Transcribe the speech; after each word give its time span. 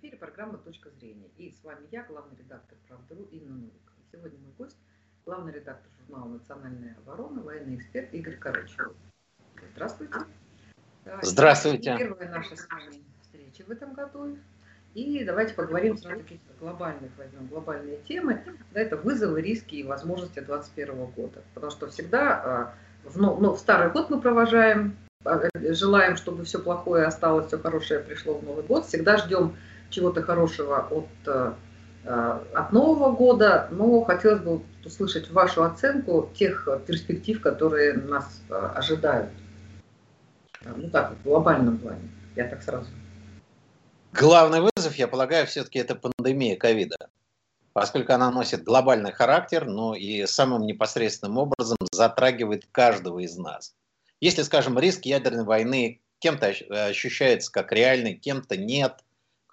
эфире 0.00 0.16
программа 0.16 0.56
«Точка 0.56 0.88
зрения». 0.98 1.28
И 1.36 1.50
с 1.50 1.62
вами 1.62 1.86
я, 1.90 2.02
главный 2.04 2.34
редактор 2.38 2.78
«Правда.ру» 2.88 3.28
Инна 3.32 3.54
Новикова. 3.54 3.98
Сегодня 4.10 4.38
мой 4.38 4.52
гость, 4.56 4.78
главный 5.26 5.52
редактор 5.52 5.90
журнала 5.98 6.28
«Национальная 6.30 6.96
оборона», 7.04 7.42
военный 7.42 7.76
эксперт 7.76 8.12
Игорь 8.14 8.36
Корочев. 8.36 8.94
Здравствуйте. 9.74 10.14
Здравствуйте. 11.20 11.96
Первая 11.98 12.30
наша 12.30 12.56
с 12.56 12.66
вами 12.70 13.02
встреча 13.20 13.62
в 13.66 13.70
этом 13.70 13.92
году. 13.92 14.38
И 14.94 15.22
давайте 15.22 15.52
поговорим 15.52 15.98
сразу 15.98 16.16
о 16.16 16.22
каких-то 16.22 16.54
глобальных, 16.58 17.10
возьмем 17.18 17.46
глобальные 17.48 17.98
темы. 18.08 18.42
Да, 18.72 18.80
это 18.80 18.96
вызовы, 18.96 19.42
риски 19.42 19.74
и 19.74 19.82
возможности 19.82 20.40
2021 20.40 21.06
года. 21.10 21.42
Потому 21.52 21.70
что 21.70 21.90
всегда 21.90 22.42
а, 22.42 22.74
в, 23.04 23.18
ну, 23.18 23.52
в 23.52 23.58
старый 23.58 23.92
год 23.92 24.08
мы 24.08 24.18
провожаем, 24.18 24.96
а, 25.24 25.42
желаем, 25.54 26.16
чтобы 26.16 26.44
все 26.44 26.58
плохое 26.58 27.04
осталось, 27.04 27.48
все 27.48 27.58
хорошее 27.58 28.00
пришло 28.00 28.38
в 28.38 28.42
Новый 28.42 28.64
год. 28.64 28.86
Всегда 28.86 29.18
ждем 29.18 29.56
чего-то 29.90 30.22
хорошего 30.22 30.86
от, 30.88 31.08
а, 31.28 32.42
от 32.54 32.72
Нового 32.72 33.12
года, 33.14 33.68
но 33.70 34.02
хотелось 34.04 34.40
бы 34.40 34.62
услышать 34.84 35.30
вашу 35.30 35.62
оценку 35.62 36.30
тех 36.34 36.66
перспектив, 36.86 37.40
которые 37.42 37.94
нас 37.94 38.42
ожидают. 38.48 39.30
Ну 40.64 40.88
так, 40.90 41.12
в 41.12 41.22
глобальном 41.24 41.78
плане. 41.78 42.08
Я 42.36 42.48
так 42.48 42.62
сразу 42.62 42.86
Главный 44.12 44.60
вызов, 44.60 44.96
я 44.96 45.06
полагаю, 45.06 45.46
все-таки 45.46 45.78
это 45.78 45.94
пандемия 45.94 46.56
ковида, 46.56 46.96
поскольку 47.72 48.12
она 48.12 48.30
носит 48.32 48.64
глобальный 48.64 49.12
характер, 49.12 49.66
но 49.66 49.94
и 49.94 50.26
самым 50.26 50.66
непосредственным 50.66 51.38
образом 51.38 51.76
затрагивает 51.92 52.66
каждого 52.72 53.20
из 53.20 53.36
нас. 53.36 53.76
Если, 54.20 54.42
скажем, 54.42 54.78
риск 54.78 55.04
ядерной 55.04 55.44
войны 55.44 56.00
кем-то 56.18 56.52
ощущается 56.88 57.52
как 57.52 57.70
реальный, 57.70 58.14
кем-то 58.14 58.56
нет, 58.56 59.04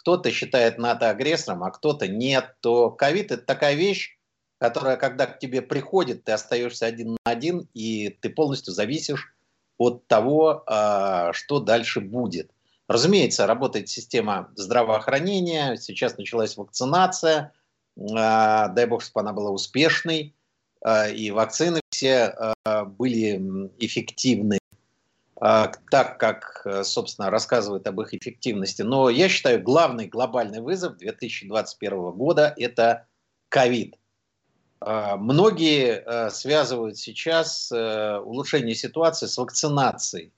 кто-то 0.07 0.31
считает 0.31 0.77
НАТО 0.77 1.09
агрессором, 1.09 1.65
а 1.65 1.69
кто-то 1.69 2.07
нет, 2.07 2.55
то 2.61 2.89
ковид– 2.89 3.29
это 3.33 3.43
такая 3.43 3.73
вещь, 3.73 4.17
которая, 4.57 4.95
когда 4.95 5.25
к 5.25 5.37
тебе 5.37 5.61
приходит, 5.61 6.23
ты 6.23 6.31
остаешься 6.31 6.85
один 6.85 7.17
на 7.25 7.31
один, 7.31 7.67
и 7.73 8.07
ты 8.21 8.29
полностью 8.29 8.73
зависишь 8.73 9.35
от 9.77 10.07
того, 10.07 10.63
а, 10.65 11.33
что 11.33 11.59
дальше 11.59 11.99
будет. 11.99 12.51
Разумеется, 12.87 13.47
работает 13.47 13.89
система 13.89 14.49
здравоохранения, 14.55 15.75
сейчас 15.75 16.17
началась 16.17 16.55
вакцинация, 16.55 17.51
а, 18.15 18.69
дай 18.69 18.85
бог, 18.85 19.01
чтобы 19.01 19.19
она 19.19 19.33
была 19.33 19.49
успешной, 19.51 20.33
а, 20.79 21.09
и 21.09 21.31
вакцины 21.31 21.81
все 21.91 22.33
были 22.97 23.69
эффективны, 23.77 24.59
так 25.39 26.17
как, 26.17 26.65
собственно, 26.83 27.29
рассказывают 27.29 27.85
об 27.87 28.01
их 28.01 28.13
эффективности. 28.13 28.81
Но 28.81 29.09
я 29.09 29.29
считаю, 29.29 29.61
главный 29.61 30.07
глобальный 30.07 30.61
вызов 30.61 30.97
2021 30.97 32.11
года– 32.11 32.53
это 32.57 33.05
ковид. 33.49 33.95
Многие 34.81 36.29
связывают 36.29 36.97
сейчас 36.97 37.71
э, 37.71 38.17
улучшение 38.17 38.75
ситуации 38.75 39.25
с 39.25 39.37
вакцинацией. 39.37 40.31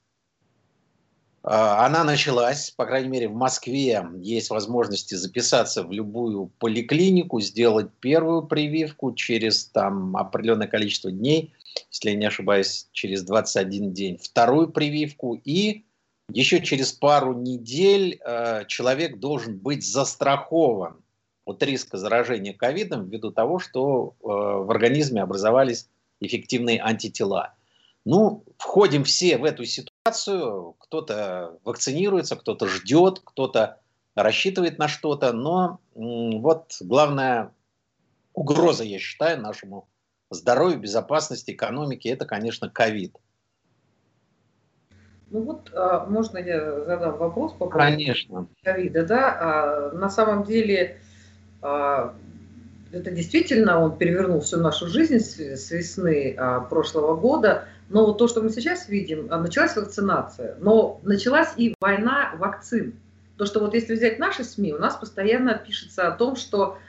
А, 1.43 1.85
она 1.85 2.03
началась, 2.03 2.71
по 2.71 2.85
крайней 2.85 3.09
мере, 3.09 3.27
в 3.27 3.35
Москве 3.35 4.05
есть 4.19 4.49
возможности 4.49 5.15
записаться 5.15 5.83
в 5.83 5.91
любую 5.91 6.51
поликлинику, 6.59 7.39
сделать 7.39 7.89
первую 7.99 8.43
прививку 8.43 9.13
через 9.13 9.65
там 9.65 10.15
определенное 10.17 10.67
количество 10.67 11.11
дней, 11.11 11.53
если 11.91 12.11
я 12.11 12.15
не 12.15 12.25
ошибаюсь, 12.25 12.87
через 12.91 13.23
21 13.23 13.93
день, 13.93 14.17
вторую 14.17 14.69
прививку 14.69 15.35
и 15.43 15.85
еще 16.31 16.61
через 16.61 16.91
пару 16.91 17.33
недель 17.33 18.19
э, 18.23 18.65
человек 18.67 19.19
должен 19.19 19.57
быть 19.57 19.83
застрахован 19.83 21.01
от 21.45 21.63
риска 21.63 21.97
заражения 21.97 22.53
ковидом 22.53 23.09
ввиду 23.09 23.31
того, 23.31 23.57
что 23.57 24.15
э, 24.21 24.25
в 24.27 24.69
организме 24.69 25.23
образовались 25.23 25.87
эффективные 26.19 26.81
антитела. 26.81 27.55
Ну, 28.05 28.43
входим 28.57 29.03
все 29.03 29.37
в 29.37 29.43
эту 29.43 29.65
ситуацию, 29.65 30.75
кто-то 30.79 31.57
вакцинируется, 31.63 32.35
кто-то 32.35 32.67
ждет, 32.67 33.21
кто-то 33.23 33.79
рассчитывает 34.15 34.77
на 34.77 34.87
что-то, 34.87 35.33
но 35.33 35.79
вот 35.95 36.77
главная 36.81 37.53
угроза, 38.33 38.83
я 38.83 38.99
считаю, 38.99 39.41
нашему 39.41 39.87
здоровью, 40.29 40.79
безопасности, 40.79 41.51
экономике, 41.51 42.09
это, 42.09 42.25
конечно, 42.25 42.69
ковид. 42.69 43.15
Ну 45.31 45.43
вот, 45.43 45.71
а, 45.73 46.05
можно 46.07 46.37
я 46.39 46.83
задам 46.85 47.17
вопрос 47.17 47.53
по 47.53 47.67
поводу 47.67 48.49
ковида, 48.63 49.05
да? 49.05 49.37
А, 49.39 49.91
на 49.93 50.09
самом 50.09 50.43
деле, 50.43 50.97
а, 51.61 52.15
это 52.91 53.11
действительно 53.11 53.79
он 53.79 53.97
перевернул 53.97 54.39
всю 54.41 54.57
нашу 54.57 54.87
жизнь 54.87 55.19
с 55.19 55.69
весны 55.69 56.35
прошлого 56.69 57.15
года. 57.15 57.65
Но 57.89 58.07
вот 58.07 58.17
то, 58.17 58.27
что 58.27 58.41
мы 58.41 58.49
сейчас 58.49 58.89
видим, 58.89 59.27
началась 59.27 59.75
вакцинация, 59.75 60.55
но 60.59 60.99
началась 61.03 61.49
и 61.55 61.75
война 61.79 62.33
вакцин. 62.37 62.93
То, 63.37 63.45
что 63.45 63.59
вот 63.59 63.75
если 63.75 63.93
взять 63.93 64.17
наши 64.17 64.43
СМИ, 64.43 64.73
у 64.73 64.79
нас 64.79 64.95
постоянно 64.95 65.53
пишется 65.55 66.07
о 66.07 66.11
том, 66.11 66.35
что 66.35 66.79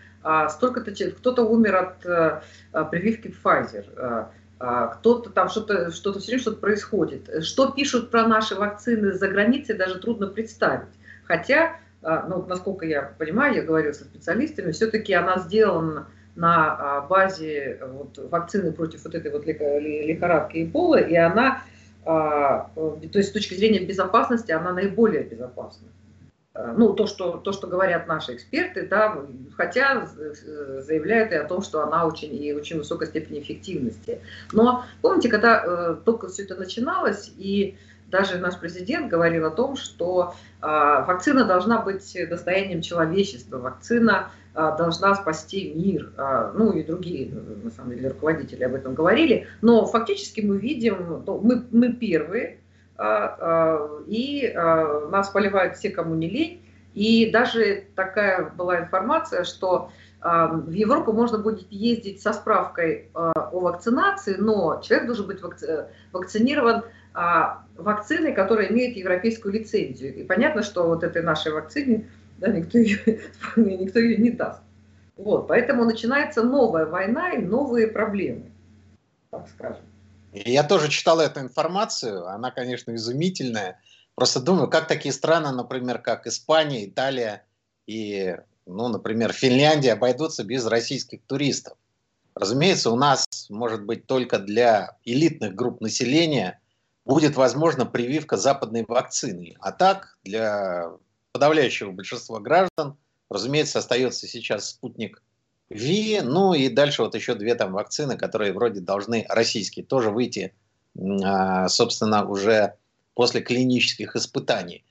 столько-то 0.50 0.92
кто-то 1.12 1.44
умер 1.44 1.76
от 1.76 2.06
а, 2.06 2.84
прививки 2.84 3.34
Pfizer, 3.42 3.86
а, 3.96 4.30
а, 4.58 4.88
кто-то 4.88 5.30
там 5.30 5.48
что-то 5.48 5.90
что 5.90 6.12
все 6.18 6.26
время 6.26 6.42
что-то 6.42 6.58
происходит. 6.58 7.44
Что 7.44 7.72
пишут 7.72 8.10
про 8.10 8.26
наши 8.26 8.54
вакцины 8.54 9.12
за 9.12 9.28
границей, 9.28 9.74
даже 9.74 9.98
трудно 9.98 10.26
представить. 10.26 10.90
Хотя, 11.24 11.76
а, 12.02 12.26
ну, 12.28 12.44
насколько 12.46 12.84
я 12.84 13.14
понимаю, 13.16 13.54
я 13.54 13.62
говорю 13.62 13.94
со 13.94 14.04
специалистами, 14.04 14.72
все-таки 14.72 15.14
она 15.14 15.38
сделана 15.38 16.08
на 16.36 16.76
а, 16.76 17.00
базе 17.02 17.80
вот, 17.86 18.18
вакцины 18.30 18.72
против 18.72 19.04
вот 19.04 19.14
этой 19.14 19.30
вот 19.30 19.46
лихорадки 19.46 20.64
Эбола, 20.64 20.96
и 20.96 21.14
она, 21.16 21.62
а, 22.04 22.70
то 22.74 22.98
есть 23.00 23.30
с 23.30 23.32
точки 23.32 23.54
зрения 23.54 23.86
безопасности, 23.86 24.52
она 24.52 24.72
наиболее 24.72 25.22
безопасна. 25.22 25.88
А, 26.54 26.72
ну, 26.72 26.92
то 26.94 27.06
что, 27.06 27.38
то, 27.38 27.52
что 27.52 27.66
говорят 27.66 28.06
наши 28.06 28.34
эксперты, 28.34 28.86
да, 28.86 29.18
хотя 29.56 30.06
заявляют 30.06 31.32
и 31.32 31.36
о 31.36 31.44
том, 31.44 31.62
что 31.62 31.82
она 31.82 32.06
очень 32.06 32.34
и 32.34 32.52
очень 32.52 32.78
высокой 32.78 33.06
степени 33.06 33.40
эффективности. 33.40 34.20
Но 34.52 34.84
помните, 35.02 35.28
когда 35.28 35.62
э, 35.64 35.96
только 36.04 36.28
все 36.28 36.42
это 36.42 36.56
начиналось, 36.56 37.32
и 37.36 37.76
даже 38.08 38.38
наш 38.38 38.58
президент 38.58 39.08
говорил 39.08 39.46
о 39.46 39.50
том, 39.50 39.76
что 39.76 40.34
э, 40.60 40.66
вакцина 40.66 41.44
должна 41.44 41.82
быть 41.82 42.16
достоянием 42.28 42.82
человечества, 42.82 43.58
вакцина 43.58 44.30
а, 44.52 44.76
должна 44.76 45.14
спасти 45.14 45.72
мир. 45.74 46.12
А, 46.16 46.52
ну 46.54 46.72
и 46.72 46.82
другие, 46.82 47.30
на 47.62 47.70
самом 47.70 47.94
деле, 47.94 48.08
руководители 48.08 48.64
об 48.64 48.74
этом 48.74 48.94
говорили. 48.94 49.46
Но 49.62 49.86
фактически 49.86 50.40
мы 50.40 50.58
видим, 50.58 51.22
ну, 51.26 51.40
мы, 51.40 51.64
мы 51.70 51.92
первые, 51.92 52.58
и 54.06 54.52
нас 55.10 55.30
поливают 55.30 55.76
все, 55.76 55.90
кому 55.90 56.14
не 56.14 56.28
лень. 56.28 56.62
И 56.92 57.30
даже 57.30 57.84
такая 57.96 58.50
была 58.50 58.80
информация, 58.80 59.44
что 59.44 59.90
в 60.20 60.70
Европу 60.70 61.12
можно 61.12 61.38
будет 61.38 61.70
ездить 61.70 62.20
со 62.20 62.32
справкой 62.32 63.08
о 63.14 63.58
вакцинации, 63.58 64.34
но 64.36 64.80
человек 64.82 65.06
должен 65.06 65.26
быть 65.26 65.40
вакцинирован 66.12 66.82
вакциной, 67.76 68.32
которая 68.32 68.68
имеет 68.70 68.96
европейскую 68.96 69.54
лицензию. 69.54 70.14
И 70.14 70.24
понятно, 70.24 70.62
что 70.62 70.86
вот 70.86 71.02
этой 71.02 71.22
нашей 71.22 71.52
вакцине 71.52 72.08
да, 72.38 72.48
никто 72.48 72.78
ее, 72.78 72.98
никто 73.56 73.98
ее 73.98 74.16
не 74.18 74.30
даст. 74.30 74.60
Вот, 75.16 75.48
поэтому 75.48 75.84
начинается 75.84 76.42
новая 76.42 76.86
война 76.86 77.32
и 77.32 77.42
новые 77.42 77.86
проблемы, 77.86 78.50
так 79.30 79.46
скажем. 79.48 79.82
Я 80.32 80.62
тоже 80.62 80.88
читал 80.88 81.20
эту 81.20 81.40
информацию, 81.40 82.26
она, 82.26 82.50
конечно, 82.50 82.94
изумительная. 82.94 83.80
Просто 84.14 84.40
думаю, 84.40 84.68
как 84.68 84.86
такие 84.86 85.12
страны, 85.12 85.50
например, 85.50 85.98
как 85.98 86.26
Испания, 86.26 86.86
Италия 86.86 87.46
и, 87.86 88.36
ну, 88.66 88.88
например, 88.88 89.32
Финляндия 89.32 89.92
обойдутся 89.92 90.44
без 90.44 90.66
российских 90.66 91.22
туристов. 91.22 91.76
Разумеется, 92.34 92.90
у 92.90 92.96
нас, 92.96 93.26
может 93.48 93.84
быть, 93.84 94.06
только 94.06 94.38
для 94.38 94.96
элитных 95.04 95.54
групп 95.54 95.80
населения 95.80 96.60
будет 97.04 97.34
возможна 97.34 97.86
прививка 97.86 98.36
западной 98.36 98.84
вакцины. 98.86 99.56
А 99.58 99.72
так, 99.72 100.16
для 100.22 100.92
подавляющего 101.32 101.90
большинства 101.90 102.38
граждан, 102.38 102.96
разумеется, 103.28 103.80
остается 103.80 104.28
сейчас 104.28 104.68
спутник 104.68 105.22
ВИ, 105.70 106.20
ну 106.22 106.52
и 106.52 106.68
дальше 106.68 107.02
вот 107.02 107.14
еще 107.14 107.34
две 107.34 107.54
там 107.54 107.72
вакцины, 107.72 108.16
которые 108.16 108.52
вроде 108.52 108.80
должны 108.80 109.24
российские 109.28 109.84
тоже 109.84 110.10
выйти, 110.10 110.52
а, 110.98 111.68
собственно, 111.68 112.28
уже 112.28 112.74
после 113.14 113.40
клинических 113.40 114.16
испытаний. 114.16 114.84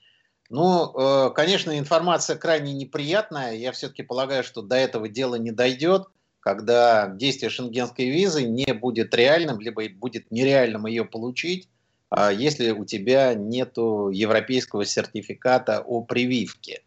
Ну, 0.48 0.92
э, 0.98 1.30
конечно, 1.30 1.78
информация 1.78 2.36
крайне 2.36 2.72
неприятная. 2.74 3.54
Я 3.54 3.70
все-таки 3.70 4.02
полагаю, 4.02 4.42
что 4.42 4.62
до 4.62 4.74
этого 4.74 5.08
дела 5.08 5.36
не 5.36 5.52
дойдет, 5.52 6.08
когда 6.40 7.08
действие 7.08 7.50
шенгенской 7.50 8.10
визы 8.10 8.42
не 8.42 8.72
будет 8.74 9.14
реальным, 9.14 9.60
либо 9.60 9.88
будет 9.90 10.30
нереальным 10.30 10.86
ее 10.86 11.04
получить, 11.04 11.68
а 12.08 12.32
если 12.32 12.72
у 12.72 12.84
тебя 12.84 13.34
нет 13.34 13.76
европейского 13.76 14.84
сертификата 14.84 15.80
о 15.80 16.02
прививке. 16.02 16.82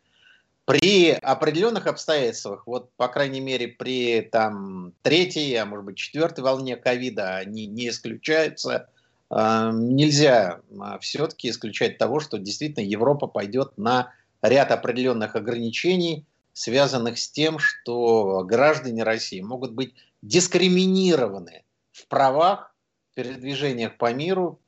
При 0.66 1.12
определенных 1.12 1.88
обстоятельствах, 1.88 2.68
вот 2.68 2.90
по 2.96 3.10
крайней 3.10 3.42
мере 3.42 3.68
при 3.68 4.22
там 4.22 4.94
третьей, 5.02 5.56
а 5.56 5.66
может 5.66 5.86
быть 5.86 5.98
четвертой 5.98 6.46
волне 6.46 6.78
ковида, 6.78 7.36
они 7.36 7.66
не 7.66 7.90
исключаются, 7.90 8.90
э, 9.30 9.72
нельзя 9.74 10.62
а, 10.80 11.00
все-таки 11.00 11.50
исключать 11.50 11.98
того, 11.98 12.22
что 12.22 12.38
действительно 12.38 12.86
Европа 12.86 13.28
пойдет 13.28 13.78
на 13.78 14.14
ряд 14.42 14.72
определенных 14.72 15.36
ограничений, 15.36 16.26
связанных 16.54 17.20
с 17.20 17.30
тем, 17.30 17.60
что 17.60 18.46
граждане 18.46 19.04
России 19.04 19.42
могут 19.42 19.74
быть 19.74 19.94
дискриминированы 20.22 21.66
в 21.92 22.08
правах, 22.08 22.74
передвижениях 23.16 23.98
по 23.98 24.14
миру, 24.14 24.62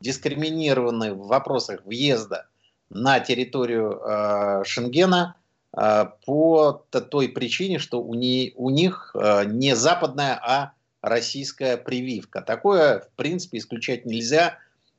дискриминированы 0.00 1.12
в 1.12 1.26
вопросах 1.26 1.84
въезда 1.84 2.48
на 2.88 3.20
территорию 3.20 4.00
э, 4.00 4.64
Шенгена 4.64 5.36
по 5.72 6.84
той 6.90 7.28
причине, 7.28 7.78
что 7.78 8.02
у, 8.02 8.14
не, 8.14 8.52
у 8.56 8.68
них 8.68 9.14
э, 9.14 9.44
не 9.46 9.74
западная, 9.74 10.34
а 10.34 10.72
российская 11.00 11.76
прививка. 11.76 12.42
Такое, 12.42 13.00
в 13.00 13.08
принципе, 13.16 13.58
исключать 13.58 14.04
нельзя. 14.06 14.58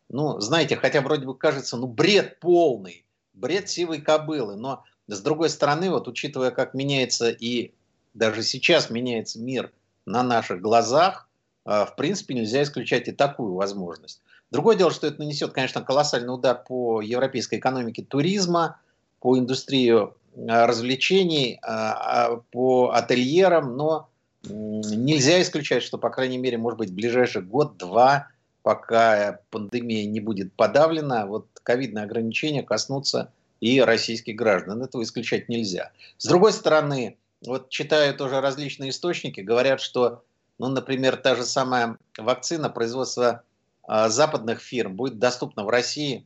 Ну, 0.09 0.39
знаете, 0.39 0.75
хотя 0.75 1.01
вроде 1.01 1.25
бы 1.25 1.37
кажется, 1.37 1.77
ну, 1.77 1.87
бред 1.87 2.39
полный, 2.39 3.05
бред 3.33 3.69
сивой 3.69 4.01
кобылы, 4.01 4.55
но 4.55 4.83
с 5.07 5.21
другой 5.21 5.49
стороны, 5.49 5.89
вот 5.89 6.07
учитывая, 6.07 6.51
как 6.51 6.73
меняется 6.73 7.29
и 7.29 7.71
даже 8.13 8.43
сейчас 8.43 8.89
меняется 8.89 9.39
мир 9.39 9.71
на 10.05 10.23
наших 10.23 10.61
глазах, 10.61 11.27
э, 11.65 11.85
в 11.85 11.95
принципе, 11.95 12.33
нельзя 12.33 12.63
исключать 12.63 13.07
и 13.07 13.11
такую 13.11 13.53
возможность. 13.53 14.21
Другое 14.51 14.75
дело, 14.75 14.91
что 14.91 15.07
это 15.07 15.19
нанесет, 15.19 15.51
конечно, 15.51 15.81
колоссальный 15.81 16.33
удар 16.33 16.61
по 16.63 17.01
европейской 17.01 17.59
экономике 17.59 18.03
туризма, 18.03 18.79
по 19.19 19.37
индустрию 19.37 20.15
э, 20.15 20.22
развлечений, 20.35 21.55
э, 21.55 21.57
а, 21.63 22.41
по 22.51 22.91
ательерам, 22.91 23.77
но 23.77 24.09
нельзя 24.43 25.41
исключать, 25.41 25.83
что, 25.83 25.97
по 25.97 26.09
крайней 26.09 26.37
мере, 26.37 26.57
может 26.57 26.77
быть, 26.77 26.89
в 26.89 26.95
ближайший 26.95 27.41
год-два, 27.41 28.27
пока 28.61 29.39
пандемия 29.49 30.05
не 30.05 30.19
будет 30.19 30.53
подавлена, 30.53 31.25
вот 31.25 31.47
ковидные 31.63 32.05
ограничения 32.05 32.63
коснутся 32.63 33.31
и 33.61 33.79
российских 33.79 34.35
граждан. 34.35 34.81
Этого 34.81 35.03
исключать 35.03 35.49
нельзя. 35.49 35.91
С 36.17 36.27
другой 36.27 36.51
стороны, 36.51 37.17
вот 37.45 37.69
читаю 37.69 38.15
тоже 38.15 38.41
различные 38.41 38.89
источники, 38.89 39.41
говорят, 39.41 39.79
что, 39.81 40.23
ну, 40.59 40.67
например, 40.67 41.17
та 41.17 41.35
же 41.35 41.45
самая 41.45 41.97
вакцина 42.17 42.69
производства 42.69 43.43
а, 43.83 44.09
западных 44.09 44.61
фирм 44.61 44.95
будет 44.95 45.19
доступна 45.19 45.63
в 45.63 45.69
России 45.69 46.25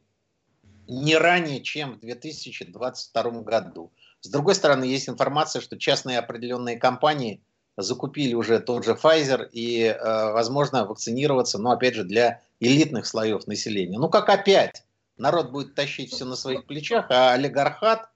не 0.87 1.17
ранее, 1.17 1.61
чем 1.61 1.93
в 1.93 1.99
2022 1.99 3.23
году. 3.41 3.91
С 4.21 4.29
другой 4.29 4.55
стороны, 4.55 4.85
есть 4.85 5.09
информация, 5.09 5.61
что 5.61 5.77
частные 5.77 6.19
определенные 6.19 6.77
компании 6.77 7.41
закупили 7.77 8.33
уже 8.33 8.59
тот 8.59 8.83
же 8.85 8.97
Pfizer 9.01 9.47
и, 9.51 9.83
э, 9.83 10.31
возможно, 10.31 10.85
вакцинироваться, 10.85 11.59
но, 11.59 11.71
опять 11.71 11.93
же, 11.93 12.03
для 12.03 12.41
элитных 12.59 13.05
слоев 13.05 13.45
населения. 13.45 13.99
Ну, 13.99 14.09
как 14.09 14.29
опять, 14.29 14.83
народ 15.17 15.51
будет 15.51 15.75
тащить 15.75 16.11
все 16.11 16.25
на 16.25 16.35
своих 16.35 16.65
плечах, 16.65 17.07
а 17.09 17.33
олигархат 17.33 18.09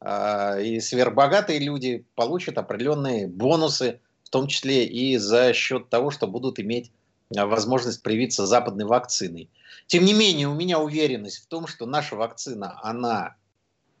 э, 0.00 0.62
и 0.62 0.80
сверхбогатые 0.80 1.58
люди 1.58 2.06
получат 2.14 2.58
определенные 2.58 3.26
бонусы, 3.26 4.00
в 4.22 4.30
том 4.30 4.46
числе 4.46 4.84
и 4.84 5.16
за 5.16 5.52
счет 5.52 5.88
того, 5.88 6.10
что 6.10 6.26
будут 6.26 6.60
иметь 6.60 6.92
возможность 7.30 8.02
привиться 8.02 8.46
западной 8.46 8.84
вакциной. 8.84 9.50
Тем 9.86 10.04
не 10.04 10.14
менее, 10.14 10.48
у 10.48 10.54
меня 10.54 10.78
уверенность 10.78 11.38
в 11.38 11.46
том, 11.46 11.66
что 11.66 11.86
наша 11.86 12.16
вакцина, 12.16 12.78
она 12.82 13.36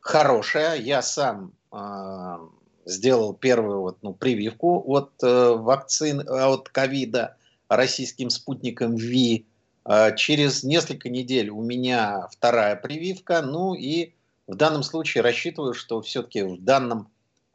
хорошая. 0.00 0.76
Я 0.76 1.02
сам 1.02 1.52
э, 1.72 2.38
сделал 2.86 3.34
первую 3.34 3.80
вот, 3.80 3.98
ну, 4.02 4.14
прививку 4.14 4.82
от 4.86 5.12
э, 5.22 5.50
вакцин, 5.50 6.20
э, 6.20 6.24
от 6.24 6.68
ковида 6.68 7.36
российским 7.68 8.30
спутником 8.30 8.96
ВИ. 8.96 9.46
Э, 9.84 10.14
через 10.16 10.62
несколько 10.62 11.10
недель 11.10 11.50
у 11.50 11.62
меня 11.62 12.28
вторая 12.30 12.76
прививка. 12.76 13.42
Ну 13.42 13.74
и 13.74 14.14
в 14.46 14.54
данном 14.54 14.82
случае 14.82 15.22
рассчитываю, 15.22 15.74
что 15.74 16.00
все-таки 16.00 16.42
в 16.42 16.62
данном 16.62 17.08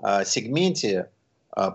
э, 0.03 0.23
сегменте 0.25 1.09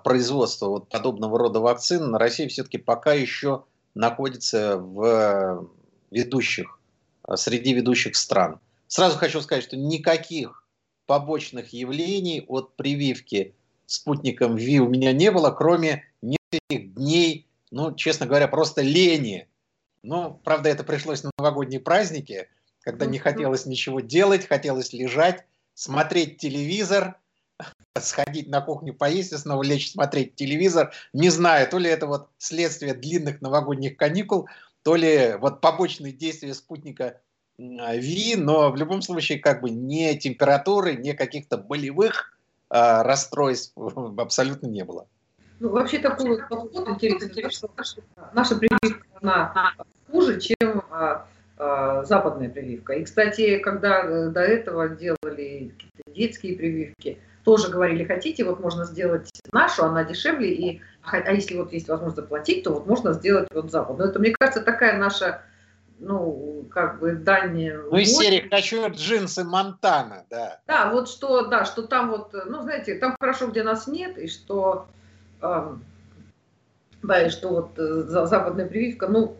производства 0.03 0.67
вот 0.67 0.89
подобного 0.89 1.39
рода 1.39 1.61
вакцин 1.61 2.11
на 2.11 2.19
России 2.19 2.49
все-таки 2.49 2.79
пока 2.79 3.13
еще 3.13 3.63
находится 3.99 4.79
в 4.79 5.69
ведущих, 6.13 6.79
э, 7.27 7.37
среди 7.37 7.75
ведущих 7.75 8.15
стран. 8.15 8.61
Сразу 8.87 9.19
хочу 9.19 9.41
сказать, 9.41 9.65
что 9.65 9.77
никаких 9.77 10.65
побочных 11.07 11.73
явлений 11.73 12.45
от 12.47 12.77
прививки 12.77 13.55
спутником 13.87 14.55
ВИ 14.55 14.79
у 14.79 14.89
меня 14.89 15.13
не 15.13 15.33
было, 15.33 15.51
кроме 15.51 16.05
нескольких 16.23 16.95
дней, 16.95 17.49
ну, 17.73 17.93
честно 17.95 18.27
говоря, 18.27 18.47
просто 18.47 18.83
лени. 18.83 19.49
Ну, 20.05 20.41
правда, 20.45 20.69
это 20.69 20.85
пришлось 20.85 21.25
на 21.25 21.33
новогодние 21.37 21.81
праздники, 21.81 22.49
когда 22.83 23.05
не 23.05 23.19
хотелось 23.19 23.67
ничего 23.67 23.99
делать, 23.99 24.47
хотелось 24.47 24.93
лежать, 24.93 25.45
смотреть 25.75 26.39
телевизор– 26.39 27.19
сходить 28.05 28.49
на 28.49 28.61
кухню 28.61 28.95
поесть 28.95 29.33
и 29.33 29.37
снова 29.37 29.63
лечь 29.63 29.93
смотреть 29.93 30.35
телевизор. 30.35 30.93
Не 31.13 31.31
знаю, 31.31 31.69
то 31.69 31.79
ли 31.79 31.91
это 31.91 32.07
вот 32.07 32.29
следствие 32.39 32.95
длинных 32.95 33.41
новогодних 33.41 33.97
каникул, 33.97 34.49
то 34.83 34.97
ли 34.97 35.35
вот 35.41 35.61
побочные 35.61 36.13
действия 36.13 36.55
спутника 36.55 37.21
ВИ, 37.59 38.37
но 38.37 38.71
в 38.71 38.77
любом 38.77 39.03
случае 39.03 39.39
как 39.39 39.61
бы 39.63 39.71
не 39.71 40.17
температуры, 40.17 40.95
не 40.97 41.13
каких-то 41.13 41.59
болевых 41.59 42.39
э, 42.71 43.03
расстройств 43.03 43.73
абсолютно 44.19 44.69
не 44.69 44.85
было. 44.85 45.07
Ну, 45.61 45.71
вообще 45.71 45.99
такой 45.99 46.39
подход 46.49 46.89
интересный, 46.89 47.51
что 47.51 47.69
наша 48.33 48.57
прививка, 48.57 49.05
она 49.21 49.75
хуже, 50.11 50.41
чем 50.41 50.85
а, 50.91 51.27
а, 51.57 52.05
западная 52.05 52.49
прививка. 52.49 52.93
И, 52.93 53.05
кстати, 53.05 53.59
когда 53.59 54.05
э, 54.05 54.29
до 54.29 54.41
этого 54.41 54.89
делали 54.89 55.75
детские 56.15 56.57
прививки, 56.57 57.19
тоже 57.49 57.71
говорили, 57.71 58.05
хотите, 58.05 58.45
вот 58.45 58.61
можно 58.61 58.85
сделать 58.85 59.31
нашу, 59.53 59.85
она 59.85 60.05
дешевле, 60.05 60.53
и, 60.53 60.83
а 61.03 61.33
если 61.33 61.57
вот 61.57 61.73
есть 61.73 61.89
возможность 61.89 62.17
заплатить, 62.17 62.63
то 62.63 62.75
вот 62.75 62.87
можно 62.87 63.15
сделать 63.15 63.49
вот 63.55 63.71
запад. 63.71 63.97
Но 63.97 64.05
это, 64.05 64.19
мне 64.19 64.35
кажется, 64.39 64.61
такая 64.61 64.99
наша, 64.99 65.41
ну, 65.99 66.67
как 66.71 66.99
бы 66.99 67.13
дальняя... 67.13 67.81
Ну, 67.91 67.97
из 67.97 68.15
серии 68.15 68.47
«Хочу 68.51 68.91
джинсы 68.91 69.45
Монтана», 69.45 70.27
да. 70.29 70.61
Да, 70.67 70.91
вот 70.93 71.09
что, 71.09 71.47
да, 71.47 71.65
что 71.65 71.85
там 71.85 72.11
вот, 72.11 72.35
ну, 72.35 72.61
знаете, 72.61 72.97
там 72.97 73.17
хорошо, 73.19 73.47
где 73.47 73.63
нас 73.63 73.87
нет, 73.87 74.19
и 74.19 74.29
что, 74.29 74.87
э, 75.41 75.75
да, 77.03 77.27
и 77.27 77.31
что 77.31 77.49
вот 77.49 77.79
э, 77.79 78.03
западная 78.27 78.67
прививка, 78.67 79.07
ну, 79.07 79.39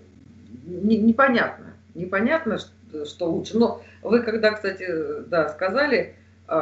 не, 0.65 0.97
непонятно, 0.97 1.75
непонятно, 1.95 2.57
что, 2.57 3.05
что 3.05 3.31
лучше. 3.31 3.59
Но 3.59 3.83
вы 4.01 4.23
когда, 4.23 4.53
кстати, 4.53 4.87
да, 5.27 5.51
сказали, 5.51 6.17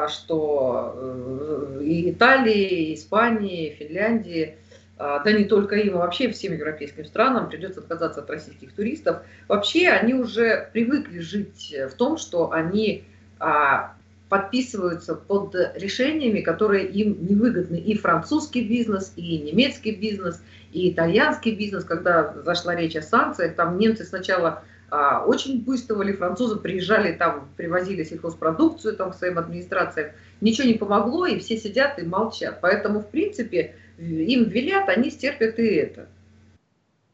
что 0.09 0.95
э, 0.97 1.81
и 1.85 2.11
Италии, 2.11 2.91
и 2.91 2.95
Испании, 2.95 3.69
и 3.69 3.75
Финляндии, 3.77 4.57
а, 4.99 5.19
да 5.21 5.33
не 5.33 5.45
только 5.45 5.77
им, 5.77 5.97
а 5.97 5.99
вообще 5.99 6.31
всем 6.31 6.55
европейским 6.55 7.05
странам 7.05 7.49
придется 7.49 7.81
отказаться 7.81 8.21
от 8.21 8.31
российских 8.31 8.73
туристов. 8.73 9.19
Вообще 9.47 9.89
они 9.91 10.15
уже 10.15 10.71
привыкли 10.73 11.21
жить 11.21 11.75
в 11.91 11.95
том, 11.95 12.17
что 12.17 12.53
они 12.53 13.05
а, 13.39 13.95
подписываются 14.29 15.15
под 15.15 15.55
решениями, 15.75 16.41
которые 16.41 16.87
им 16.87 17.27
невыгодны. 17.29 17.77
И 17.77 17.97
французский 17.97 18.67
бизнес, 18.67 19.13
и 19.17 19.39
немецкий 19.39 19.95
бизнес, 19.95 20.43
и 20.73 20.91
итальянский 20.91 21.55
бизнес. 21.55 21.85
Когда 21.85 22.35
зашла 22.43 22.75
речь 22.75 22.97
о 22.97 23.03
санкциях, 23.03 23.55
там 23.55 23.79
немцы 23.79 24.05
сначала 24.05 24.49
а, 24.49 24.63
очень 24.91 25.65
буйствовали, 25.65 26.13
французы 26.13 26.57
приезжали 26.57 27.13
там, 27.13 27.49
привозили 27.57 28.05
сельхозпродукцию 28.05 28.97
там 28.97 29.13
к 29.13 29.17
своим 29.17 29.39
администрациям, 29.39 30.13
ничего 30.41 30.69
не 30.69 30.75
помогло, 30.75 31.27
и 31.27 31.39
все 31.39 31.57
сидят 31.57 31.99
и 31.99 32.03
молчат. 32.03 32.61
Поэтому, 32.61 33.01
в 33.01 33.09
принципе, 33.09 33.75
им 33.99 34.45
велят, 34.45 34.89
они 34.89 35.11
стерпят 35.11 35.59
и 35.59 35.67
это. 35.67 36.09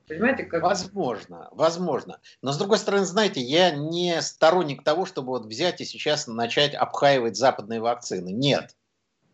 Понимаете, 0.06 0.44
как... 0.44 0.62
Возможно, 0.62 1.48
возможно. 1.52 2.18
Но 2.42 2.52
с 2.52 2.58
другой 2.58 2.78
стороны, 2.78 3.06
знаете, 3.06 3.40
я 3.40 3.70
не 3.70 4.20
сторонник 4.20 4.84
того, 4.84 5.06
чтобы 5.06 5.28
вот 5.28 5.46
взять 5.46 5.80
и 5.80 5.84
сейчас 5.84 6.26
начать 6.26 6.74
обхаивать 6.74 7.36
западные 7.36 7.80
вакцины. 7.80 8.30
Нет. 8.30 8.76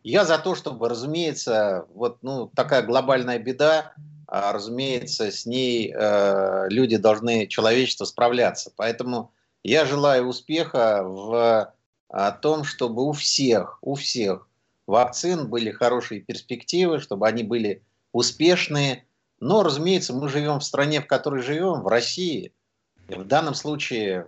Я 0.04 0.24
за 0.24 0.38
то, 0.38 0.54
чтобы, 0.54 0.88
разумеется, 0.88 1.86
вот 1.92 2.18
ну, 2.22 2.46
такая 2.54 2.82
глобальная 2.82 3.38
беда, 3.38 3.92
а, 3.96 4.00
разумеется, 4.28 5.30
с 5.30 5.46
ней 5.46 5.92
э, 5.92 6.66
люди 6.68 6.96
должны, 6.96 7.46
человечество, 7.46 8.04
справляться. 8.04 8.72
Поэтому 8.76 9.32
я 9.62 9.84
желаю 9.84 10.26
успеха 10.26 11.02
в 11.02 11.74
о 12.10 12.32
том, 12.32 12.64
чтобы 12.64 13.06
у 13.06 13.12
всех, 13.12 13.78
у 13.82 13.94
всех 13.94 14.48
вакцин 14.86 15.48
были 15.48 15.70
хорошие 15.70 16.22
перспективы, 16.22 17.00
чтобы 17.00 17.28
они 17.28 17.42
были 17.42 17.82
успешные. 18.12 19.04
Но, 19.40 19.62
разумеется, 19.62 20.14
мы 20.14 20.28
живем 20.28 20.60
в 20.60 20.64
стране, 20.64 21.02
в 21.02 21.06
которой 21.06 21.42
живем, 21.42 21.82
в 21.82 21.88
России. 21.88 22.52
И 23.08 23.14
в 23.14 23.24
данном 23.24 23.54
случае, 23.54 24.26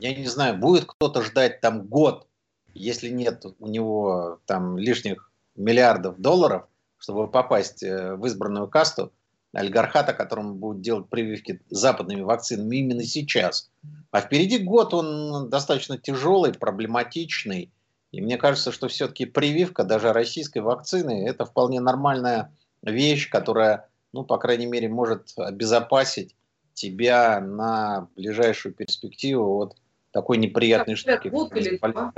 я 0.00 0.14
не 0.14 0.26
знаю, 0.26 0.56
будет 0.58 0.86
кто-то 0.86 1.22
ждать 1.22 1.60
там 1.60 1.86
год 1.86 2.26
если 2.74 3.08
нет 3.08 3.44
у 3.58 3.66
него 3.66 4.40
там 4.46 4.76
лишних 4.76 5.30
миллиардов 5.54 6.18
долларов, 6.18 6.66
чтобы 6.98 7.28
попасть 7.28 7.82
э, 7.82 8.16
в 8.16 8.26
избранную 8.26 8.68
касту 8.68 9.12
олигархата, 9.54 10.12
которому 10.12 10.54
будут 10.54 10.82
делать 10.82 11.08
прививки 11.08 11.60
западными 11.70 12.22
вакцинами 12.22 12.76
именно 12.76 13.04
сейчас. 13.04 13.70
А 14.10 14.20
впереди 14.20 14.58
год 14.58 14.92
он 14.94 15.48
достаточно 15.48 15.96
тяжелый, 15.96 16.52
проблематичный. 16.52 17.70
И 18.12 18.20
мне 18.20 18.36
кажется, 18.36 18.72
что 18.72 18.88
все-таки 18.88 19.26
прививка 19.26 19.84
даже 19.84 20.12
российской 20.12 20.58
вакцины– 20.58 21.26
это 21.28 21.44
вполне 21.44 21.80
нормальная 21.80 22.52
вещь, 22.82 23.30
которая, 23.30 23.88
ну, 24.12 24.24
по 24.24 24.38
крайней 24.38 24.66
мере, 24.66 24.88
может 24.88 25.32
обезопасить 25.36 26.36
тебя 26.74 27.40
на 27.40 28.08
ближайшую 28.16 28.74
перспективу 28.74 29.62
от 29.62 29.76
такой 30.10 30.38
неприятной 30.38 30.94
штуки. 30.96 31.28
Год 31.28 31.56
или 31.56 31.76
два. 31.76 32.12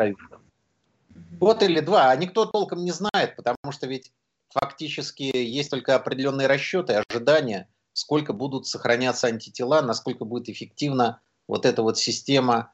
Год 1.39 1.63
или 1.63 1.81
два. 1.81 2.11
А 2.11 2.17
никто 2.17 2.45
толком 2.45 2.85
не 2.85 2.93
знает, 2.93 3.37
потому 3.37 3.73
что 3.73 3.87
ведь 3.87 4.13
фактически 4.53 5.25
есть 5.25 5.71
только 5.71 5.95
определенные 5.95 6.47
расчеты, 6.47 7.03
ожидания, 7.09 7.69
сколько 7.93 8.33
будут 8.33 8.67
сохраняться 8.67 9.27
антитела, 9.27 9.81
насколько 9.83 10.25
будет 10.25 10.49
эффективна 10.49 11.21
вот 11.49 11.65
эта 11.65 11.83
вот 11.83 11.99
система, 11.99 12.73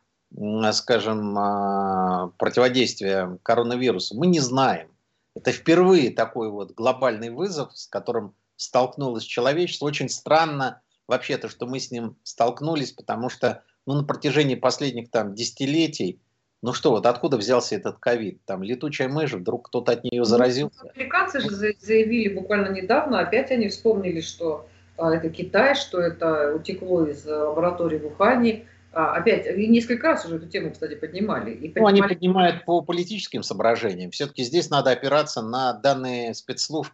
скажем, 0.72 1.38
а, 1.38 2.32
противодействия 2.38 3.38
коронавирусу. 3.42 4.16
Мы 4.16 4.26
не 4.26 4.40
знаем. 4.40 4.88
Это 5.34 5.52
впервые 5.52 6.10
такой 6.10 6.50
вот 6.50 6.72
глобальный 6.72 7.30
вызов, 7.30 7.76
с 7.76 7.86
которым 7.86 8.34
столкнулось 8.56 9.24
человечество. 9.24 9.86
Очень 9.86 10.08
странно 10.08 10.82
вообще-то, 11.06 11.48
что 11.48 11.66
мы 11.66 11.80
с 11.80 11.90
ним 11.90 12.16
столкнулись, 12.22 12.92
потому 12.92 13.28
что 13.28 13.62
ну, 13.86 13.94
на 13.94 14.04
протяжении 14.04 14.54
последних 14.54 15.10
там 15.10 15.34
десятилетий 15.34 16.20
ну 16.62 16.72
что, 16.72 16.92
вот 16.92 17.06
откуда 17.06 17.36
взялся 17.36 17.74
этот 17.74 17.98
ковид? 17.98 18.40
Там 18.44 18.62
летучая 18.62 19.08
мышь, 19.08 19.32
вдруг 19.32 19.66
кто-то 19.66 19.92
от 19.92 20.04
нее 20.04 20.20
ну, 20.20 20.24
заразился? 20.24 20.84
Ну, 20.84 20.90
американцы 20.94 21.40
же 21.40 21.50
заявили 21.50 22.32
буквально 22.32 22.68
недавно, 22.68 23.18
опять 23.18 23.50
они 23.50 23.68
вспомнили, 23.68 24.20
что 24.20 24.68
а, 24.96 25.12
это 25.12 25.28
Китай, 25.28 25.74
что 25.74 26.00
это 26.00 26.54
утекло 26.54 27.04
из 27.04 27.26
лаборатории 27.26 27.98
в 27.98 28.06
Ухане. 28.06 28.66
А, 28.92 29.16
опять, 29.16 29.46
и 29.46 29.66
несколько 29.66 30.08
раз 30.08 30.24
уже 30.24 30.36
эту 30.36 30.46
тему, 30.46 30.70
кстати, 30.70 30.94
поднимали. 30.94 31.50
И 31.50 31.68
поднимали... 31.68 31.98
Ну, 31.98 32.04
они 32.04 32.14
поднимают 32.14 32.64
по 32.64 32.80
политическим 32.80 33.42
соображениям. 33.42 34.12
Все-таки 34.12 34.44
здесь 34.44 34.70
надо 34.70 34.90
опираться 34.92 35.42
на 35.42 35.72
данные 35.72 36.32
спецслужб. 36.32 36.92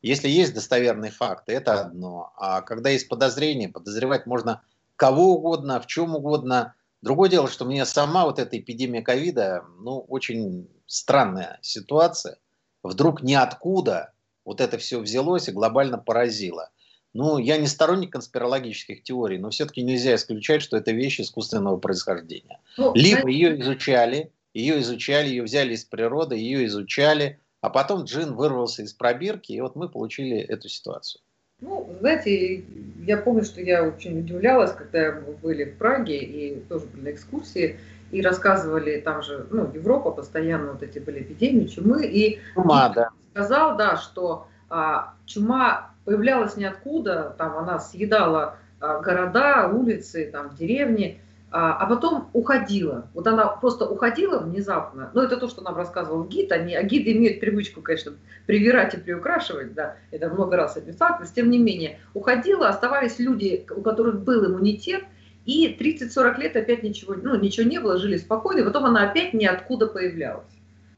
Если 0.00 0.28
есть 0.28 0.54
достоверные 0.54 1.10
факты, 1.10 1.54
это 1.54 1.80
одно. 1.80 2.32
А 2.36 2.60
когда 2.60 2.90
есть 2.90 3.08
подозрения, 3.08 3.68
подозревать 3.68 4.26
можно 4.26 4.62
кого 4.94 5.34
угодно, 5.34 5.80
в 5.80 5.88
чем 5.88 6.14
угодно– 6.14 6.74
Другое 7.00 7.30
дело, 7.30 7.48
что 7.48 7.64
мне 7.64 7.84
сама 7.84 8.24
вот 8.24 8.38
эта 8.38 8.58
эпидемия 8.58 9.02
ковида, 9.02 9.64
ну, 9.80 10.00
очень 10.08 10.68
странная 10.86 11.58
ситуация. 11.62 12.38
Вдруг 12.82 13.22
ниоткуда 13.22 14.12
вот 14.44 14.60
это 14.60 14.78
все 14.78 14.98
взялось 14.98 15.48
и 15.48 15.52
глобально 15.52 15.98
поразило. 15.98 16.70
Ну, 17.14 17.38
я 17.38 17.56
не 17.56 17.66
сторонник 17.66 18.12
конспирологических 18.12 19.02
теорий, 19.02 19.38
но 19.38 19.50
все-таки 19.50 19.82
нельзя 19.82 20.14
исключать, 20.14 20.62
что 20.62 20.76
это 20.76 20.92
вещь 20.92 21.20
искусственного 21.20 21.76
происхождения. 21.78 22.60
Ну, 22.76 22.92
Либо 22.94 23.22
знаете... 23.22 23.38
ее 23.38 23.60
изучали, 23.60 24.32
ее 24.52 24.80
изучали, 24.80 25.28
ее 25.28 25.42
взяли 25.42 25.74
из 25.74 25.84
природы, 25.84 26.36
ее 26.36 26.66
изучали, 26.66 27.40
а 27.60 27.70
потом 27.70 28.04
джин 28.04 28.34
вырвался 28.34 28.82
из 28.82 28.92
пробирки, 28.92 29.52
и 29.52 29.60
вот 29.60 29.74
мы 29.74 29.88
получили 29.88 30.38
эту 30.38 30.68
ситуацию. 30.68 31.22
Ну, 31.60 31.96
знаете, 32.00 32.64
я 33.04 33.16
помню, 33.16 33.44
что 33.44 33.60
я 33.60 33.82
очень 33.82 34.20
удивлялась, 34.20 34.72
когда 34.72 35.12
мы 35.12 35.32
были 35.32 35.64
в 35.64 35.76
Праге 35.76 36.18
и 36.18 36.60
тоже 36.68 36.86
были 36.86 37.02
на 37.02 37.10
экскурсии, 37.10 37.78
и 38.12 38.22
рассказывали, 38.22 39.00
там 39.00 39.22
же, 39.22 39.46
ну, 39.50 39.70
Европа 39.72 40.12
постоянно 40.12 40.72
вот 40.72 40.82
эти 40.82 40.98
были 40.98 41.22
эпидемии 41.22 41.66
чумы, 41.66 42.06
и 42.06 42.38
чума, 42.54 42.88
да. 42.90 43.10
сказал, 43.32 43.76
да, 43.76 43.96
что 43.96 44.46
а, 44.70 45.14
чума 45.26 45.90
появлялась 46.04 46.56
ниоткуда, 46.56 47.34
там 47.36 47.58
она 47.58 47.80
съедала 47.80 48.56
а, 48.80 49.00
города, 49.00 49.68
улицы, 49.68 50.30
там 50.30 50.54
деревни, 50.54 51.20
а, 51.50 51.74
а 51.74 51.86
потом 51.86 52.28
уходила. 52.34 53.08
Вот 53.14 53.26
она 53.26 53.46
просто 53.46 53.86
уходила 53.86 54.38
внезапно. 54.38 55.10
Ну, 55.14 55.22
это 55.22 55.38
то, 55.38 55.48
что 55.48 55.62
нам 55.62 55.76
рассказывал 55.76 56.24
гид. 56.24 56.52
Они, 56.52 56.74
а 56.74 56.82
гиды 56.82 57.12
имеют 57.12 57.40
привычку, 57.40 57.80
конечно, 57.80 58.12
привирать 58.46 58.94
и 58.94 58.98
приукрашивать, 58.98 59.72
да, 59.72 59.96
это 60.10 60.28
много 60.28 60.56
раз 60.56 60.76
описалось. 60.76 61.32
Тем 61.32 61.50
не 61.50 61.58
менее, 61.58 62.00
уходила, 62.12 62.68
оставались 62.68 63.18
люди, 63.18 63.66
у 63.74 63.80
которых 63.80 64.22
был 64.22 64.46
иммунитет, 64.46 65.04
и 65.46 65.74
30-40 65.74 66.38
лет 66.38 66.56
опять 66.56 66.82
ничего, 66.82 67.14
ну, 67.14 67.34
ничего 67.36 67.66
не 67.66 67.80
было, 67.80 67.96
жили 67.96 68.18
спокойно, 68.18 68.60
и 68.60 68.64
потом 68.64 68.84
она 68.84 69.08
опять 69.08 69.32
ниоткуда 69.32 69.86
появлялась. 69.86 70.52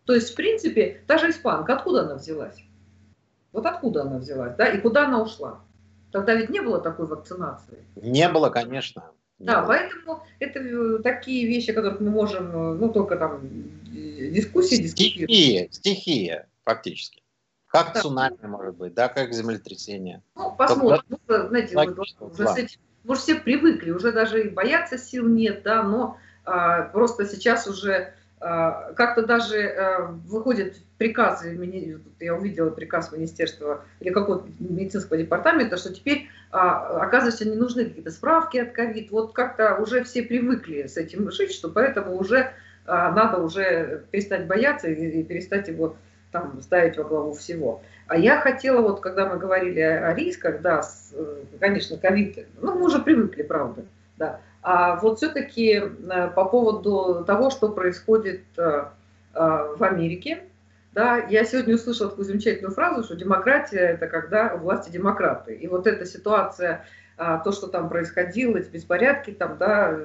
То 0.05 0.15
есть, 0.15 0.33
в 0.33 0.35
принципе, 0.35 1.03
та 1.07 1.19
же 1.19 1.31
испанка, 1.31 1.75
откуда 1.75 2.01
она 2.01 2.17
взялась? 2.17 2.57
Вот 3.53 3.65
откуда 3.67 4.03
она 4.03 4.19
взялась, 4.19 4.57
да, 4.57 4.67
и 4.67 4.81
куда 4.81 5.07
она 5.07 5.23
ушла? 5.23 5.61
Тогда 6.11 6.35
ведь 6.35 6.51
не 6.51 6.61
было 6.61 6.81
такой 6.81 7.07
вакцинации. 7.07 7.85
Не 7.95 8.29
было, 8.29 8.51
конечно. 8.51 9.05
Да, 9.41 9.63
поэтому 9.63 10.23
это 10.39 10.59
э, 10.59 10.99
такие 11.03 11.47
вещи, 11.47 11.71
о 11.71 11.75
которых 11.75 12.01
мы 12.01 12.11
можем, 12.11 12.51
э, 12.55 12.75
ну, 12.75 12.93
только 12.93 13.17
там 13.17 13.41
дискуссии 13.91 14.87
Стихия, 14.87 15.69
стихия, 15.71 16.49
фактически. 16.65 17.23
Как 17.67 17.95
да. 17.95 18.01
цунами, 18.01 18.37
может 18.43 18.77
быть, 18.77 18.95
да, 18.95 19.09
как 19.09 19.33
землетрясение. 19.33 20.23
Ну, 20.35 20.53
посмотрим. 20.57 21.03
Ну, 21.09 21.19
знаете, 21.49 21.77
уже 21.79 22.47
с 22.47 22.57
этим, 22.57 22.81
может, 23.05 23.23
все 23.23 23.37
привыкли, 23.37 23.93
уже 23.93 24.13
даже 24.13 24.47
и 24.47 24.51
бояться 24.51 24.99
сил 24.99 25.27
нет, 25.27 25.63
да, 25.63 25.83
но 25.83 26.19
а, 26.45 26.83
просто 26.83 27.27
сейчас 27.27 27.67
уже 27.67 28.13
а, 28.41 28.93
как-то 28.95 29.25
даже 29.25 29.69
а, 29.69 30.07
выходит 30.27 30.79
приказ, 30.99 31.45
я 31.45 32.35
увидела 32.35 32.71
приказ 32.71 33.13
министерства 33.13 33.85
или 34.01 34.11
какого-то 34.11 34.49
медицинского 34.59 35.19
департамента, 35.19 35.77
что 35.77 35.95
теперь, 35.95 36.29
а, 36.51 37.03
оказывается, 37.03 37.49
не 37.49 37.57
нужны 37.57 37.85
какие-то 37.85 38.11
справки 38.11 38.59
от 38.59 38.73
ковид. 38.73 39.11
Вот 39.11 39.33
как-то 39.33 39.77
уже 39.77 40.05
все 40.05 40.23
привыкли 40.23 40.87
с 40.87 40.97
этим 40.97 41.31
жить, 41.31 41.53
что 41.53 41.69
поэтому 41.69 42.17
уже 42.17 42.53
надо 42.87 43.39
уже 43.39 44.05
перестать 44.11 44.47
бояться 44.47 44.89
и 44.89 45.23
перестать 45.23 45.69
его 45.69 45.95
там 46.33 46.61
ставить 46.63 46.97
во 46.97 47.05
главу 47.05 47.35
всего. 47.35 47.83
А 48.07 48.17
я 48.17 48.41
хотела, 48.41 48.81
вот 48.81 49.01
когда 49.01 49.29
мы 49.29 49.39
говорили 49.39 49.81
о 49.81 50.15
рисках, 50.15 50.61
да, 50.63 50.83
э, 51.13 51.43
конечно, 51.59 51.97
ковид, 51.97 52.47
ну, 52.61 52.75
мы 52.75 52.87
уже 52.87 53.01
привыкли, 53.01 53.43
правда, 53.43 53.85
да, 54.17 54.41
а 54.63 54.97
вот 54.97 55.19
все-таки 55.19 55.81
э, 55.81 56.29
по 56.35 56.45
поводу 56.45 57.25
того, 57.25 57.51
что 57.51 57.69
происходит 57.69 58.43
э, 58.57 58.85
в 59.33 59.83
Америке, 59.83 60.43
да, 60.93 61.19
я 61.19 61.45
сегодня 61.45 61.75
услышала 61.75 62.11
такую 62.11 62.25
замечательную 62.25 62.75
фразу, 62.75 63.05
что 63.05 63.17
демократия– 63.17 63.79
это 63.95 64.07
когда 64.07 64.57
власти 64.57 64.91
демократы. 64.91 65.55
И 65.55 65.67
вот 65.69 65.87
эта 65.87 66.05
ситуация, 66.05 66.85
то, 67.17 67.53
что 67.53 67.69
там 67.69 67.89
происходило, 67.89 68.57
эти 68.57 68.71
беспорядки, 68.71 69.31
там, 69.31 69.57
да, 69.59 69.97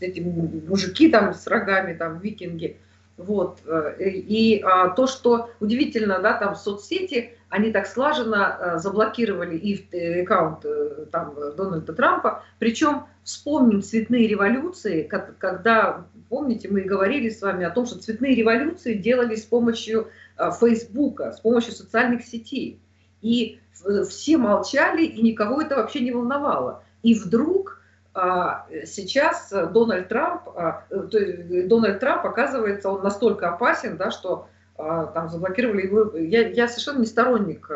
эти 0.00 0.20
мужики 0.20 1.10
там 1.10 1.32
с 1.34 1.46
рогами, 1.46 1.94
там, 1.94 2.18
викинги– 2.18 2.76
вот. 3.16 3.60
Э, 3.66 3.94
и 3.98 4.60
а, 4.62 4.90
то, 4.90 5.06
что 5.06 5.50
удивительно, 5.60 6.18
да, 6.20 6.34
там 6.34 6.54
соцсети, 6.54 7.34
они 7.48 7.70
так 7.70 7.86
слаженно 7.86 8.46
а, 8.46 8.78
заблокировали 8.78 9.56
и 9.56 9.86
э, 9.92 10.22
аккаунт 10.22 10.64
там, 11.10 11.34
Дональда 11.56 11.92
Трампа. 11.92 12.42
Причем 12.58 13.04
вспомним 13.24 13.82
цветные 13.82 14.26
революции, 14.26 15.02
когда, 15.02 16.06
помните, 16.32 16.68
мы 16.70 16.80
говорили 16.80 17.28
с 17.28 17.42
вами 17.42 17.66
о 17.66 17.70
том, 17.70 17.84
что 17.84 17.98
цветные 17.98 18.34
революции 18.34 18.94
делались 18.94 19.42
с 19.42 19.46
помощью 19.46 20.08
а, 20.38 20.50
Фейсбука, 20.50 21.32
с 21.32 21.40
помощью 21.40 21.74
социальных 21.74 22.24
сетей. 22.24 22.80
И 23.20 23.60
все 24.08 24.38
молчали, 24.38 25.04
и 25.04 25.20
никого 25.20 25.60
это 25.60 25.76
вообще 25.76 26.00
не 26.00 26.10
волновало. 26.10 26.84
И 27.02 27.14
вдруг 27.14 27.82
а 28.14 28.66
сейчас 28.86 29.52
Дональд 29.74 30.08
Трамп, 30.08 30.48
а, 30.56 30.86
то 30.88 31.18
есть 31.18 31.68
Дональд 31.68 32.00
Трамп, 32.00 32.24
оказывается, 32.24 32.88
он 32.88 33.02
настолько 33.02 33.50
опасен, 33.50 33.98
да, 33.98 34.10
что 34.10 34.48
а, 34.78 35.04
там 35.08 35.28
заблокировали 35.28 35.86
его. 35.86 36.16
Я, 36.16 36.48
я 36.48 36.66
совершенно 36.66 37.00
не 37.00 37.06
сторонник 37.06 37.70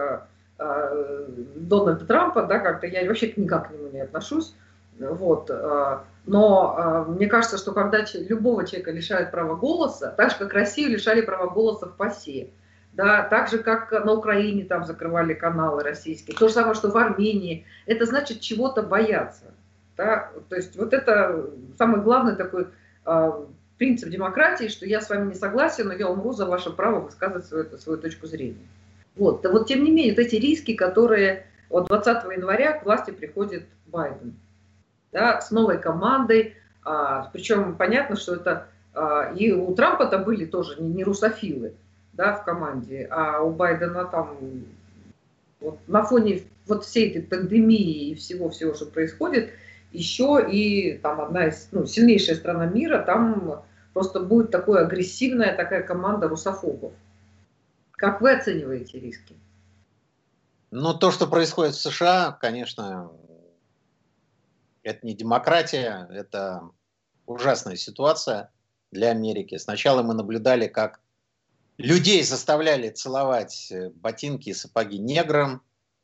Дональда 0.57 2.07
Трампа, 2.07 2.45
да, 2.45 2.59
как-то 2.61 2.87
я 2.87 3.07
вообще 3.07 3.35
никак 3.37 3.69
к 3.69 3.73
нему 3.73 3.89
не 3.93 4.01
отношусь. 4.01 4.55
Вот. 4.99 5.51
Но 6.27 7.05
мне 7.09 7.27
кажется, 7.27 7.59
что 7.59 7.73
когда 7.73 8.05
любого 8.15 8.67
человека 8.67 8.91
лишают 8.91 9.31
права 9.31 9.55
голоса, 9.55 10.13
так 10.17 10.31
же, 10.31 10.39
как 10.39 10.53
Россию 10.53 10.91
лишали 10.91 11.21
права 11.21 11.49
голоса 11.49 11.87
в 11.87 11.97
ПАСЕ, 11.97 12.49
да, 12.97 13.25
так 13.25 13.49
же, 13.49 13.59
как 13.59 13.93
на 13.93 14.13
Украине 14.13 14.65
там 14.65 14.87
закрывали 14.87 15.35
каналы 15.35 15.83
российские, 15.83 16.37
то 16.37 16.49
же 16.49 16.55
самое, 16.55 16.75
что 16.75 16.91
в 16.91 16.97
Армении, 16.97 17.67
это 17.85 18.07
значит 18.07 18.41
чего-то 18.41 18.83
бояться. 18.83 19.53
Да? 19.97 20.31
То 20.49 20.57
есть 20.57 20.77
вот 20.77 20.95
это 20.95 21.51
самый 21.77 22.01
главный 22.01 22.37
такой 22.37 22.69
э, 23.05 23.33
принцип 23.77 24.09
демократии, 24.09 24.69
что 24.69 24.87
я 24.87 25.03
с 25.03 25.11
вами 25.11 25.29
не 25.29 25.35
согласен, 25.35 25.89
но 25.89 25.95
я 25.95 26.09
умру 26.09 26.33
за 26.33 26.47
ваше 26.47 26.71
право 26.71 27.01
высказывать 27.01 27.45
свою, 27.45 27.79
свою 27.79 27.99
точку 28.01 28.27
зрения. 28.27 28.67
Вот. 29.15 29.43
Да 29.43 29.51
вот 29.51 29.67
тем 29.67 29.85
не 29.85 29.91
менее, 29.91 30.15
вот 30.15 30.21
эти 30.21 30.37
риски, 30.37 30.75
которые 30.75 31.47
от 31.69 31.87
20 31.89 32.25
января 32.33 32.79
к 32.79 32.85
власти 32.85 33.11
приходит 33.11 33.67
Байден, 33.87 34.37
да, 35.17 35.41
с 35.41 35.51
новой 35.51 35.79
командой, 35.79 36.57
а, 36.85 37.31
причем 37.33 37.75
понятно, 37.77 38.17
что 38.17 38.35
это 38.35 38.69
А, 38.93 39.33
и 39.35 39.51
у 39.51 39.75
Трампа-то 39.75 40.19
были 40.19 40.45
тоже 40.45 40.81
не, 40.81 40.93
не 40.93 41.05
русофилы 41.05 41.73
да, 42.13 42.35
в 42.35 42.45
команде, 42.45 43.09
а 43.11 43.41
у 43.41 43.51
Байдена 43.51 44.05
там 44.05 44.37
вот 45.61 45.79
на 45.87 46.03
фоне 46.03 46.43
вот 46.67 46.85
всей 46.85 47.11
этой 47.11 47.23
пандемии 47.23 48.11
и 48.11 48.15
всего-всего, 48.15 48.75
что 48.75 48.87
происходит, 48.87 49.51
еще 49.93 50.47
и 50.51 50.99
там 50.99 51.23
одна 51.23 51.47
из, 51.47 51.69
ну, 51.73 51.87
сильнейшая 51.87 52.37
страна 52.37 52.67
мира, 52.67 53.03
там 53.03 53.63
просто 53.95 54.21
будет 54.21 54.51
такая 54.51 54.85
агрессивная 54.85 55.57
такая 55.57 55.83
команда 55.83 56.29
русофобов. 56.29 56.93
Как 57.93 58.21
вы 58.21 58.33
оцениваете 58.33 59.01
риски? 59.01 59.35
Ну, 60.71 60.93
то, 60.93 61.11
что 61.11 61.27
происходит 61.27 61.75
в 61.75 61.81
США, 61.81 62.37
конечно, 62.39 63.11
это 64.87 65.05
не 65.05 65.15
демократия, 65.15 66.09
это 66.13 66.63
ужасная 67.27 67.75
ситуация 67.75 68.53
для 68.93 69.11
Америки. 69.11 69.57
Сначала 69.57 70.03
мы 70.03 70.15
наблюдали, 70.15 70.69
как 70.69 71.01
людей 71.77 72.23
заставляли 72.23 72.91
целовать 72.91 73.73
э, 73.73 73.91
ботинки 73.91 74.51
и 74.51 74.55
сапоги 74.55 74.99
неграм, 74.99 75.63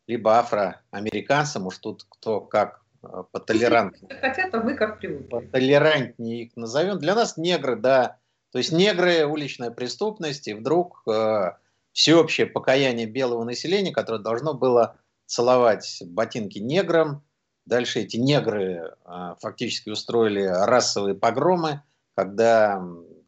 либо 0.09 0.37
афроамериканцам, 0.37 1.69
уж 1.69 1.79
тут 1.79 2.07
кто 2.09 2.41
как 2.41 2.83
э, 3.05 3.23
по 3.31 3.39
толерантнее. 3.39 4.19
Хотят, 4.21 4.53
а 4.53 4.61
мы 4.61 4.75
как 4.75 4.99
привыкли. 4.99 5.29
По 5.29 5.41
толерантнее 5.41 6.47
их 6.47 6.57
назовем. 6.57 6.99
Для 6.99 7.15
нас 7.15 7.37
негры, 7.37 7.77
да. 7.77 8.19
То 8.51 8.59
есть 8.59 8.73
негры, 8.73 9.25
уличная 9.25 9.71
преступность, 9.71 10.49
и 10.49 10.55
вдруг 10.55 11.05
э, 11.07 11.53
всеобщее 11.93 12.49
покаяние 12.49 13.07
белого 13.07 13.45
населения, 13.45 13.93
которое 13.93 14.21
должно 14.21 14.55
было 14.55 14.97
целовать 15.27 16.03
ботинки 16.05 16.59
неграм. 16.59 17.23
Дальше 17.67 18.01
эти 18.01 18.17
негры 18.17 18.95
э, 19.05 19.35
фактически 19.41 19.91
устроили 19.91 20.43
расовые 20.43 21.15
погромы, 21.15 21.83
когда 22.15 22.83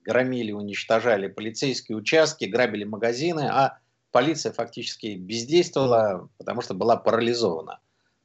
громили, 0.04 0.52
уничтожали 0.52 1.28
полицейские 1.28 1.96
участки, 1.96 2.44
грабили 2.44 2.84
магазины, 2.84 3.48
а 3.50 3.78
полиция 4.10 4.52
фактически 4.52 5.16
бездействовала, 5.16 6.28
потому 6.38 6.62
что 6.62 6.74
была 6.74 6.96
парализована. 6.96 7.80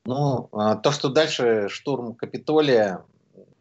Ну, 0.06 0.50
а, 0.52 0.76
то, 0.76 0.92
что 0.92 1.10
дальше 1.10 1.68
штурм 1.70 2.16
Капитолия, 2.16 3.06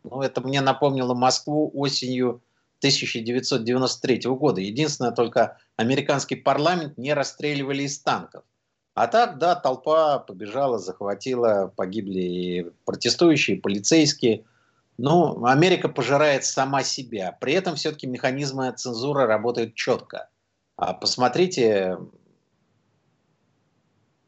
ну, 0.05 0.23
это 0.23 0.41
мне 0.41 0.61
напомнило 0.61 1.15
Москву 1.15 1.71
осенью 1.75 2.43
1993 2.79 4.21
года. 4.31 4.61
Единственное, 4.61 5.13
только 5.13 5.59
американский 5.77 6.37
парламент 6.37 6.97
не 6.97 7.13
расстреливали 7.13 7.83
из 7.85 7.99
танков. 8.01 8.45
А 8.99 9.07
так, 9.07 9.39
да, 9.39 9.55
толпа 9.55 10.19
побежала, 10.19 10.79
захватила, 10.79 11.73
погибли 11.77 12.21
и 12.21 12.67
протестующие, 12.85 13.57
и 13.57 13.61
полицейские– 13.61 14.45
ну, 14.99 15.45
Америка 15.47 15.89
пожирает 15.89 16.45
сама 16.45 16.83
себя. 16.83 17.37
При 17.41 17.53
этом 17.53 17.77
все-таки 17.77 18.09
механизмы 18.09 18.73
цензуры 18.73 19.27
работают 19.27 19.77
четко. 19.77 20.29
А 20.77 20.93
посмотрите, 20.93 21.99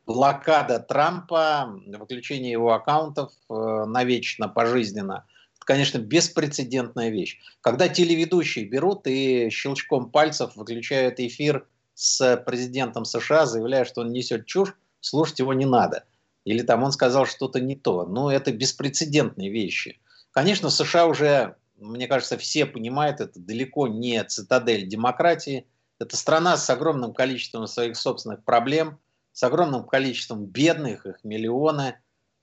блокада 0.06 0.78
Трампа, 0.78 1.76
выключение 1.86 2.52
его 2.52 2.72
аккаунтов 2.72 3.32
э, 3.50 3.84
навечно, 3.86 4.48
пожизненно. 4.48 5.26
Это, 5.56 5.66
конечно, 5.66 5.98
беспрецедентная 5.98 7.10
вещь. 7.10 7.40
Когда 7.62 7.88
телеведущие 7.88 8.64
берут 8.64 9.08
и 9.08 9.50
щелчком 9.50 10.10
пальцев 10.10 10.54
выключают 10.54 11.18
эфир 11.18 11.66
с 12.00 12.38
президентом 12.46 13.04
США, 13.04 13.44
заявляя, 13.44 13.84
что 13.84 14.00
он 14.00 14.10
несет 14.10 14.46
чушь, 14.46 14.74
слушать 15.00 15.38
его 15.38 15.52
не 15.52 15.66
надо. 15.66 16.04
Или 16.46 16.62
там 16.62 16.82
он 16.82 16.92
сказал 16.92 17.26
что-то 17.26 17.60
не 17.60 17.76
то. 17.76 18.06
Ну, 18.06 18.30
это 18.30 18.52
беспрецедентные 18.52 19.50
вещи. 19.50 20.00
Конечно, 20.30 20.70
США 20.70 21.06
уже, 21.06 21.56
мне 21.78 22.08
кажется, 22.08 22.38
все 22.38 22.64
понимают, 22.64 23.20
это 23.20 23.38
далеко 23.38 23.86
не 23.86 24.24
цитадель 24.24 24.86
демократии. 24.86 25.66
Это 25.98 26.16
страна 26.16 26.56
с 26.56 26.70
огромным 26.70 27.12
количеством 27.12 27.66
своих 27.66 27.98
собственных 27.98 28.44
проблем, 28.44 28.98
с 29.34 29.42
огромным 29.42 29.84
количеством 29.84 30.46
бедных, 30.46 31.04
их 31.04 31.22
миллионы. 31.22 31.98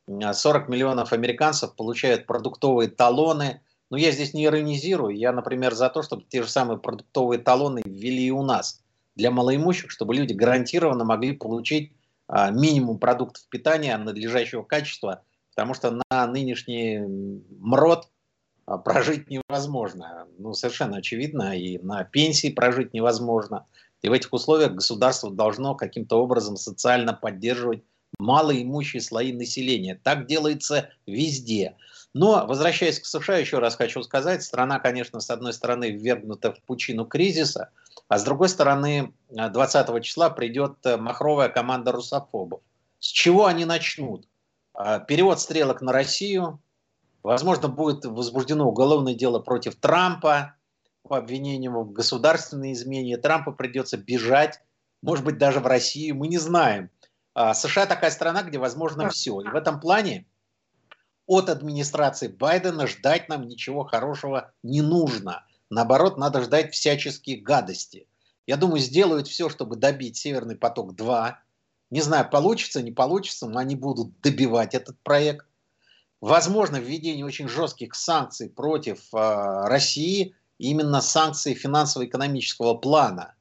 40 0.08 0.70
миллионов 0.70 1.14
американцев 1.14 1.76
получают 1.76 2.28
продуктовые 2.28 2.92
талоны. 2.92 3.62
Но 3.90 3.98
я 3.98 4.12
здесь 4.12 4.36
не 4.36 4.46
иронизирую. 4.46 5.18
Я, 5.18 5.32
например, 5.32 5.74
за 5.74 5.90
то, 5.90 6.04
чтобы 6.04 6.26
те 6.30 6.44
же 6.44 6.50
самые 6.50 6.78
продуктовые 6.78 7.40
талоны 7.40 7.82
ввели 7.84 8.28
и 8.28 8.32
у 8.32 8.44
нас 8.44 8.84
для 9.18 9.32
малоимущих, 9.32 9.92
чтобы 9.92 10.16
люди 10.16 10.34
гарантированно 10.34 11.04
могли 11.04 11.34
получить 11.34 11.92
а, 12.28 12.52
минимум 12.52 13.00
продуктов 13.00 13.46
питания 13.50 13.98
надлежащего 13.98 14.64
качества 14.64 15.24
потому 15.58 15.74
что 15.74 16.00
на 16.12 16.28
нынешний 16.28 17.00
МРОД 17.60 18.08
а, 18.68 18.78
прожить 18.78 19.28
невозможно. 19.28 20.28
Ну, 20.38 20.54
совершенно 20.54 20.98
очевидно, 20.98 21.58
и 21.58 21.80
на 21.80 22.04
пенсии 22.04 22.52
прожить 22.52 22.94
невозможно. 22.94 23.66
И 24.04 24.08
в 24.08 24.14
этих 24.14 24.32
условиях 24.32 24.74
государство 24.74 25.32
должно 25.32 25.74
каким-то 25.74 26.22
образом 26.22 26.58
социально 26.58 27.12
поддерживать 27.12 27.82
малоимущие 28.20 29.02
слои 29.02 29.34
населения. 29.34 30.00
Так 30.04 30.28
делается 30.28 30.92
везде. 31.08 31.76
Но, 32.14 32.46
возвращаясь 32.46 33.00
к 33.00 33.06
США, 33.08 33.38
еще 33.38 33.58
раз 33.58 33.76
хочу 33.76 34.04
сказать, 34.04 34.44
страна, 34.44 34.78
конечно, 34.80 35.20
с 35.20 35.32
одной 35.32 35.54
стороны 35.54 35.90
ввергнута 35.90 36.54
в 36.54 36.62
пучину 36.62 37.06
кризиса, 37.06 37.72
а 38.08 38.18
с 38.18 38.24
другой 38.24 38.50
стороны, 38.50 39.14
20 39.30 40.04
числа 40.04 40.30
придет 40.30 40.78
э, 40.86 40.98
махровая 40.98 41.50
команда 41.50 41.92
русофобов. 41.92 42.62
С 43.00 43.08
чего 43.08 43.46
они 43.46 43.66
начнут? 43.66 44.28
А, 44.74 45.00
перевод 45.00 45.42
стрелок 45.42 45.82
на 45.82 45.92
Россию. 45.92 46.62
Возможно, 47.22 47.68
будет 47.68 48.06
возбуждено 48.06 48.68
уголовное 48.68 49.14
дело 49.14 49.40
против 49.40 49.76
Трампа 49.76 50.56
по 51.04 51.18
обвинению 51.18 51.84
в 51.84 51.92
государственной 51.92 52.72
измене. 52.74 53.18
Трампа 53.18 53.52
придется 53.52 53.98
бежать, 53.98 54.62
может 55.02 55.26
быть, 55.26 55.38
даже 55.38 55.60
в 55.60 55.68
Россию, 55.68 56.16
мы 56.16 56.28
не 56.28 56.38
знаем. 56.38 56.90
А, 57.34 57.54
США 57.54 57.86
такая 57.88 58.12
страна, 58.12 58.44
где 58.44 58.58
возможно 58.58 59.10
все. 59.10 59.42
И 59.42 59.48
в 59.48 59.56
этом 59.56 59.82
плане 59.82 60.28
от 61.26 61.50
администрации 61.50 62.30
Байдена 62.30 62.88
ждать 62.88 63.28
нам 63.28 63.48
ничего 63.48 63.84
хорошего 63.84 64.54
не 64.64 64.82
нужно. 64.82 65.47
Наоборот, 65.70 66.18
надо 66.18 66.42
ждать 66.42 66.74
всяческие 66.74 67.42
гадости. 67.42 68.08
Я 68.46 68.56
думаю, 68.58 68.80
сделают 68.80 69.28
все, 69.28 69.50
чтобы 69.50 69.76
добить 69.76 70.18
Северный 70.18 70.56
поток-2, 70.56 71.36
не 71.90 72.02
знаю, 72.02 72.30
получится, 72.30 72.82
не 72.82 72.92
получится, 72.92 73.48
но 73.48 73.60
они 73.60 73.76
будут 73.76 74.20
добивать 74.22 74.74
этот 74.74 75.00
проект. 75.04 75.46
Возможно, 76.20 76.78
введение 76.78 77.26
очень 77.26 77.48
жестких 77.48 77.96
санкций 77.96 78.50
против 78.50 79.14
э, 79.14 79.68
России, 79.68 80.36
именно 80.58 81.02
санкции 81.02 81.54
финансово-экономического 81.54 82.74
плана. 82.74 83.36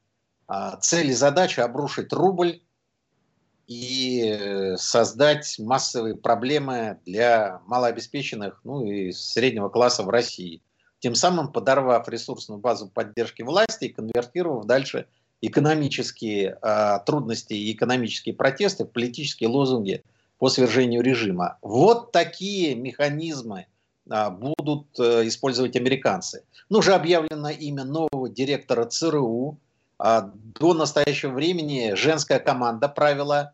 Э, 0.49 0.73
цель 0.81 1.11
и 1.11 1.15
задача 1.15 1.65
обрушить 1.65 2.13
рубль 2.13 2.61
и 3.67 4.75
создать 4.77 5.59
массовые 5.59 6.17
проблемы 6.17 7.01
для 7.05 7.61
малообеспеченных, 7.67 8.61
ну 8.63 8.85
и 8.85 9.11
среднего 9.11 9.69
класса 9.69 10.05
в 10.05 10.09
России. 10.09 10.63
Тем 10.99 11.15
самым 11.15 11.53
подорвав 11.53 12.09
ресурсную 12.09 12.59
базу 12.59 12.89
поддержки 12.89 13.43
власти 13.43 13.87
и 13.87 13.93
конвертировав 13.93 14.65
дальше 14.65 15.07
экономические 15.43 16.59
э, 16.61 16.99
трудности 17.05 17.53
и 17.53 17.73
экономические 17.73 18.35
протесты 18.35 18.85
в 18.85 18.91
политические 18.91 19.49
лозунги 19.49 20.03
по 20.39 20.49
свержению 20.49 21.03
режима. 21.03 21.59
Вот 21.63 22.13
такие 22.13 22.75
механизмы 22.75 23.67
э, 24.11 24.31
будут 24.31 24.87
э, 24.99 25.27
использовать 25.27 25.77
американцы. 25.77 26.45
Ну, 26.69 26.79
уже 26.79 26.95
объявлено 26.95 27.51
имя 27.51 27.85
нового 27.85 28.29
директора 28.29 28.87
ЦРУ. 28.87 29.59
Э, 30.03 30.23
до 30.35 30.75
настоящего 30.75 31.33
времени 31.33 31.95
женская 31.95 32.39
команда 32.39 32.89
правила 32.89 33.53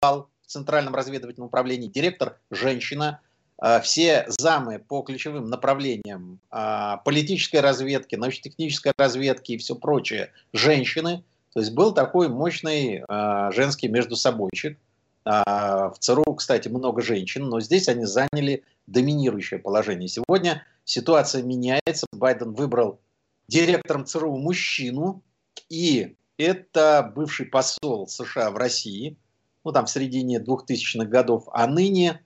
бал 0.00 0.28
в 0.42 0.46
Центральном 0.46 0.94
разведывательном 0.94 1.48
управлении. 1.48 1.88
Директор– 1.88 2.38
женщина. 2.50 3.20
А, 3.58 3.80
все 3.80 4.24
замы 4.28 4.78
по 4.78 5.02
ключевым 5.02 5.46
направлениям 5.46 6.40
а, 6.50 6.98
политической 6.98 7.60
разведки, 7.60 8.16
научно-технической 8.16 8.92
разведки 8.96 9.52
и 9.52 9.58
все 9.58 9.74
прочее 9.74 10.30
женщины. 10.52 11.24
То 11.52 11.60
есть 11.60 11.72
был 11.72 11.92
такой 11.92 12.28
мощный 12.28 13.04
а, 13.08 13.52
женский 13.52 13.88
междусобойчик. 13.88 14.78
В 15.26 15.94
ЦРУ, 16.00 16.34
кстати, 16.34 16.68
много 16.68 17.00
женщин, 17.00 17.44
но 17.48 17.58
здесь 17.58 17.88
они 17.88 18.04
заняли 18.04 18.62
доминирующее 18.86 19.58
положение. 19.58 20.06
Сегодня 20.06 20.66
ситуация 20.84 21.42
меняется. 21.42 22.06
Байден 22.12 22.52
выбрал 22.52 23.00
директором 23.48 24.04
ЦРУ 24.04 24.36
мужчину, 24.36 25.22
и 25.70 26.14
это 26.36 27.10
бывший 27.14 27.46
посол 27.46 28.06
США 28.06 28.50
в 28.50 28.56
России, 28.56 29.16
ну 29.64 29.72
там 29.72 29.86
в 29.86 29.90
середине 29.90 30.40
2000-х 30.40 31.06
годов, 31.06 31.48
а 31.52 31.66
ныне 31.66 32.20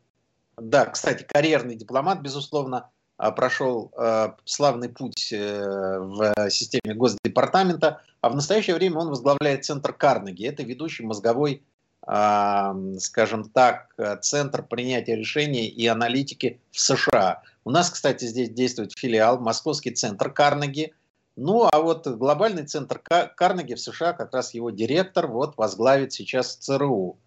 да, 0.60 0.86
кстати, 0.86 1.24
карьерный 1.24 1.76
дипломат, 1.76 2.20
безусловно, 2.20 2.90
а, 3.18 3.32
прошел 3.32 3.92
э, 3.98 4.28
славный 4.44 4.88
путь 4.88 5.32
э, 5.32 5.98
в 5.98 6.50
системе 6.50 6.94
Госдепартамента, 6.94 8.00
а 8.20 8.28
в 8.28 8.36
настоящее 8.36 8.76
время 8.76 8.98
он 8.98 9.08
возглавляет 9.08 9.64
Центр 9.64 9.92
Карнеги. 9.92 10.46
Это 10.46 10.62
ведущий 10.62 11.02
мозговой, 11.04 11.64
э, 12.06 12.96
скажем 13.00 13.50
так, 13.50 13.92
центр 14.22 14.62
принятия 14.62 15.16
решений 15.16 15.66
и 15.66 15.84
аналитики 15.88 16.60
в 16.70 16.78
США. 16.78 17.42
У 17.64 17.70
нас, 17.70 17.90
кстати, 17.90 18.24
здесь 18.24 18.50
действует 18.50 18.92
филиал, 18.96 19.40
Московский 19.40 19.90
Центр 19.90 20.30
Карнеги. 20.30 20.94
Ну, 21.34 21.68
а 21.70 21.80
вот 21.80 22.06
глобальный 22.06 22.66
центр 22.66 23.00
Карнеги 23.00 23.74
в 23.74 23.80
США, 23.80 24.12
как 24.12 24.32
раз 24.32 24.54
его 24.54 24.70
директор, 24.70 25.26
вот 25.26 25.56
возглавит 25.56 26.12
сейчас 26.12 26.54
ЦРУ. 26.54 27.18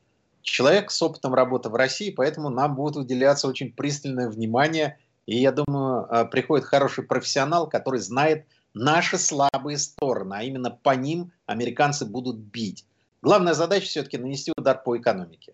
Человек 0.41 0.91
с 0.91 1.01
опытом 1.01 1.33
работы 1.33 1.69
в 1.69 1.75
России, 1.75 2.11
поэтому 2.11 2.49
нам 2.49 2.75
будет 2.75 2.95
уделяться 2.95 3.47
очень 3.47 3.71
пристальное 3.71 4.29
внимание. 4.29 4.97
И 5.25 5.37
я 5.37 5.51
думаю, 5.51 6.07
а, 6.09 6.25
приходит 6.25 6.65
хороший 6.65 7.03
профессионал, 7.03 7.69
который 7.69 7.99
знает 7.99 8.45
наши 8.73 9.17
слабые 9.17 9.77
стороны, 9.77 10.33
а 10.33 10.43
именно 10.43 10.71
по 10.71 10.95
ним 10.95 11.31
американцы 11.45 12.05
будут 12.05 12.37
бить. 12.37 12.85
Главная 13.21 13.53
задача 13.53 13.85
все-таки 13.85 14.17
нанести 14.17 14.51
удар 14.57 14.81
по 14.81 14.97
экономике. 14.97 15.53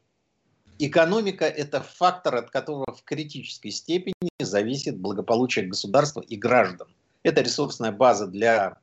Экономика– 0.80 1.46
это 1.46 1.82
фактор, 1.82 2.36
от 2.36 2.52
которого 2.52 2.94
в 2.94 3.04
критической 3.04 3.72
степени 3.72 4.14
зависит 4.40 4.98
благополучие 4.98 5.66
государства 5.66 6.22
и 6.22 6.38
граждан. 6.38 6.88
Это 7.24 7.42
ресурсная 7.42 7.92
база 7.92 8.28
для, 8.28 8.78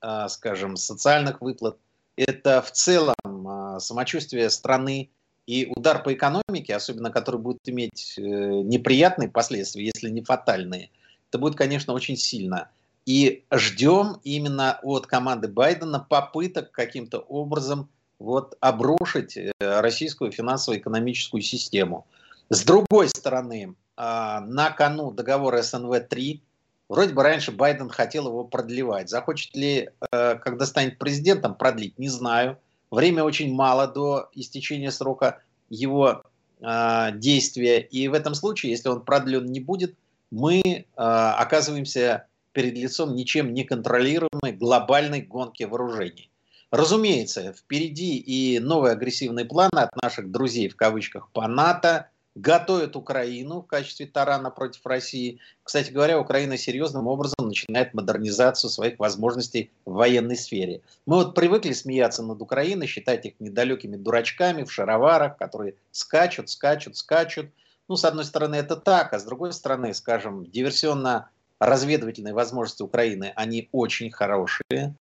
а, 0.00 0.28
скажем, 0.28 0.76
социальных 0.76 1.40
выплат. 1.40 1.78
Это 2.16 2.60
в 2.60 2.72
целом 2.72 3.14
а, 3.24 3.78
самочувствие 3.78 4.50
страны. 4.50 5.10
И 5.48 5.66
удар 5.74 6.02
по 6.02 6.12
экономике, 6.12 6.74
особенно 6.76 7.10
который 7.10 7.40
будет 7.40 7.66
иметь 7.70 8.16
э, 8.18 8.20
неприятные 8.20 9.30
последствия, 9.30 9.82
если 9.82 10.10
не 10.10 10.22
фатальные, 10.22 10.90
это 11.30 11.38
будет, 11.38 11.56
конечно, 11.56 11.94
очень 11.94 12.18
сильно. 12.18 12.68
И 13.06 13.44
ждем 13.50 14.20
именно 14.24 14.78
от 14.82 15.06
команды 15.06 15.48
Байдена 15.48 16.00
попыток 16.00 16.70
каким-то 16.70 17.20
образом 17.20 17.88
вот, 18.18 18.58
обрушить 18.60 19.38
э, 19.38 19.52
российскую 19.58 20.32
финансово-экономическую 20.32 21.40
систему. 21.40 22.06
С 22.50 22.62
другой 22.62 23.08
стороны, 23.08 23.74
а, 23.96 24.40
на 24.40 24.70
кону 24.70 25.12
договора 25.12 25.62
СНВ-3, 25.62 26.42
вроде 26.90 27.14
бы 27.14 27.22
раньше 27.22 27.52
Байден 27.52 27.88
хотел 27.88 28.26
его 28.26 28.44
продлевать. 28.44 29.08
Захочет 29.08 29.56
ли, 29.56 29.88
э, 30.12 30.34
когда 30.34 30.66
станет 30.66 30.98
президентом, 30.98 31.54
продлить, 31.54 31.98
не 31.98 32.10
знаю. 32.10 32.58
Время 32.90 33.24
очень 33.24 33.52
мало 33.54 33.86
до 33.86 34.28
истечения 34.32 34.90
срока 34.90 35.42
его 35.68 36.22
а, 36.60 37.10
действия. 37.12 37.80
И 37.80 38.08
в 38.08 38.14
этом 38.14 38.34
случае, 38.34 38.72
если 38.72 38.88
он 38.88 39.02
продлен 39.02 39.46
не 39.46 39.60
будет, 39.60 39.94
мы 40.30 40.86
а, 40.96 41.34
оказываемся 41.34 42.26
перед 42.52 42.74
лицом 42.74 43.14
ничем 43.14 43.52
не 43.54 43.64
контролируемой 43.64 44.52
глобальной 44.52 45.20
гонки 45.20 45.64
вооружений. 45.64 46.30
Разумеется, 46.70 47.52
впереди 47.52 48.18
и 48.18 48.58
новые 48.58 48.92
агрессивные 48.92 49.46
планы 49.46 49.78
от 49.78 49.94
наших 50.02 50.30
друзей 50.30 50.68
в 50.68 50.76
кавычках 50.76 51.30
по 51.32 51.46
НАТО, 51.46 52.10
готовят 52.40 52.96
Украину 52.96 53.62
в 53.62 53.66
качестве 53.66 54.06
тарана 54.06 54.50
против 54.50 54.84
России. 54.86 55.40
Кстати 55.62 55.90
говоря, 55.90 56.20
Украина 56.20 56.56
серьезным 56.56 57.06
образом 57.06 57.48
начинает 57.48 57.94
модернизацию 57.94 58.70
своих 58.70 58.98
возможностей 58.98 59.70
в 59.84 59.94
военной 59.94 60.36
сфере. 60.36 60.82
Мы 61.06 61.16
вот 61.16 61.34
привыкли 61.34 61.72
смеяться 61.72 62.22
над 62.22 62.40
Украиной, 62.40 62.86
считать 62.86 63.26
их 63.26 63.34
недалекими 63.40 63.96
дурачками 63.96 64.64
в 64.64 64.72
шароварах, 64.72 65.36
которые 65.36 65.74
скачут, 65.90 66.48
скачут, 66.48 66.96
скачут. 66.96 67.50
Ну, 67.88 67.96
с 67.96 68.04
одной 68.04 68.24
стороны, 68.24 68.56
это 68.56 68.76
так, 68.76 69.12
а 69.12 69.18
с 69.18 69.24
другой 69.24 69.52
стороны, 69.52 69.92
скажем, 69.94 70.44
диверсионно 70.46 71.30
разведывательные 71.58 72.34
возможности 72.34 72.82
Украины, 72.82 73.32
они 73.34 73.68
очень 73.72 74.10
хорошие. 74.10 74.94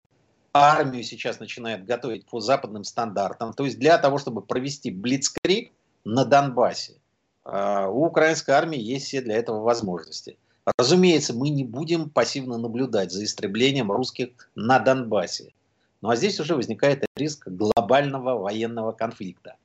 Армию 0.55 1.03
сейчас 1.03 1.38
начинают 1.38 1.85
готовить 1.85 2.25
по 2.25 2.40
западным 2.40 2.85
стандартам. 2.85 3.53
То 3.53 3.66
есть 3.66 3.79
для 3.79 3.99
того, 3.99 4.16
чтобы 4.16 4.40
провести 4.40 4.90
блицкрик 4.90 5.72
на 6.05 6.25
Донбассе, 6.25 6.94
у 7.46 8.06
украинской 8.06 8.50
армии 8.50 8.80
есть 8.80 9.06
все 9.06 9.20
для 9.20 9.37
этого 9.37 9.61
возможности. 9.61 10.37
Разумеется, 10.76 11.32
мы 11.32 11.48
не 11.50 11.64
будем 11.64 12.11
пассивно 12.11 12.59
наблюдать 12.59 13.12
за 13.12 13.24
истреблением 13.24 13.92
русских 13.92 14.30
на 14.56 14.80
Донбассе. 14.80 15.52
Ну 16.02 16.11
а 16.11 16.16
здесь 16.16 16.40
уже 16.40 16.56
возникает 16.56 17.04
риск 17.16 17.48
глобального 17.48 18.38
военного 18.38 18.92
конфликта. 18.92 19.56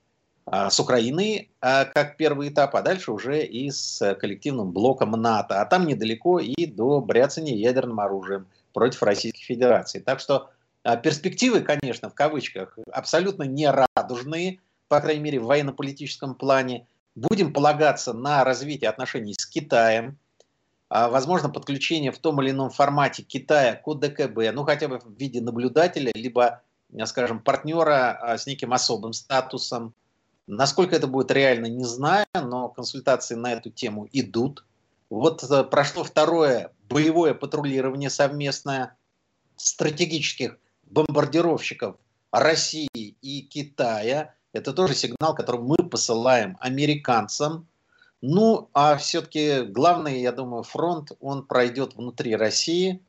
А, 0.46 0.70
с 0.70 0.80
Украиной 0.80 1.50
а, 1.62 1.86
как 1.86 2.18
первый 2.18 2.50
этап, 2.50 2.76
а 2.76 2.82
дальше 2.82 3.12
уже 3.12 3.46
и 3.46 3.70
с 3.70 4.16
коллективным 4.16 4.72
блоком 4.72 5.12
НАТО. 5.12 5.62
А 5.62 5.66
там 5.66 5.88
недалеко 5.88 6.40
и 6.40 6.66
до 6.66 7.00
бряцания 7.02 7.56
ядерным 7.56 8.00
оружием 8.00 8.48
против 8.74 9.04
Российской 9.04 9.44
Федерации. 9.44 10.00
Так 10.00 10.20
что 10.20 10.50
а, 10.84 10.98
перспективы, 10.98 11.62
конечно, 11.62 12.10
в 12.10 12.14
кавычках, 12.14 12.78
абсолютно 12.92 13.44
не 13.44 13.70
радужные, 13.70 14.60
по 14.88 15.00
крайней 15.00 15.22
мере, 15.22 15.40
в 15.40 15.46
военно-политическом 15.46 16.36
плане. 16.36 16.86
Будем 17.16 17.54
полагаться 17.54 18.14
на 18.14 18.44
развитие 18.44 18.90
отношений 18.90 19.34
с 19.34 19.46
Китаем, 19.46 20.18
возможно, 20.90 21.50
подключение 21.50 22.12
в 22.12 22.20
том 22.20 22.42
или 22.42 22.52
ином 22.52 22.70
формате 22.70 23.24
Китая 23.24 23.76
к 23.76 23.88
ОДКБ, 23.88 24.54
ну 24.54 24.64
хотя 24.64 24.88
бы 24.88 25.00
в 25.00 25.18
виде 25.18 25.42
наблюдателя, 25.42 26.12
либо, 26.14 26.62
скажем, 27.06 27.40
партнера 27.42 28.36
с 28.38 28.46
неким 28.48 28.74
особым 28.74 29.14
статусом. 29.14 29.94
Насколько 30.48 30.96
это 30.96 31.08
будет 31.08 31.32
реально, 31.32 31.68
не 31.68 31.86
знаю, 31.86 32.26
но 32.34 32.70
консультации 32.70 33.36
на 33.36 33.54
эту 33.54 33.70
тему 33.70 34.08
идут. 34.12 34.66
Вот 35.10 35.44
э, 35.44 35.64
прошло 35.64 36.04
второе 36.04 36.74
боевое 36.90 37.34
патрулирование 37.34 38.10
совместное 38.10 38.98
стратегических 39.56 40.58
бомбардировщиков 40.84 41.98
России 42.32 42.90
и 42.94 43.42
Китая. 43.44 44.34
Это 44.54 44.74
тоже 44.74 44.96
сигнал, 44.96 45.34
который 45.36 45.62
мы 45.62 45.78
посылаем 45.78 46.58
американцам. 46.60 47.68
Ну, 48.22 48.70
а 48.74 48.98
все-таки 48.98 49.62
главный, 49.62 50.22
я 50.22 50.32
думаю, 50.32 50.64
фронт, 50.64 51.12
он 51.20 51.46
пройдет 51.46 51.96
внутри 51.96 52.36
России, 52.36 53.02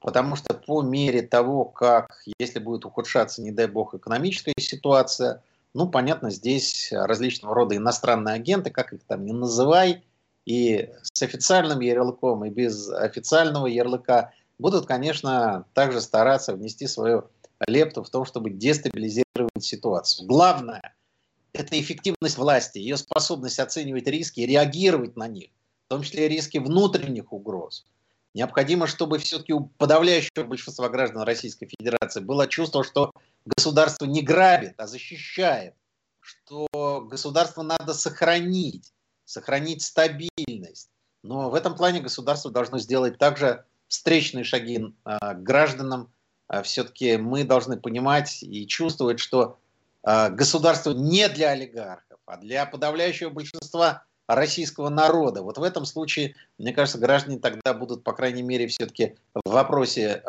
потому 0.00 0.36
что 0.36 0.54
по 0.54 0.82
мере 0.82 1.22
того, 1.22 1.64
как, 1.64 2.22
если 2.38 2.60
будет 2.60 2.84
ухудшаться, 2.84 3.42
не 3.42 3.50
дай 3.50 3.66
бог, 3.66 3.94
экономическая 3.94 4.54
ситуация– 4.58 5.42
ну, 5.74 5.88
понятно, 5.88 6.30
здесь 6.30 6.90
различного 6.92 7.54
рода 7.54 7.76
иностранные 7.76 8.36
агенты, 8.36 8.70
как 8.70 8.92
их 8.92 9.02
там 9.02 9.26
не 9.26 9.32
называй, 9.32 10.04
и 10.46 10.90
с 11.02 11.22
официальным 11.22 11.80
ярлыком, 11.80 12.44
и 12.44 12.50
без 12.50 12.88
официального 12.90 13.66
ярлыка, 13.66 14.32
будут, 14.58 14.86
конечно, 14.86 15.64
также 15.74 16.00
стараться 16.00 16.54
внести 16.54 16.86
свою 16.86 17.28
лепту 17.66 18.02
в 18.02 18.10
том, 18.10 18.24
чтобы 18.24 18.50
дестабилизировать 18.50 19.64
ситуацию. 19.64 20.26
Главное– 20.26 20.94
это 21.52 21.80
эффективность 21.80 22.38
власти, 22.38 22.78
ее 22.78 22.96
способность 22.96 23.58
оценивать 23.58 24.06
риски 24.06 24.40
и 24.40 24.46
реагировать 24.46 25.16
на 25.16 25.28
них, 25.28 25.50
в 25.86 25.88
том 25.88 26.02
числе 26.02 26.28
риски 26.28 26.58
внутренних 26.58 27.32
угроз. 27.32 27.86
Необходимо, 28.34 28.88
чтобы 28.88 29.18
все-таки 29.18 29.52
у 29.52 29.66
подавляющего 29.66 30.44
большинства 30.44 30.88
граждан 30.88 31.22
Российской 31.22 31.66
Федерации 31.66 32.20
было 32.20 32.48
чувство, 32.48 32.82
что 32.82 33.12
государство 33.44 34.06
не 34.06 34.22
грабит, 34.22 34.74
а 34.78 34.88
защищает, 34.88 35.74
что 36.20 36.66
государство 37.08 37.62
надо 37.62 37.94
сохранить, 37.94 38.92
сохранить 39.24 39.82
стабильность. 39.82 40.90
Но 41.22 41.48
в 41.48 41.54
этом 41.54 41.76
плане 41.76 42.00
государство 42.00 42.50
должно 42.50 42.78
сделать 42.78 43.18
также 43.18 43.64
встречные 43.86 44.42
шаги 44.42 44.92
к 45.04 45.36
гражданам. 45.36 46.12
А, 46.48 46.62
Все-таки 46.62 47.16
мы 47.16 47.44
должны 47.44 47.76
понимать 47.76 48.42
и 48.42 48.66
чувствовать, 48.66 49.20
что 49.20 49.58
а, 50.02 50.30
государство 50.30 50.92
не 50.92 51.28
для 51.28 51.50
олигархов, 51.50 52.18
а 52.26 52.36
для 52.36 52.66
подавляющего 52.66 53.30
большинства 53.30 54.04
российского 54.26 54.88
народа. 54.88 55.42
Вот 55.42 55.58
в 55.58 55.62
этом 55.62 55.84
случае, 55.84 56.34
мне 56.58 56.72
кажется, 56.72 56.98
граждане 56.98 57.38
тогда 57.38 57.74
будут, 57.74 58.04
по 58.04 58.12
крайней 58.12 58.42
мере, 58.42 58.66
все-таки 58.68 59.16
в 59.34 59.50
вопросе 59.50 60.22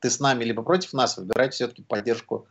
ты 0.00 0.08
с 0.08 0.20
нами 0.20 0.44
либо 0.44 0.62
против 0.62 0.94
нас, 0.94 1.18
выбирать 1.18 1.52
все-таки 1.52 1.82
поддержку 1.82 2.46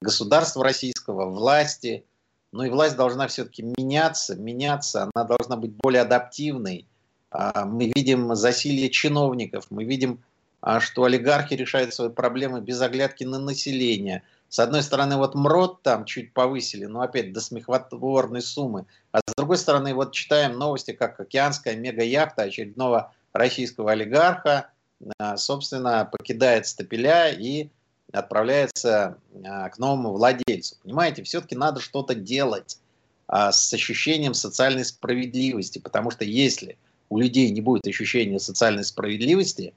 государства 0.00 0.64
российского, 0.64 1.26
власти. 1.26 2.04
Ну 2.52 2.64
и 2.64 2.70
власть 2.70 2.96
должна 2.96 3.28
все-таки 3.28 3.62
меняться, 3.62 4.34
меняться, 4.34 5.08
она 5.14 5.24
должна 5.24 5.56
быть 5.56 5.72
более 5.72 6.02
адаптивной. 6.02 6.86
А, 7.30 7.66
мы 7.66 7.92
видим 7.94 8.34
засилье 8.34 8.88
чиновников, 8.88 9.66
мы 9.70 9.84
видим, 9.84 10.12
а, 10.14 10.37
что 10.80 11.04
олигархи 11.04 11.54
решают 11.54 11.94
свои 11.94 12.08
проблемы 12.08 12.60
без 12.60 12.80
оглядки 12.80 13.24
на 13.24 13.38
население. 13.38 14.22
С 14.48 14.58
одной 14.58 14.82
стороны, 14.82 15.16
вот 15.16 15.34
МРОД 15.34 15.82
там 15.82 16.04
чуть 16.04 16.32
повысили, 16.32 16.86
но 16.86 17.02
опять 17.02 17.32
до 17.32 17.40
смехотворной 17.40 18.42
суммы. 18.42 18.86
А 19.12 19.18
с 19.18 19.34
другой 19.36 19.58
стороны, 19.58 19.94
вот 19.94 20.12
читаем 20.12 20.58
новости, 20.58 20.92
как 20.92 21.20
океанская 21.20 21.76
мега-яхта 21.76 22.42
очередного 22.42 23.12
российского 23.32 23.92
олигарха– 23.92 24.70
а, 25.18 25.36
собственно, 25.36 26.08
покидает 26.10 26.66
стапеля 26.66 27.30
и 27.30 27.68
отправляется 28.12 29.18
а, 29.44 29.68
к 29.68 29.78
новому 29.78 30.12
владельцу. 30.12 30.76
Понимаете, 30.82 31.22
все-таки 31.22 31.54
надо 31.54 31.80
что-то 31.80 32.14
делать 32.14 32.78
а, 33.26 33.52
с 33.52 33.72
ощущением 33.72 34.34
социальной 34.34 34.84
справедливости, 34.84 35.78
потому 35.78 36.10
что 36.10 36.24
если 36.24 36.78
у 37.10 37.18
людей 37.18 37.50
не 37.50 37.60
будет 37.60 37.86
ощущения 37.86 38.38
социальной 38.38 38.84
справедливости, 38.84 39.72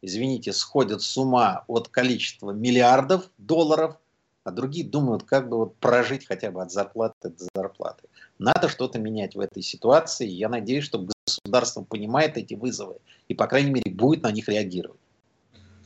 извините, 0.00 0.52
сходят 0.54 1.02
с 1.02 1.16
ума 1.18 1.64
от 1.68 1.88
количества 1.88 2.52
миллиардов 2.52 3.30
долларов, 3.36 3.98
а 4.44 4.50
другие 4.50 4.86
думают, 4.86 5.24
как 5.24 5.48
бы 5.48 5.56
вот 5.56 5.76
прожить 5.76 6.26
хотя 6.26 6.50
бы 6.50 6.62
от 6.62 6.70
зарплаты 6.70 7.30
до 7.30 7.46
зарплаты. 7.54 8.08
Надо 8.38 8.68
что-то 8.68 8.98
менять 8.98 9.34
в 9.34 9.40
этой 9.40 9.62
ситуации. 9.62 10.26
Я 10.26 10.48
надеюсь, 10.48 10.84
что 10.84 11.08
государство 11.26 11.82
понимает 11.82 12.36
эти 12.36 12.54
вызовы 12.54 12.98
и, 13.28 13.34
по 13.34 13.46
крайней 13.46 13.70
мере, 13.70 13.90
будет 13.90 14.22
на 14.22 14.30
них 14.30 14.48
реагировать. 14.48 15.00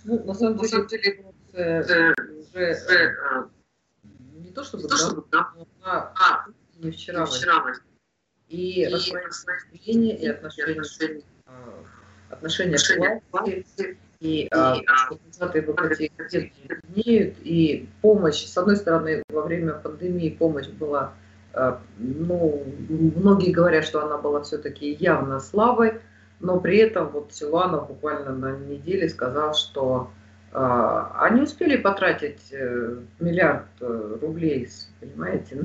Ну, 0.04 0.24
на 0.24 0.34
самом 0.34 0.58
деле, 0.58 0.86
деле 0.86 1.24
э, 1.52 2.12
уже 2.40 2.60
э, 2.60 3.48
не 4.34 4.50
то 4.50 4.64
чтобы, 4.64 4.88
да, 4.88 5.52
а, 5.82 6.12
а 6.16 6.46
не 6.78 6.90
вчера, 6.90 7.26
вчера 7.26 7.74
и, 8.48 8.82
и 8.82 8.86
распространение, 8.86 10.18
и 10.18 10.26
отношения, 10.26 10.80
а, 11.46 11.84
отношения, 12.30 12.76
отношения 12.76 13.20
к 13.20 13.32
власти, 13.32 13.98
и 14.20 14.48
результаты 14.50 15.62
ВКТ 15.62 16.52
имеют, 16.94 17.36
и 17.42 17.88
помощь, 18.02 18.44
с 18.44 18.58
одной 18.58 18.76
стороны, 18.76 19.22
во 19.28 19.42
время 19.42 19.74
пандемии 19.74 20.30
помощь 20.30 20.68
была, 20.68 21.12
а, 21.54 21.80
ну, 21.98 22.64
многие 22.88 23.52
говорят, 23.52 23.84
что 23.84 24.04
она 24.04 24.18
была 24.18 24.42
все-таки 24.42 24.92
явно 24.94 25.38
слабой, 25.40 26.00
но 26.40 26.60
при 26.60 26.78
этом 26.78 27.08
вот 27.08 27.32
Силуанов 27.32 27.88
буквально 27.88 28.32
на 28.32 28.56
неделе 28.56 29.08
сказал, 29.08 29.54
что 29.54 30.10
э, 30.52 31.04
они 31.18 31.42
успели 31.42 31.76
потратить 31.76 32.52
э, 32.52 32.96
миллиард 33.18 33.66
э, 33.80 34.18
рублей, 34.20 34.68
понимаете, 35.00 35.56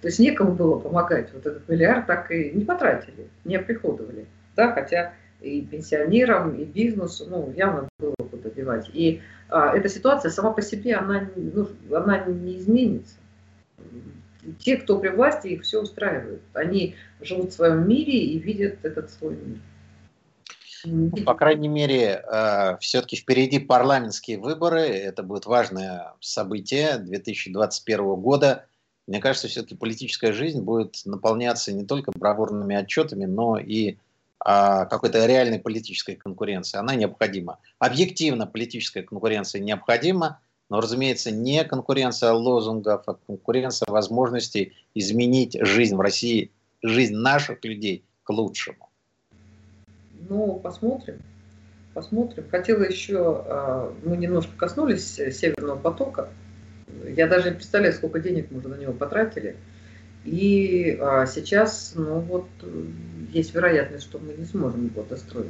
то 0.00 0.08
есть 0.08 0.18
некому 0.18 0.52
было 0.52 0.78
помогать. 0.78 1.32
Вот 1.34 1.44
этот 1.46 1.68
миллиард 1.68 2.06
так 2.06 2.30
и 2.30 2.50
не 2.52 2.64
потратили, 2.64 3.28
не 3.44 3.56
оприходовали. 3.56 4.26
Да, 4.54 4.72
хотя 4.72 5.12
и 5.40 5.62
пенсионерам, 5.62 6.54
и 6.54 6.64
бизнесу, 6.64 7.26
ну, 7.28 7.52
явно 7.56 7.88
было 7.98 8.14
куда 8.30 8.50
девать. 8.50 8.88
И 8.92 9.20
а, 9.48 9.76
эта 9.76 9.88
ситуация 9.88 10.30
сама 10.30 10.52
по 10.52 10.62
себе, 10.62 10.94
она, 10.96 11.28
ну, 11.36 11.68
она 11.92 12.24
не 12.24 12.58
изменится. 12.58 13.16
Те, 14.60 14.76
кто 14.76 14.98
при 14.98 15.08
власти, 15.08 15.48
их 15.48 15.62
все 15.62 15.82
устраивает. 15.82 16.40
Они 16.54 16.94
живут 17.20 17.50
в 17.50 17.54
своем 17.54 17.88
мире 17.88 18.18
и 18.18 18.38
видят 18.38 18.78
этот 18.84 19.10
свой 19.10 19.36
мир. 19.36 19.58
Ну, 20.84 21.10
по 21.24 21.34
крайней 21.34 21.68
мере, 21.68 22.22
э, 22.22 22.76
все-таки 22.78 23.16
впереди 23.16 23.58
парламентские 23.58 24.38
выборы. 24.38 24.82
Это 24.82 25.24
будет 25.24 25.46
важное 25.46 26.14
событие 26.20 26.98
2021 26.98 28.14
года. 28.16 28.66
Мне 29.08 29.20
кажется, 29.20 29.48
все-таки 29.48 29.74
политическая 29.74 30.32
жизнь 30.32 30.60
будет 30.62 31.00
наполняться 31.04 31.72
не 31.72 31.84
только 31.84 32.12
бравурными 32.14 32.76
отчетами, 32.76 33.24
но 33.24 33.58
и 33.58 33.98
какой-то 34.38 35.26
реальной 35.26 35.58
политической 35.58 36.14
конкуренции. 36.14 36.78
Она 36.78 36.94
необходима. 36.94 37.58
Объективно 37.78 38.46
политическая 38.46 39.02
конкуренция 39.02 39.60
необходима, 39.60 40.40
но, 40.68 40.80
разумеется, 40.80 41.30
не 41.30 41.64
конкуренция 41.64 42.32
лозунгов, 42.32 43.02
а 43.06 43.14
конкуренция 43.14 43.86
возможностей 43.90 44.74
изменить 44.94 45.56
жизнь 45.60 45.96
в 45.96 46.00
России, 46.00 46.50
жизнь 46.82 47.14
наших 47.14 47.64
людей 47.64 48.04
к 48.24 48.30
лучшему. 48.30 48.88
Ну, 50.28 50.60
посмотрим. 50.62 51.20
Посмотрим. 51.94 52.44
Хотела 52.50 52.82
еще, 52.82 53.44
а, 53.46 53.94
мы 54.04 54.16
немножко 54.16 54.52
коснулись 54.56 55.14
Северного 55.14 55.78
потока. 55.78 56.28
Я 57.16 57.26
даже 57.26 57.50
не 57.50 57.56
представляю, 57.56 57.94
сколько 57.94 58.18
денег 58.18 58.50
мы 58.50 58.58
уже 58.58 58.68
на 58.68 58.74
него 58.74 58.92
потратили. 58.92 59.56
И 60.26 60.98
а, 61.00 61.26
сейчас, 61.26 61.92
ну 61.94 62.20
вот, 62.20 62.46
есть 63.32 63.54
вероятность, 63.54 64.04
что 64.04 64.18
мы 64.18 64.34
не 64.34 64.44
сможем 64.44 64.86
его 64.86 65.02
достроить. 65.02 65.46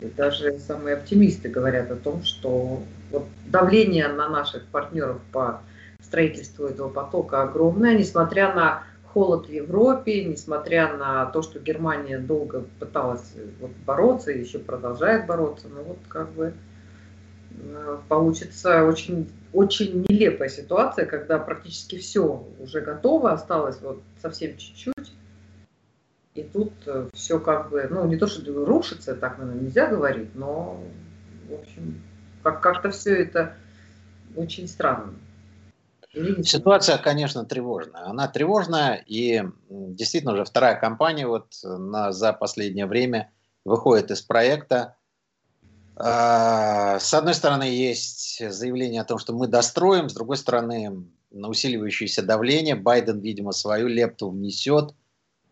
И 0.00 0.06
даже 0.06 0.58
самые 0.58 0.96
оптимисты 0.96 1.48
говорят 1.48 1.90
о 1.90 1.96
том, 1.96 2.22
что 2.22 2.82
вот 3.10 3.24
давление 3.46 4.08
на 4.08 4.28
наших 4.28 4.64
партнеров 4.66 5.20
по 5.32 5.60
строительству 6.02 6.66
этого 6.66 6.88
потока 6.88 7.42
огромное, 7.42 7.98
несмотря 7.98 8.54
на 8.54 8.84
холод 9.12 9.46
в 9.46 9.52
Европе, 9.52 10.24
несмотря 10.24 10.96
на 10.96 11.26
то, 11.26 11.42
что 11.42 11.58
Германия 11.58 12.18
долго 12.18 12.64
пыталась 12.78 13.34
вот 13.60 13.72
бороться 13.84 14.30
и 14.30 14.40
еще 14.40 14.60
продолжает 14.60 15.26
бороться, 15.26 15.66
но 15.68 15.82
вот 15.82 15.98
как 16.08 16.30
бы 16.30 16.54
Э, 17.62 17.98
получится 18.08 18.84
очень, 18.84 19.28
очень 19.52 20.04
нелепая 20.08 20.48
ситуация, 20.48 21.06
когда 21.06 21.38
практически 21.38 21.98
все 21.98 22.46
уже 22.60 22.80
готово, 22.80 23.32
осталось 23.32 23.80
вот 23.80 24.02
совсем 24.20 24.56
чуть-чуть, 24.56 25.12
и 26.34 26.42
тут 26.42 26.72
э, 26.86 27.08
все 27.12 27.40
как 27.40 27.70
бы, 27.70 27.86
ну 27.90 28.06
не 28.06 28.16
то, 28.16 28.26
что 28.26 28.64
рушится, 28.64 29.14
так, 29.14 29.38
наверное, 29.38 29.62
нельзя 29.62 29.86
говорить, 29.88 30.34
но, 30.34 30.80
в 31.48 31.54
общем, 31.54 32.00
как- 32.42 32.60
как-то 32.60 32.90
все 32.90 33.22
это 33.22 33.54
очень 34.36 34.68
странно. 34.68 35.14
Ситуация, 36.42 36.98
конечно, 36.98 37.44
тревожная. 37.44 38.06
Она 38.06 38.26
тревожная, 38.26 39.02
и 39.06 39.44
действительно 39.68 40.32
уже 40.32 40.44
вторая 40.44 40.78
компания 40.78 41.26
вот 41.26 41.52
на, 41.62 42.12
за 42.12 42.32
последнее 42.32 42.86
время 42.86 43.32
выходит 43.64 44.10
из 44.10 44.20
проекта. 44.20 44.96
А, 46.02 46.98
с 46.98 47.12
одной 47.12 47.34
стороны, 47.34 47.64
есть 47.64 48.42
заявление 48.50 49.02
о 49.02 49.04
том, 49.04 49.18
что 49.18 49.34
мы 49.34 49.48
достроим, 49.48 50.08
с 50.08 50.14
другой 50.14 50.38
стороны, 50.38 51.04
на 51.30 51.48
усиливающееся 51.48 52.22
давление 52.22 52.74
Байден, 52.74 53.20
видимо, 53.20 53.52
свою 53.52 53.86
лепту 53.86 54.30
внесет. 54.30 54.94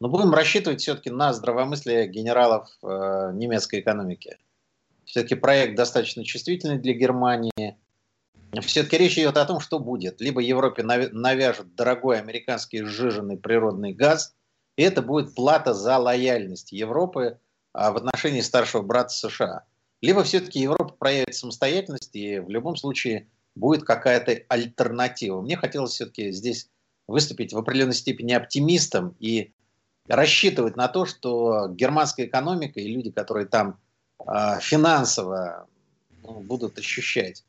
Но 0.01 0.09
будем 0.09 0.33
рассчитывать 0.33 0.81
все-таки 0.81 1.11
на 1.11 1.35
здравомыслие 1.35 2.09
генералов 2.09 2.71
э, 2.83 3.33
немецкой 3.35 3.81
экономики. 3.81 4.39
Все-таки 5.05 5.35
проект 5.35 5.77
достаточно 5.77 6.25
чувствительный 6.25 6.79
для 6.79 6.95
Германии. 6.95 7.77
Все-таки 8.63 8.97
речь 8.97 9.19
идет 9.19 9.37
о 9.37 9.45
том, 9.45 9.61
что 9.61 9.79
будет. 9.79 10.19
Либо 10.23 10.41
Европе 10.41 10.83
навяжут 10.83 11.75
дорогой 11.75 12.21
американский 12.21 12.85
сжиженный 12.85 13.37
природный 13.37 13.93
газ, 13.93 14.35
и 14.77 14.83
это 14.83 15.03
будет 15.03 15.35
плата 15.35 15.75
за 15.75 15.99
лояльность 15.99 16.73
Европы 16.73 17.39
а, 17.75 17.93
в 17.93 17.99
отношении 17.99 18.41
старшего 18.41 18.81
брата 18.81 19.11
США– 19.11 19.65
либо 20.01 20.23
все-таки 20.23 20.61
Европа 20.61 20.95
проявит 20.99 21.35
самостоятельность, 21.35 22.15
и 22.15 22.39
в 22.39 22.49
любом 22.51 22.77
случае 22.77 23.29
будет 23.55 23.85
какая-то 23.85 24.43
альтернатива. 24.49 25.41
Мне 25.41 25.57
хотелось 25.57 25.93
все-таки 25.93 26.31
здесь 26.31 26.69
выступить 27.07 27.53
в 27.53 27.59
определенной 27.59 27.95
степени 27.95 28.33
оптимистом 28.33 29.17
и 29.19 29.53
рассчитывать 30.07 30.77
на 30.77 30.89
то, 30.89 31.05
что 31.05 31.69
германская 31.69 32.27
экономика 32.27 32.81
и 32.81 32.93
люди, 32.93 33.11
которые 33.11 33.47
там 33.47 33.79
э, 34.21 34.61
финансово 34.61 35.67
ну, 36.23 36.41
будут 36.41 36.79
ощущать 36.79 37.45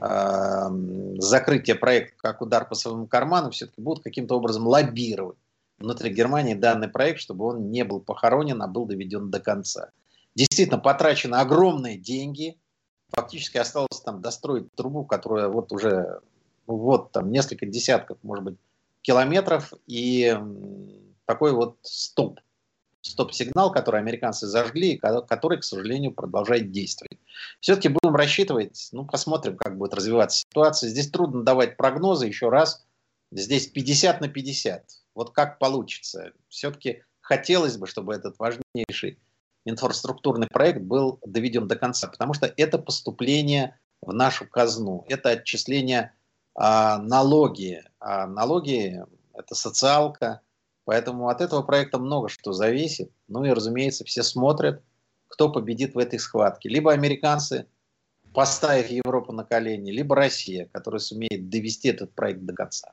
э, 0.00 0.68
закрытие 1.18 1.76
проекта 1.76 2.14
как 2.18 2.42
удар 2.42 2.68
по 2.68 2.74
своему 2.74 3.06
карману, 3.06 3.50
все-таки 3.50 3.80
будут 3.80 4.02
каким-то 4.02 4.36
образом 4.36 4.66
лоббировать 4.66 5.38
внутри 5.78 6.12
Германии 6.12 6.54
данный 6.54 6.88
проект, 6.88 7.20
чтобы 7.20 7.46
он 7.46 7.70
не 7.70 7.84
был 7.84 8.00
похоронен, 8.00 8.62
а 8.62 8.66
был 8.66 8.86
доведен 8.86 9.30
до 9.30 9.40
конца. 9.40 9.90
Действительно, 10.34 10.78
потрачены 10.78 11.36
огромные 11.36 11.98
деньги. 11.98 12.58
Фактически 13.10 13.58
осталось 13.58 14.00
там 14.04 14.22
достроить 14.22 14.72
трубу, 14.74 15.04
которая 15.04 15.48
вот 15.48 15.72
уже 15.72 16.20
ну, 16.66 16.76
вот 16.76 17.12
там 17.12 17.30
несколько 17.30 17.66
десятков, 17.66 18.18
может 18.22 18.44
быть, 18.44 18.56
километров. 19.02 19.72
И 19.86 20.34
такой 21.26 21.52
вот 21.52 21.76
стоп. 21.82 22.40
стоп-сигнал, 23.02 23.72
который 23.72 24.00
американцы 24.00 24.46
зажгли, 24.46 24.92
и 24.92 24.98
который, 24.98 25.58
к 25.58 25.64
сожалению, 25.64 26.12
продолжает 26.12 26.70
действовать. 26.70 27.18
Все-таки 27.60 27.88
будем 27.88 28.16
рассчитывать, 28.16 28.88
ну, 28.92 29.04
посмотрим, 29.04 29.56
как 29.56 29.76
будет 29.76 29.94
развиваться 29.94 30.38
ситуация. 30.38 30.88
Здесь 30.88 31.10
трудно 31.10 31.42
давать 31.42 31.76
прогнозы, 31.76 32.26
еще 32.26 32.48
раз, 32.48 32.86
здесь 33.30 33.66
50 33.66 34.20
на 34.20 34.28
50. 34.28 34.84
Вот 35.14 35.30
как 35.30 35.58
получится. 35.58 36.32
Все-таки 36.48 37.02
хотелось 37.20 37.76
бы, 37.76 37.86
чтобы 37.86 38.14
этот 38.14 38.38
важнейший 38.38 39.18
инфраструктурный 39.64 40.48
проект 40.48 40.80
был 40.80 41.18
доведен 41.24 41.68
до 41.68 41.76
конца, 41.76 42.08
потому 42.08 42.34
что 42.34 42.52
это 42.56 42.78
поступление 42.78 43.78
в 44.00 44.12
нашу 44.12 44.46
казну, 44.46 45.04
это 45.08 45.30
отчисление 45.30 46.12
а, 46.54 46.98
налоги, 46.98 47.82
а 48.00 48.26
налоги 48.26 49.02
это 49.34 49.54
социалка, 49.54 50.40
поэтому 50.84 51.28
от 51.28 51.40
этого 51.40 51.62
проекта 51.62 51.98
много 51.98 52.28
что 52.28 52.52
зависит. 52.52 53.10
Ну 53.28 53.44
и, 53.44 53.50
разумеется, 53.50 54.04
все 54.04 54.22
смотрят, 54.22 54.82
кто 55.28 55.50
победит 55.50 55.94
в 55.94 55.98
этой 55.98 56.18
схватке. 56.18 56.68
Либо 56.68 56.92
американцы, 56.92 57.66
поставив 58.34 58.90
Европу 58.90 59.32
на 59.32 59.44
колени, 59.44 59.90
либо 59.90 60.14
Россия, 60.14 60.68
которая 60.72 61.00
сумеет 61.00 61.48
довести 61.48 61.88
этот 61.88 62.12
проект 62.12 62.40
до 62.40 62.52
конца. 62.52 62.92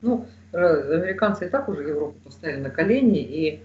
Ну, 0.00 0.26
э, 0.52 0.94
американцы 0.94 1.46
и 1.46 1.48
так 1.48 1.68
уже 1.68 1.82
Европу 1.82 2.18
поставили 2.24 2.60
на 2.60 2.70
колени 2.70 3.20
и 3.20 3.62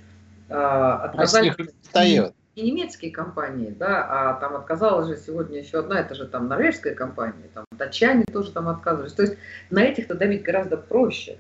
э, 0.50 0.54
отказались 0.54 1.58
не, 1.58 1.64
не 1.64 2.34
немецкие 2.62 3.12
компании, 3.12 3.69
да, 3.69 4.06
а 4.10 4.34
там 4.39 4.56
отказалась 4.56 5.08
же 5.08 5.17
сегодня 5.17 5.60
еще 5.60 5.80
одна, 5.80 6.00
это 6.00 6.15
же 6.15 6.28
там 6.28 6.48
норвежская 6.48 6.95
компания, 6.95 7.50
там 7.54 7.65
датчане 7.72 8.26
тоже 8.32 8.52
там 8.52 8.67
отказывались. 8.67 9.13
То 9.13 9.24
есть 9.24 9.38
на 9.69 9.84
этих-то 9.84 10.15
давить 10.15 10.43
гораздо 10.43 10.78
проще 10.78 11.38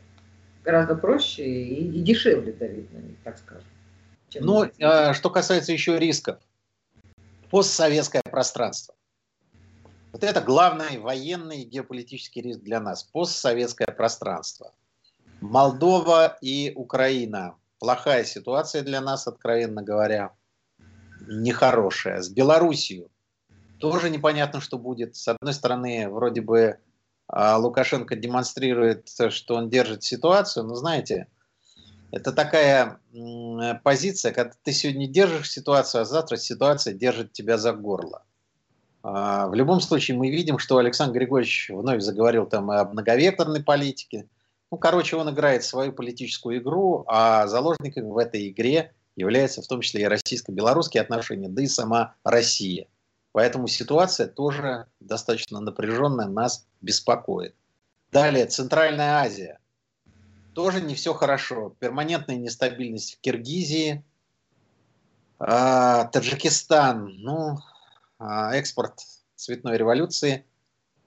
гораздо 0.63 0.95
проще 0.95 1.43
и, 1.43 1.99
и 1.99 2.01
дешевле 2.01 2.53
давить 2.53 2.91
на 2.93 2.99
них, 2.99 3.17
так 3.23 3.37
скажем. 3.37 3.67
Ну, 4.35 4.69
а, 4.81 5.13
что 5.13 5.29
касается 5.29 5.71
еще 5.71 5.97
рисков. 5.97 6.37
Постсоветское 7.49 8.21
пространство. 8.29 8.93
Вот 10.11 10.23
это 10.23 10.41
главный 10.41 10.99
военный 10.99 11.61
и 11.61 11.65
геополитический 11.65 12.41
риск 12.41 12.61
для 12.61 12.79
нас. 12.79 13.03
Постсоветское 13.03 13.87
пространство. 13.87 14.73
Молдова 15.41 16.37
и 16.41 16.71
Украина. 16.75 17.55
Плохая 17.79 18.23
ситуация 18.23 18.83
для 18.83 19.01
нас, 19.01 19.27
откровенно 19.27 19.81
говоря. 19.81 20.31
Нехорошая. 21.29 22.21
С 22.21 22.29
Белоруссией 22.29 23.07
тоже 23.79 24.09
непонятно, 24.09 24.61
что 24.61 24.77
будет. 24.77 25.15
С 25.15 25.27
одной 25.27 25.53
стороны, 25.53 26.09
вроде 26.09 26.41
бы 26.41 26.79
а 27.31 27.57
Лукашенко 27.57 28.15
демонстрирует, 28.15 29.07
что 29.29 29.55
он 29.55 29.69
держит 29.69 30.03
ситуацию, 30.03 30.65
но 30.65 30.73
знаете, 30.73 31.27
это 32.11 32.31
такая 32.31 32.99
позиция, 33.83 34.31
когда 34.31 34.53
ты 34.63 34.71
сегодня 34.71 35.07
держишь 35.07 35.51
ситуацию, 35.51 36.01
а 36.01 36.05
завтра 36.05 36.37
ситуация 36.37 36.93
держит 36.95 37.31
тебя 37.31 37.59
за 37.59 37.71
горло. 37.71 38.23
А, 39.03 39.47
в 39.47 39.53
любом 39.53 39.79
случае 39.79 40.17
мы 40.17 40.31
видим, 40.31 40.57
что 40.57 40.77
Александр 40.77 41.19
Григорьевич 41.19 41.69
вновь 41.69 42.01
заговорил 42.01 42.47
там 42.47 42.71
о 42.71 42.85
многовекторной 42.85 43.63
политике. 43.63 44.27
Ну, 44.71 44.77
короче, 44.79 45.15
он 45.15 45.29
играет 45.29 45.63
свою 45.63 45.93
политическую 45.93 46.57
игру, 46.57 47.03
а 47.07 47.45
заложниками 47.45 48.09
в 48.09 48.17
этой 48.17 48.49
игре 48.49 48.93
являются 49.19 49.61
в 49.61 49.67
том 49.67 49.81
числе 49.81 50.01
и 50.01 50.05
российско-белорусские 50.05 51.01
отношения, 51.01 51.49
да 51.49 51.61
и 51.61 51.67
сама 51.67 52.15
Россия– 52.23 52.87
Поэтому 53.31 53.67
ситуация 53.67 54.27
тоже 54.27 54.87
достаточно 54.99 55.59
напряженная, 55.59 56.27
нас 56.27 56.67
беспокоит. 56.81 57.55
Далее, 58.11 58.47
Центральная 58.47 59.21
Азия. 59.21 59.59
Тоже 60.53 60.81
не 60.81 60.95
все 60.95 61.13
хорошо. 61.13 61.75
Перманентная 61.79 62.37
нестабильность 62.37 63.15
в 63.15 63.21
Киргизии. 63.21 64.03
А, 65.37 66.05
Таджикистан. 66.05 67.21
Ну, 67.21 67.59
а, 68.17 68.55
экспорт 68.55 68.99
цветной 69.35 69.77
революции 69.77 70.45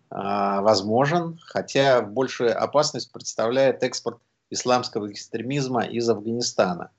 а, 0.08 0.62
возможен, 0.62 1.40
хотя 1.44 2.02
большую 2.02 2.56
опасность 2.56 3.10
представляет 3.12 3.82
экспорт 3.82 4.20
исламского 4.48 5.10
экстремизма 5.10 5.82
из 5.82 6.08
Афганистана. 6.08 6.92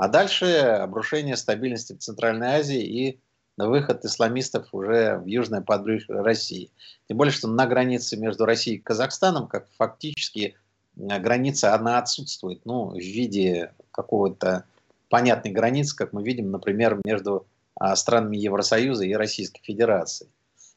А 0.00 0.08
дальше 0.08 0.46
обрушение 0.46 1.36
стабильности 1.36 1.92
в 1.92 1.98
Центральной 1.98 2.54
Азии 2.54 2.82
и 2.82 3.20
выход 3.58 4.02
исламистов 4.06 4.68
уже 4.72 5.18
в 5.18 5.26
южное 5.26 5.60
подбрюшье 5.60 6.22
России. 6.22 6.70
Тем 7.06 7.18
более, 7.18 7.32
что 7.32 7.48
на 7.48 7.66
границе 7.66 8.16
между 8.16 8.46
Россией 8.46 8.78
и 8.78 8.80
Казахстаном, 8.80 9.46
как 9.46 9.68
фактически 9.76 10.56
граница, 10.96 11.74
она 11.74 11.98
отсутствует, 11.98 12.64
ну, 12.64 12.92
в 12.92 12.96
виде 12.96 13.74
какого-то 13.90 14.64
понятной 15.10 15.50
границы, 15.50 15.94
как 15.94 16.14
мы 16.14 16.22
видим, 16.22 16.50
например, 16.50 16.98
между 17.04 17.46
а, 17.74 17.94
странами 17.94 18.38
Евросоюза 18.38 19.04
и 19.04 19.12
Российской 19.12 19.60
Федерации. 19.62 20.28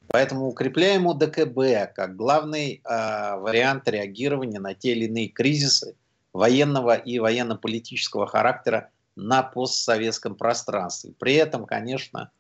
Поэтому 0.10 0.50
укрепляем 0.50 1.08
УДКБ 1.08 1.96
как 1.96 2.18
главный 2.18 2.82
э, 2.84 3.38
вариант 3.38 3.88
реагирования 3.88 4.60
на 4.60 4.74
те 4.74 4.92
или 4.92 5.06
иные 5.06 5.30
кризисы 5.30 5.96
военного 6.34 6.96
и 6.96 7.20
военно-политического 7.20 8.28
характера 8.28 8.90
на 9.16 9.44
постсоветском 9.44 10.36
пространстве. 10.36 11.14
При 11.20 11.36
этом, 11.36 11.66
конечно, 11.66 12.32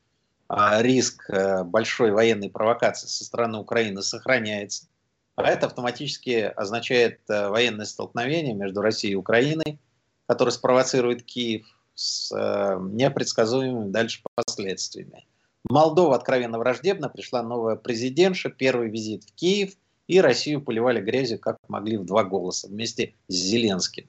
а, 0.48 0.82
риск 0.82 1.30
э, 1.30 1.64
большой 1.64 2.12
военной 2.12 2.50
провокации 2.50 3.08
со 3.08 3.24
стороны 3.24 3.60
Украины 3.60 4.02
сохраняется. 4.02 4.88
А 5.36 5.50
это 5.50 5.66
автоматически 5.66 6.52
означает 6.56 7.22
э, 7.30 7.50
военное 7.50 7.86
столкновение 7.86 8.54
между 8.54 8.82
Россией 8.82 9.14
и 9.14 9.18
Украиной, 9.18 9.80
которое 10.28 10.52
спровоцирует 10.52 11.24
Киев 11.24 11.66
с 11.96 12.32
э, 12.32 12.78
непредсказуемыми 12.80 13.92
дальше 13.92 14.22
последствиями. 14.36 15.26
Молдова 15.70 16.16
откровенно 16.16 16.60
враждебно, 16.60 17.10
пришла 17.10 17.42
новая 17.42 17.76
президентша, 17.76 18.50
первый 18.50 18.90
визит 18.90 19.24
в 19.24 19.34
Киев, 19.34 19.74
и 20.08 20.20
Россию 20.20 20.62
поливали 20.62 21.00
грязью, 21.02 21.40
как 21.40 21.58
могли, 21.68 21.98
в 21.98 22.06
два 22.06 22.24
голоса 22.24 22.68
вместе 22.68 23.16
с 23.28 23.34
Зеленским. 23.34 24.08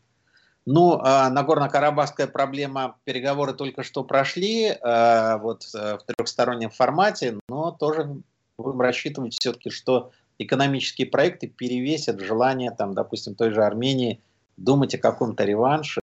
Ну, 0.67 0.99
а 1.03 1.29
Нагорно-Карабахская 1.29 2.27
проблема, 2.27 2.97
переговоры 3.05 3.53
только 3.53 3.83
что 3.83 4.03
прошли 4.03 4.69
а, 4.81 5.37
вот 5.39 5.67
э, 5.75 5.99
в 5.99 6.05
трехстороннем 6.05 6.71
формате, 6.71 7.39
но 7.49 7.71
тоже 7.71 8.23
будем 8.57 8.81
рассчитывать 8.81 9.35
все-таки, 9.39 9.69
что 9.69 10.11
экономические 10.39 11.07
проекты 11.07 11.49
перевесят 11.49 12.21
желание, 12.21 12.71
там, 12.71 12.95
допустим, 12.95 13.35
той 13.35 13.51
же 13.51 13.63
Армении 13.63 14.21
думать 14.57 14.95
о 14.95 14.99
каком-то 14.99 15.45
реванше. 15.45 16.01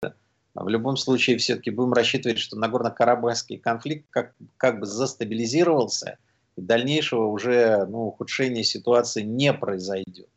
В 0.55 0.69
любом 0.69 0.97
случае, 0.97 1.39
все-таки 1.39 1.71
будем 1.71 1.93
рассчитывать, 1.93 2.39
что 2.39 2.57
Нагорно-Карабахский 2.57 3.59
конфликт 3.59 4.07
как, 4.11 4.35
как 4.57 4.81
бы 4.81 4.87
застабилизировался, 4.87 6.19
и 6.57 6.61
дальнейшего 6.61 7.27
уже 7.27 7.87
ну, 7.87 8.09
ухудшения 8.09 8.65
ситуации 8.65 9.23
не 9.23 9.53
произойдет. 9.53 10.31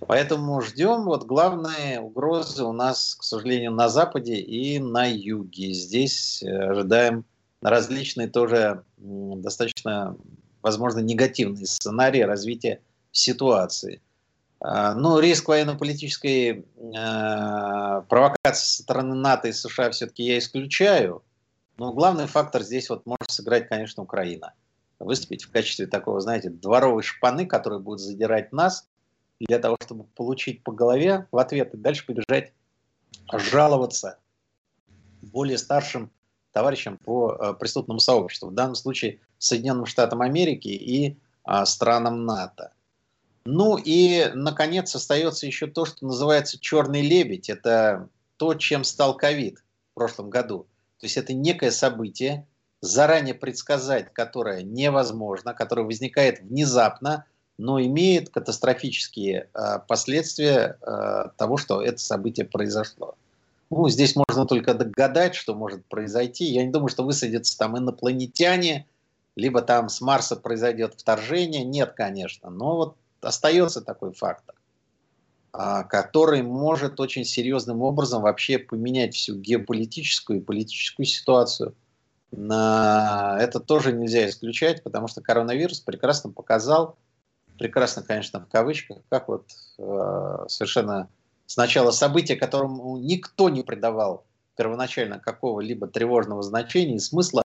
Поэтому 0.00 0.60
ждем. 0.60 1.04
Вот 1.04 1.24
главные 1.24 2.00
угрозы 2.00 2.64
у 2.64 2.72
нас, 2.72 3.14
к 3.14 3.22
сожалению, 3.22 3.72
на 3.72 3.88
Западе 3.88 4.36
и 4.36 4.78
на 4.78 5.06
Юге. 5.06 5.72
Здесь 5.72 6.42
э, 6.42 6.48
ожидаем 6.48 7.24
различные 7.62 8.28
тоже 8.28 8.84
достаточно, 8.98 10.16
возможно, 10.62 11.00
негативные 11.00 11.66
сценарии 11.66 12.20
развития 12.20 12.80
ситуации. 13.10 14.02
А, 14.60 14.94
ну, 14.94 15.18
риск 15.18 15.48
военно-политической 15.48 16.60
э, 16.60 18.02
провокации 18.08 18.66
со 18.66 18.82
стороны 18.82 19.14
НАТО 19.14 19.48
и 19.48 19.52
США 19.52 19.90
все-таки 19.90 20.24
я 20.24 20.38
исключаю. 20.38 21.22
Но 21.78 21.92
главный 21.92 22.26
фактор 22.26 22.62
здесь 22.62 22.88
вот 22.90 23.04
может 23.06 23.30
сыграть, 23.30 23.68
конечно, 23.68 24.02
Украина. 24.02 24.52
Выступить 24.98 25.44
в 25.44 25.50
качестве 25.50 25.86
такого, 25.86 26.20
знаете, 26.20 26.48
дворовой 26.48 27.02
шпаны, 27.02 27.46
который 27.46 27.80
будет 27.80 28.00
задирать 28.00 28.52
нас 28.52 28.88
для 29.40 29.58
того, 29.58 29.76
чтобы 29.82 30.04
получить 30.04 30.62
по 30.62 30.72
голове 30.72 31.26
в 31.30 31.38
ответ 31.38 31.74
и 31.74 31.76
дальше 31.76 32.06
побежать 32.06 32.52
жаловаться 33.32 34.18
более 35.22 35.58
старшим 35.58 36.10
товарищам 36.52 36.96
по 36.96 37.32
э, 37.32 37.54
преступному 37.54 38.00
сообществу, 38.00 38.48
в 38.48 38.54
данном 38.54 38.74
случае 38.74 39.20
Соединенным 39.38 39.84
Штатам 39.86 40.22
Америки 40.22 40.68
и 40.68 41.16
э, 41.46 41.64
странам 41.66 42.24
НАТО. 42.24 42.72
Ну 43.44 43.76
и, 43.76 44.30
наконец, 44.34 44.94
остается 44.94 45.46
еще 45.46 45.66
то, 45.66 45.84
что 45.84 46.06
называется 46.06 46.58
черный 46.58 47.02
лебедь. 47.02 47.48
Это 47.48 48.08
то, 48.38 48.54
чем 48.54 48.84
стал 48.84 49.16
ковид 49.16 49.62
в 49.92 49.94
прошлом 49.94 50.30
году. 50.30 50.66
То 50.98 51.06
есть 51.06 51.16
это 51.16 51.32
некое 51.32 51.70
событие, 51.70 52.46
заранее 52.80 53.34
предсказать 53.34 54.12
которое 54.12 54.62
невозможно, 54.62 55.54
которое 55.54 55.82
возникает 55.82 56.40
внезапно, 56.40 57.24
но 57.58 57.80
имеет 57.80 58.28
катастрофические 58.28 59.48
э, 59.52 59.78
последствия 59.88 60.78
э, 60.80 61.30
того, 61.36 61.56
что 61.56 61.82
это 61.82 61.98
событие 61.98 62.46
произошло. 62.46 63.14
Ну, 63.70 63.88
здесь 63.88 64.14
можно 64.14 64.46
только 64.46 64.74
догадать, 64.74 65.34
что 65.34 65.54
может 65.54 65.84
произойти. 65.86 66.44
Я 66.44 66.64
не 66.64 66.70
думаю, 66.70 66.88
что 66.88 67.02
высадятся 67.02 67.58
там 67.58 67.76
инопланетяне, 67.76 68.86
либо 69.34 69.62
там 69.62 69.88
с 69.88 70.00
Марса 70.00 70.36
произойдет 70.36 70.94
вторжение. 70.96 71.64
Нет, 71.64 71.94
конечно. 71.96 72.50
Но 72.50 72.76
вот 72.76 72.96
остается 73.20 73.80
такой 73.80 74.12
фактор. 74.12 74.54
а, 75.52 75.84
который 75.84 76.42
может 76.42 77.00
очень 77.00 77.24
серьезным 77.24 77.80
образом 77.80 78.22
вообще 78.22 78.58
поменять 78.58 79.14
всю 79.14 79.36
геополитическую 79.36 80.40
и 80.40 80.42
политическую 80.42 81.06
ситуацию. 81.06 81.74
Это 82.30 83.62
тоже 83.64 83.92
нельзя 83.92 84.28
исключать, 84.28 84.82
потому 84.82 85.08
что 85.08 85.22
коронавирус 85.22 85.80
прекрасно 85.80 86.30
показал, 86.30 86.98
прекрасно, 87.58 88.02
конечно, 88.02 88.40
в 88.40 88.48
кавычках, 88.48 88.98
как 89.08 89.28
вот 89.28 89.46
э, 89.78 90.44
совершенно 90.48 91.08
сначала 91.46 91.90
событие, 91.90 92.36
которому 92.36 92.98
никто 92.98 93.48
не 93.48 93.62
придавал 93.62 94.24
первоначально 94.56 95.18
какого-либо 95.18 95.86
тревожного 95.86 96.42
значения 96.42 96.96
и 96.96 97.00
смысла, 97.00 97.42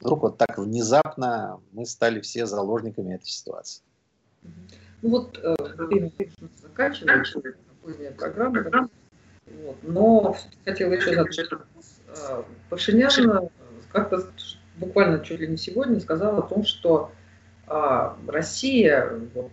вдруг 0.00 0.22
вот 0.22 0.38
так 0.38 0.58
внезапно 0.58 1.60
мы 1.72 1.86
стали 1.86 2.20
все 2.20 2.46
заложниками 2.46 3.14
этой 3.14 3.28
ситуации. 3.28 3.82
Ну 5.02 5.10
вот, 5.10 5.38
э, 5.42 5.56
но 9.82 10.36
хотела 10.64 10.92
еще 10.92 11.14
задать 11.14 11.50
вопрос. 11.50 12.00
Э, 12.08 12.42
э, 13.42 13.48
как-то 13.92 14.30
буквально 14.76 15.24
чуть 15.24 15.40
ли 15.40 15.48
не 15.48 15.56
сегодня 15.56 16.00
сказал 16.00 16.38
о 16.38 16.42
том, 16.42 16.64
что 16.64 17.12
а, 17.66 18.16
Россия 18.26 19.10
вот, 19.34 19.50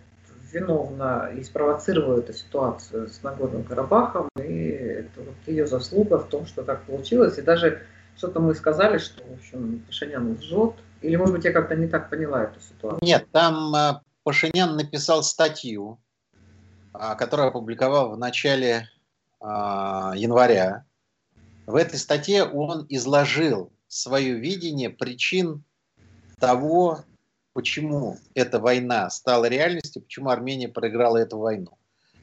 виновна 0.52 1.30
и 1.34 1.42
спровоцировала 1.42 2.18
эту 2.18 2.32
ситуацию 2.32 3.08
с 3.08 3.22
Нагорным 3.22 3.64
Карабахом, 3.64 4.28
и 4.36 4.68
это 4.68 5.20
вот 5.20 5.34
ее 5.46 5.66
заслуга 5.66 6.18
в 6.18 6.28
том, 6.28 6.46
что 6.46 6.62
так 6.62 6.82
получилось. 6.82 7.38
И 7.38 7.42
даже 7.42 7.82
что-то 8.16 8.40
мы 8.40 8.54
сказали, 8.54 8.98
что, 8.98 9.22
в 9.24 9.32
общем, 9.32 9.82
Пашинян 9.86 10.32
лжет. 10.32 10.74
Или, 11.00 11.16
может 11.16 11.34
быть, 11.34 11.44
я 11.44 11.52
как-то 11.52 11.74
не 11.74 11.88
так 11.88 12.10
поняла 12.10 12.44
эту 12.44 12.60
ситуацию. 12.60 13.00
Нет, 13.02 13.26
там 13.32 13.74
э, 13.74 14.00
Пашинян 14.22 14.76
написал 14.76 15.22
статью, 15.22 15.98
а, 16.92 17.14
которую 17.14 17.48
опубликовал 17.48 18.12
в 18.12 18.18
начале 18.18 18.88
а, 19.40 20.12
января. 20.14 20.84
В 21.66 21.74
этой 21.74 21.98
статье 21.98 22.44
он 22.44 22.86
изложил 22.88 23.72
свое 23.88 24.34
видение 24.34 24.90
причин 24.90 25.64
того, 26.38 27.04
почему 27.52 28.18
эта 28.34 28.58
война 28.58 29.08
стала 29.10 29.46
реальностью, 29.46 30.02
почему 30.02 30.30
Армения 30.30 30.68
проиграла 30.68 31.18
эту 31.18 31.38
войну. 31.38 31.78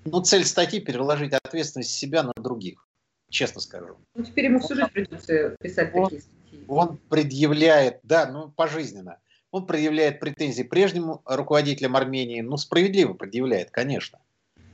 Но 0.05 0.21
цель 0.21 0.45
статьи– 0.45 0.80
переложить 0.82 1.34
ответственность 1.34 1.91
себя 1.91 2.23
на 2.23 2.34
других, 2.36 2.88
честно 3.30 3.61
скажу. 3.61 3.97
Ну, 4.15 4.23
теперь 4.23 4.45
ему 4.45 4.59
всю 4.59 4.75
жизнь 4.75 4.89
придется 4.89 5.55
писать 5.59 5.93
он, 5.93 6.03
такие 6.05 6.21
статьи. 6.21 6.63
Он 6.67 6.97
предъявляет, 7.09 7.99
да, 8.03 8.25
ну, 8.25 8.49
пожизненно. 8.49 9.17
Он 9.51 9.65
предъявляет 9.65 10.19
претензии 10.19 10.63
прежним 10.63 11.19
руководителям 11.25 11.95
Армении, 11.95 12.41
ну, 12.41 12.57
справедливо 12.57 13.13
предъявляет, 13.13 13.71
конечно. 13.71 14.19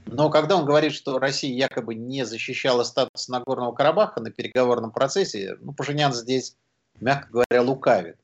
Но 0.06 0.30
когда 0.30 0.56
он 0.56 0.66
говорит, 0.66 0.94
что 0.94 1.18
Россия 1.18 1.52
якобы 1.52 1.96
не 1.96 2.26
защищала 2.26 2.84
статус 2.84 3.28
Нагорного 3.28 3.74
Карабаха 3.74 4.22
на 4.22 4.30
переговорном 4.30 4.92
процессе, 4.92 5.58
ну, 5.62 5.74
Пашинян 5.74 6.14
здесь, 6.14 6.56
мягко 7.00 7.30
говоря, 7.32 7.62
лукавит. 7.64 8.18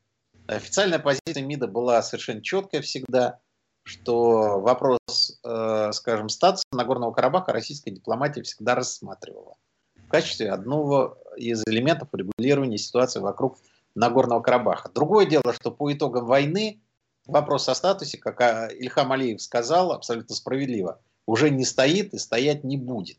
Официальная 0.46 0.98
позиция 0.98 1.42
МИДа 1.42 1.68
была 1.68 2.02
совершенно 2.02 2.42
четкая 2.42 2.82
всегда, 2.82 3.38
что 3.84 4.60
вопрос, 4.60 4.98
э, 5.44 5.90
скажем, 5.92 6.28
статуса 6.28 6.64
Нагорного 6.72 7.12
Карабаха 7.12 7.52
российская 7.52 7.90
дипломатия 7.90 8.42
всегда 8.42 8.74
рассматривала 8.74 9.56
в 9.96 10.08
качестве 10.08 10.50
одного 10.50 11.18
из 11.36 11.62
элементов 11.66 12.08
регулирования 12.12 12.78
ситуации 12.78 13.20
вокруг 13.20 13.58
Нагорного 13.94 14.40
Карабаха. 14.40 14.90
Другое 14.92 15.26
дело, 15.26 15.52
что 15.52 15.70
по 15.70 15.92
итогам 15.92 16.26
войны 16.26 16.80
вопрос 17.26 17.68
о 17.68 17.74
статусе, 17.74 18.18
как 18.18 18.72
Ильхам 18.72 19.12
Алиев 19.12 19.40
сказал, 19.40 19.92
абсолютно 19.92 20.34
справедливо, 20.34 21.00
уже 21.26 21.50
не 21.50 21.64
стоит 21.64 22.14
и 22.14 22.18
стоять 22.18 22.64
не 22.64 22.76
будет. 22.76 23.18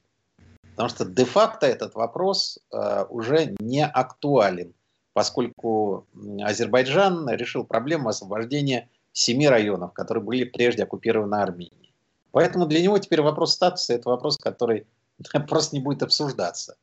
Потому 0.72 0.90
что 0.90 1.06
де-факто 1.06 1.68
этот 1.68 1.94
вопрос 1.96 2.60
э, 2.72 3.06
уже 3.10 3.56
не 3.60 3.86
актуален 3.86 4.74
поскольку 5.14 6.08
Азербайджан 6.42 7.30
решил 7.30 7.64
проблему 7.64 8.10
освобождения 8.10 8.90
семи 9.12 9.48
районов, 9.48 9.94
которые 9.94 10.24
были 10.24 10.44
прежде 10.44 10.84
оккупированы 10.84 11.36
Арменией. 11.36 11.94
Поэтому 12.32 12.66
для 12.66 12.82
него 12.82 12.98
теперь 12.98 13.22
вопрос 13.22 13.54
статуса– 13.54 13.94
это 13.96 14.10
вопрос, 14.10 14.38
который 14.38 14.88
просто 15.48 15.76
не 15.76 15.82
будет 15.82 16.04
обсуждаться. 16.04 16.78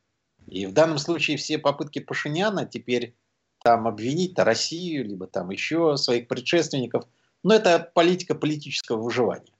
И 0.47 0.65
в 0.65 0.73
данном 0.73 0.97
случае 0.97 1.37
все 1.37 1.57
попытки 1.57 1.99
Пашиняна 1.99 2.65
теперь 2.65 3.15
там 3.63 3.87
обвинить 3.87 4.37
Россию, 4.39 5.05
либо 5.05 5.27
там 5.27 5.51
еще 5.51 5.97
своих 5.97 6.27
предшественников, 6.27 7.05
но 7.43 7.53
это 7.53 7.91
политика 7.93 8.33
политического 8.33 9.01
выживания. 9.01 9.53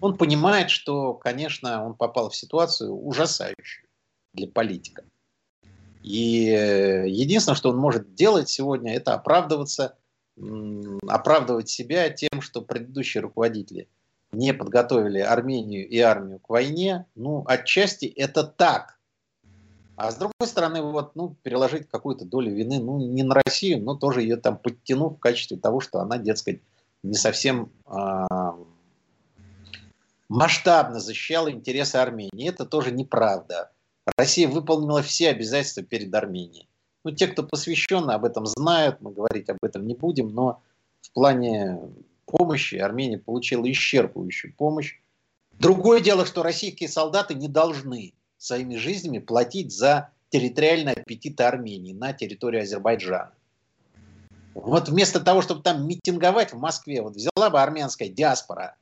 Он 0.00 0.16
понимает, 0.16 0.70
что, 0.70 1.14
конечно, 1.14 1.86
он 1.86 1.94
попал 1.94 2.30
в 2.30 2.36
ситуацию 2.36 2.92
ужасающую 2.94 3.88
для 4.32 4.48
политика. 4.48 5.04
И 6.04 6.50
э, 6.50 7.08
единственное, 7.08 7.56
что 7.56 7.70
он 7.70 7.78
может 7.78 8.14
делать 8.14 8.50
сегодня, 8.50 8.94
это 8.94 9.14
оправдываться, 9.14 9.96
оправдывать 11.08 11.70
себя 11.70 12.10
тем, 12.10 12.42
что 12.42 12.60
предыдущие 12.60 13.22
руководители 13.22 13.88
не 14.30 14.52
подготовили 14.52 15.20
Армению 15.20 15.88
и 15.88 15.98
армию 16.00 16.40
к 16.40 16.50
войне. 16.50 17.06
Ну, 17.14 17.42
отчасти 17.46 18.04
это 18.04 18.44
так. 18.44 18.98
А 19.96 20.10
с 20.10 20.16
другой 20.16 20.46
стороны, 20.46 20.82
вот, 20.82 21.16
ну, 21.16 21.36
переложить 21.42 21.88
какую-то 21.88 22.26
долю 22.26 22.52
вины, 22.52 22.80
ну, 22.80 22.98
не 22.98 23.22
на 23.22 23.36
Россию, 23.36 23.82
но 23.82 23.94
тоже 23.94 24.20
ее 24.20 24.36
там 24.36 24.58
подтянув 24.58 25.16
в 25.16 25.20
качестве 25.20 25.56
того, 25.56 25.80
что 25.80 26.00
она, 26.00 26.18
дескать, 26.18 26.60
не 27.02 27.14
совсем 27.14 27.72
э, 27.86 28.26
масштабно 30.28 31.00
защищала 31.00 31.50
интересы 31.50 31.96
Армении. 31.96 32.46
Это 32.46 32.66
тоже 32.66 32.92
неправда. 32.92 33.70
Россия 34.16 34.48
выполнила 34.48 35.02
все 35.02 35.30
обязательства 35.30 35.82
перед 35.82 36.14
Арменией. 36.14 36.68
Ну, 37.04 37.10
те, 37.10 37.26
кто 37.26 37.42
посвящен, 37.42 38.08
об 38.10 38.24
этом 38.24 38.46
знают, 38.46 39.00
мы 39.00 39.12
говорить 39.12 39.48
об 39.48 39.58
этом 39.62 39.86
не 39.86 39.94
будем, 39.94 40.28
но 40.28 40.62
в 41.00 41.10
плане 41.12 41.80
помощи 42.26 42.76
Армения 42.76 43.18
получила 43.18 43.70
исчерпывающую 43.70 44.52
помощь. 44.56 44.98
Другое 45.52 46.00
дело, 46.00 46.26
что 46.26 46.42
российские 46.42 46.88
солдаты 46.88 47.34
не 47.34 47.48
должны 47.48 48.14
своими 48.38 48.76
жизнями 48.76 49.18
платить 49.18 49.72
за 49.72 50.10
территориальные 50.30 50.94
аппетиты 50.94 51.44
Армении 51.44 51.92
на 51.92 52.12
территории 52.12 52.62
Азербайджана. 52.62 53.32
Вот 54.54 54.88
вместо 54.88 55.20
того, 55.20 55.42
чтобы 55.42 55.62
там 55.62 55.86
митинговать 55.86 56.52
в 56.52 56.58
Москве, 56.58 57.02
вот 57.02 57.16
взяла 57.16 57.50
бы 57.50 57.60
армянская 57.60 58.08
диаспора 58.08 58.76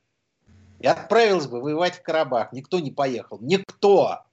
и 0.80 0.86
отправилась 0.86 1.46
бы 1.46 1.60
воевать 1.60 1.96
в 1.96 2.02
Карабах. 2.02 2.52
Никто 2.52 2.78
не 2.78 2.90
поехал. 2.90 3.38
Никто. 3.40 4.24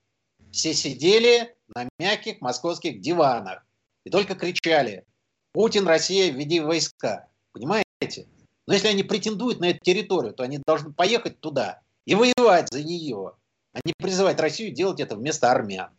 Все 0.52 0.74
сидели 0.74 1.56
на 1.76 1.88
мягких 2.00 2.42
московских 2.42 3.02
диванах 3.02 3.66
и 4.04 4.10
только 4.10 4.36
кричали 4.36 5.06
«Путин, 5.54 5.88
Россия, 5.88 6.32
введи 6.32 6.60
войска». 6.60 7.28
Понимаете? 7.52 8.28
Но 8.68 8.74
если 8.74 8.88
они 8.88 9.04
претендуют 9.04 9.60
на 9.60 9.72
эту 9.72 9.80
территорию, 9.80 10.34
то 10.34 10.44
они 10.44 10.60
должны 10.66 10.94
поехать 10.94 11.40
туда 11.40 11.82
и 12.06 12.16
воевать 12.16 12.72
за 12.72 12.84
нее, 12.84 13.34
а 13.74 13.80
не 13.84 13.94
призывать 13.98 14.40
Россию 14.40 14.74
делать 14.74 15.00
это 15.00 15.16
вместо 15.16 15.52
армян. 15.52 15.90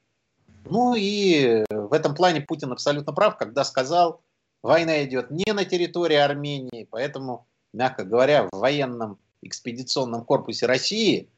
Ну 0.65 0.95
и 0.95 1.65
в 1.71 1.93
этом 1.93 2.15
плане 2.15 2.41
Путин 2.41 2.73
абсолютно 2.73 3.13
прав, 3.13 3.37
когда 3.37 3.65
сказал, 3.65 4.23
война 4.63 5.05
идет 5.05 5.31
не 5.31 5.53
на 5.53 5.65
территории 5.65 6.17
Армении, 6.17 6.87
поэтому, 6.91 7.47
мягко 7.73 8.05
говоря, 8.05 8.49
в 8.53 8.59
военном 8.59 9.19
экспедиционном 9.43 10.25
корпусе 10.25 10.67
России 10.67 11.29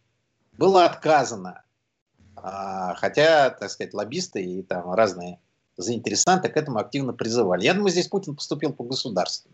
было 0.59 0.85
отказано 0.85 1.63
хотя, 2.43 3.51
так 3.51 3.71
сказать, 3.71 3.95
лоббисты 3.95 4.43
и 4.43 4.63
там 4.63 4.93
разные 4.93 5.39
заинтересанты 5.77 6.49
к 6.49 6.57
этому 6.57 6.79
активно 6.79 7.13
призывали. 7.13 7.65
Я 7.65 7.75
думаю, 7.75 7.91
здесь 7.91 8.09
Путин 8.09 8.35
поступил 8.35 8.73
по 8.73 8.85
государству. 8.85 9.51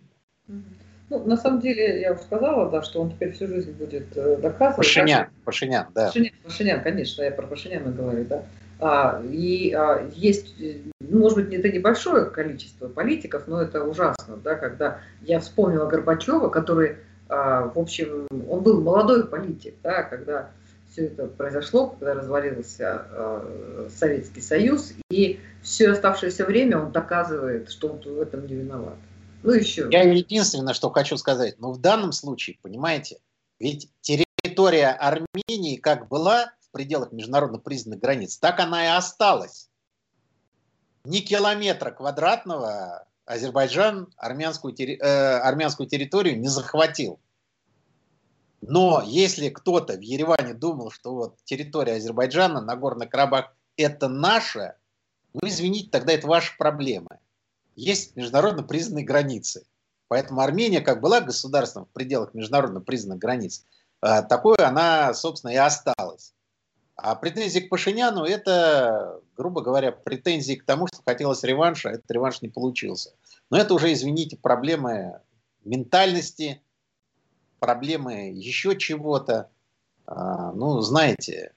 Ну, 1.10 1.24
на 1.24 1.36
самом 1.36 1.60
деле, 1.60 2.02
я 2.02 2.12
уже 2.12 2.22
сказала, 2.22 2.70
да, 2.70 2.82
что 2.82 3.00
он 3.00 3.10
теперь 3.10 3.32
всю 3.32 3.46
жизнь 3.46 3.72
будет 3.72 4.14
э, 4.14 4.36
доказывать. 4.36 4.76
Пашинян, 4.76 5.24
да, 5.24 5.28
Пашинян, 5.44 5.86
да. 5.94 6.06
Пашинян, 6.06 6.32
Пашинян, 6.44 6.82
конечно, 6.82 7.22
я 7.22 7.30
про 7.30 7.46
Пашиняна 7.46 7.90
говорю, 7.92 8.26
да. 8.26 8.44
А, 8.80 9.22
и 9.24 9.72
а, 9.72 10.06
есть, 10.14 10.54
ну, 11.00 11.18
может 11.18 11.38
быть, 11.38 11.52
это 11.52 11.70
небольшое 11.70 12.26
количество 12.26 12.88
политиков, 12.88 13.44
но 13.46 13.62
это 13.62 13.84
ужасно, 13.84 14.36
да, 14.36 14.54
когда 14.54 15.00
я 15.22 15.40
вспомнила 15.40 15.86
Горбачева, 15.86 16.48
который, 16.48 16.96
а, 17.28 17.72
в 17.74 17.78
общем, 17.78 18.26
он 18.48 18.62
был 18.62 18.82
молодой 18.82 19.26
политик, 19.26 19.76
да, 19.82 20.02
когда 20.02 20.50
все 20.98 21.06
это 21.06 21.26
произошло, 21.26 21.90
когда 21.90 22.14
развалился 22.14 23.06
э, 23.08 23.88
Советский 23.94 24.40
Союз, 24.40 24.94
и 25.10 25.38
все 25.62 25.90
оставшееся 25.90 26.44
время 26.44 26.78
он 26.78 26.90
доказывает, 26.90 27.70
что 27.70 27.88
он 27.90 28.00
в 28.00 28.20
этом 28.20 28.46
не 28.46 28.54
виноват. 28.54 28.96
Ну 29.44 29.52
еще. 29.52 29.88
Я 29.92 30.02
единственное, 30.02 30.74
что 30.74 30.90
хочу 30.90 31.16
сказать, 31.16 31.58
но 31.60 31.70
в 31.70 31.80
данном 31.80 32.10
случае, 32.10 32.58
понимаете, 32.62 33.18
ведь 33.60 33.88
территория 34.00 34.88
Армении 34.88 35.76
как 35.76 36.08
была 36.08 36.52
в 36.60 36.72
пределах 36.72 37.12
международно 37.12 37.58
признанных 37.58 38.00
границ, 38.00 38.36
так 38.38 38.58
она 38.58 38.84
и 38.84 38.88
осталась. 38.88 39.70
Ни 41.04 41.20
километра 41.20 41.92
квадратного 41.92 43.06
Азербайджан 43.24 44.12
армянскую, 44.16 44.74
э, 44.76 44.96
армянскую 45.38 45.88
территорию 45.88 46.40
не 46.40 46.48
захватил. 46.48 47.20
Но 48.60 49.02
если 49.04 49.50
кто-то 49.50 49.94
в 49.94 50.00
Ереване 50.00 50.54
думал, 50.54 50.90
что 50.90 51.14
вот 51.14 51.36
территория 51.44 51.94
Азербайджана, 51.94 52.60
Нагорный 52.60 53.06
Карабах, 53.06 53.54
это 53.76 54.08
наша, 54.08 54.76
ну, 55.32 55.48
извините, 55.48 55.90
тогда 55.90 56.12
это 56.12 56.26
ваши 56.26 56.56
проблемы. 56.58 57.20
Есть 57.76 58.16
международно 58.16 58.64
признанные 58.64 59.04
границы. 59.04 59.64
Поэтому 60.08 60.40
Армения, 60.40 60.80
как 60.80 61.00
была 61.00 61.20
государством 61.20 61.84
в 61.84 61.90
пределах 61.90 62.34
международно 62.34 62.80
признанных 62.80 63.20
границ, 63.20 63.64
э, 64.02 64.22
такой 64.22 64.56
она, 64.56 65.14
собственно, 65.14 65.52
и 65.52 65.56
осталась. 65.56 66.34
А 66.96 67.14
претензии 67.14 67.60
к 67.60 67.68
Пашиняну– 67.68 68.24
это, 68.24 69.20
грубо 69.36 69.60
говоря, 69.60 69.92
претензии 69.92 70.54
к 70.54 70.64
тому, 70.64 70.88
что 70.88 71.00
хотелось 71.06 71.44
реванша, 71.44 71.90
а 71.90 71.92
этот 71.92 72.10
реванш 72.10 72.42
не 72.42 72.48
получился. 72.48 73.12
Но 73.50 73.58
это 73.58 73.74
уже, 73.74 73.92
извините, 73.92 74.36
проблемы 74.36 75.20
ментальности, 75.64 76.60
проблемы 77.58 78.30
еще 78.30 78.76
чего-то. 78.76 79.50
А, 80.06 80.52
ну, 80.52 80.80
знаете, 80.80 81.52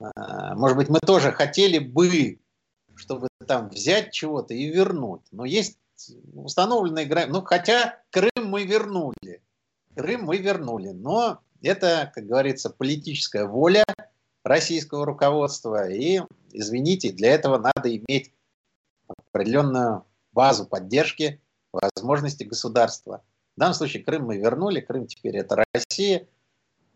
а, 0.00 0.54
может 0.54 0.76
быть, 0.76 0.88
мы 0.88 0.98
тоже 1.00 1.32
хотели 1.32 1.78
бы, 1.78 2.40
чтобы 2.94 3.28
там 3.46 3.68
взять 3.68 4.12
чего-то 4.12 4.54
и 4.54 4.66
вернуть. 4.66 5.22
Но 5.30 5.44
есть 5.44 5.78
установленные 6.34 7.06
границы. 7.06 7.32
Ну, 7.32 7.42
хотя 7.42 7.98
Крым 8.10 8.46
мы 8.46 8.64
вернули. 8.64 9.42
Крым 9.94 10.24
мы 10.24 10.38
вернули. 10.38 10.90
Но 10.90 11.40
это, 11.62 12.10
как 12.14 12.26
говорится, 12.26 12.70
политическая 12.70 13.44
воля– 13.44 13.84
российского 14.44 15.06
руководства. 15.06 15.90
И, 15.90 16.20
извините, 16.52 17.12
для 17.12 17.32
этого 17.32 17.58
надо 17.58 17.94
иметь 17.96 18.32
определенную 19.32 20.04
базу 20.32 20.66
поддержки, 20.66 21.40
возможности 21.72 22.44
государства. 22.44 23.22
В 23.60 23.62
данном 23.62 23.74
случае 23.74 24.02
Крым 24.02 24.24
мы 24.24 24.38
вернули, 24.38 24.80
Крым 24.80 25.06
теперь 25.06 25.36
это 25.36 25.62
Россия. 25.74 26.26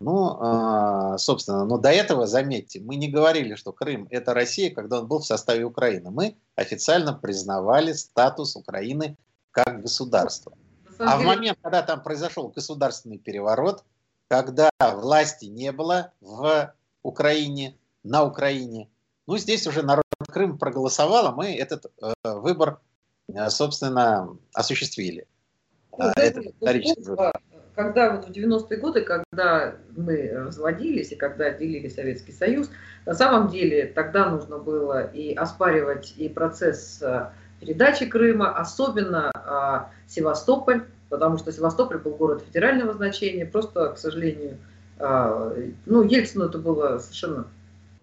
Ну, 0.01 1.13
э, 1.15 1.19
собственно, 1.19 1.67
но 1.67 1.77
до 1.77 1.91
этого, 1.91 2.27
заметьте, 2.27 2.81
мы 2.81 2.97
не 2.97 3.11
говорили, 3.11 3.55
что 3.55 3.71
Крым 3.71 4.09
это 4.09 4.33
Россия, 4.33 4.75
когда 4.75 5.01
он 5.01 5.07
был 5.07 5.19
в 5.19 5.27
составе 5.27 5.67
Украины. 5.67 6.11
Мы 6.11 6.39
официально 6.57 7.13
признавали 7.13 7.93
статус 7.93 8.57
Украины 8.57 9.19
как 9.51 9.83
государства. 9.83 10.57
А 10.99 11.19
в 11.19 11.25
момент, 11.25 11.59
когда 11.61 11.83
там 11.83 12.03
произошел 12.03 12.49
государственный 12.49 13.19
переворот, 13.19 13.85
когда 14.29 14.71
власти 14.81 15.45
не 15.45 15.71
было 15.71 16.13
в 16.23 16.75
Украине, 17.03 17.77
на 18.05 18.25
Украине. 18.25 18.89
Ну, 19.27 19.37
здесь 19.37 19.67
уже 19.67 19.83
народ 19.83 20.05
Крым 20.29 20.57
проголосовал, 20.57 21.27
а 21.27 21.33
мы 21.33 21.55
этот 21.55 21.93
э, 22.01 22.15
выбор, 22.23 22.81
э, 23.29 23.51
собственно, 23.51 24.39
осуществили. 24.55 25.27
Ну, 25.99 26.11
это 26.17 26.43
вот, 26.43 27.33
когда 27.75 28.15
вот 28.15 28.27
в 28.27 28.31
90-е 28.31 28.79
годы, 28.79 29.01
когда 29.03 29.75
мы 29.97 30.31
разводились 30.33 31.13
и 31.13 31.17
когда 31.17 31.51
делили 31.51 31.89
Советский 31.89 32.33
Союз, 32.33 32.71
на 33.05 33.15
самом 33.15 33.49
деле 33.49 33.87
тогда 33.87 34.31
нужно 34.31 34.59
было 34.59 35.05
и 35.05 35.35
оспаривать 35.35 36.15
и 36.17 36.29
процесс 36.29 37.03
э, 37.03 37.31
передачи 37.61 38.07
Крыма, 38.07 38.57
особенно 38.57 39.31
а, 39.35 39.91
Севастополь, 40.07 40.85
потому 41.09 41.39
что 41.39 41.53
Севастополь 41.53 41.99
был 41.99 42.15
город 42.15 42.45
федерального 42.47 42.95
значения, 42.95 43.47
просто, 43.47 43.91
к 43.91 43.99
сожалению, 43.99 44.59
а, 44.99 45.53
ну, 45.87 46.03
Ельцину 46.03 46.47
это 46.47 46.59
было 46.59 46.99
совершенно 46.99 47.47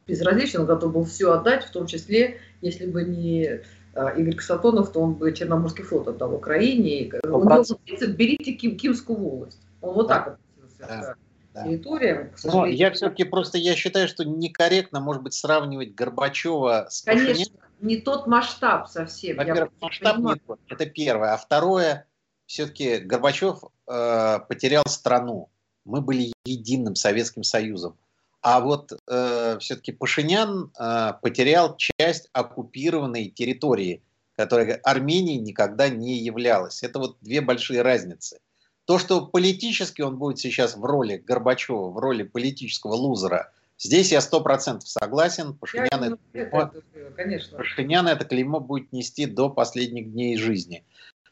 безразлично, 0.08 0.62
он 0.62 0.66
готов 0.66 0.94
был 0.94 1.06
все 1.06 1.32
отдать, 1.32 1.64
в 1.64 1.72
том 1.72 1.88
числе, 1.88 2.40
если 2.62 2.86
бы 2.86 3.04
не 3.04 3.48
а, 3.48 3.62
Игорь 3.96 4.36
Касатонов, 4.36 4.92
то 4.92 5.02
он 5.02 5.14
бы 5.14 5.34
Черноморский 5.34 5.84
флот 5.84 6.08
отдал 6.08 6.34
Украине. 6.34 7.12
Ну, 7.24 7.40
он 7.40 7.66
принцип 7.86 8.12
«берите 8.12 8.54
Ким, 8.54 8.78
Кимскую 8.78 9.20
волость». 9.20 9.60
Он 9.82 9.96
вот 9.96 10.08
так 10.08 10.28
относился 10.28 10.88
да, 10.88 11.16
да. 11.54 11.64
территориям. 11.64 12.30
Но 12.44 12.66
я 12.66 12.92
все-таки 12.92 13.24
просто 13.24 13.58
я 13.58 13.76
считаю, 13.76 14.08
что 14.08 14.24
некорректно, 14.24 15.00
может 15.00 15.24
быть, 15.24 15.34
сравнивать 15.34 15.94
Горбачева 15.94 16.88
с 16.90 17.02
Конечно, 17.02 17.34
Пашинян. 17.34 17.60
не 17.82 17.98
тот 17.98 18.28
масштаб 18.28 18.88
совсем. 18.88 19.38
Во-первых, 19.38 19.72
масштаб 19.82 20.18
не 20.20 20.36
тот, 20.36 20.60
это 20.68 20.86
первое. 20.86 21.34
А 21.34 21.38
второе, 21.38 22.06
все-таки 22.46 22.98
Горбачев 23.00 23.64
э, 23.88 24.40
потерял 24.48 24.84
страну 24.88 25.50
мы 25.86 26.02
были 26.02 26.34
единым 26.46 26.96
Советским 26.96 27.44
Союзом. 27.44 27.98
А 28.42 28.60
вот 28.60 28.92
э, 29.08 29.58
все-таки 29.60 29.92
Пашинян 29.92 30.72
э, 30.80 31.14
потерял 31.22 31.78
часть 31.78 32.28
оккупированной 32.34 33.30
территории, 33.30 34.02
которая 34.36 34.80
Арменией 34.84 35.40
никогда 35.40 35.90
не 35.90 36.18
являлась. 36.18 36.82
Это 36.82 36.98
вот 36.98 37.18
две 37.22 37.42
большие 37.42 37.84
разницы. 37.84 38.40
То, 38.86 38.98
что 38.98 39.28
политически 39.28 40.02
он 40.02 40.18
будет 40.18 40.40
сейчас 40.40 40.76
в 40.76 40.84
роли 40.84 41.18
Горбачева, 41.18 41.92
в 41.92 41.98
роли 42.00 42.24
политического 42.24 42.94
лузера, 42.94 43.52
здесь 43.78 44.12
я 44.12 44.22
сто 44.22 44.42
процентов 44.42 44.90
согласен. 44.90 45.54
Пашинян 45.54 46.04
это, 46.04 46.18
клеймо, 46.32 46.72
конечно. 47.16 47.58
Пашинян 47.60 48.08
это 48.08 48.26
клеймо 48.26 48.60
будет 48.60 48.92
нести 48.92 49.28
до 49.28 49.50
последних 49.50 50.12
дней 50.12 50.36
жизни. 50.38 50.84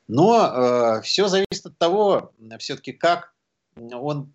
Но 0.07 0.97
э, 0.97 1.01
все 1.01 1.27
зависит 1.27 1.65
от 1.65 1.77
того, 1.79 2.33
все-таки 2.59 2.91
как 2.91 3.33
он 3.75 4.31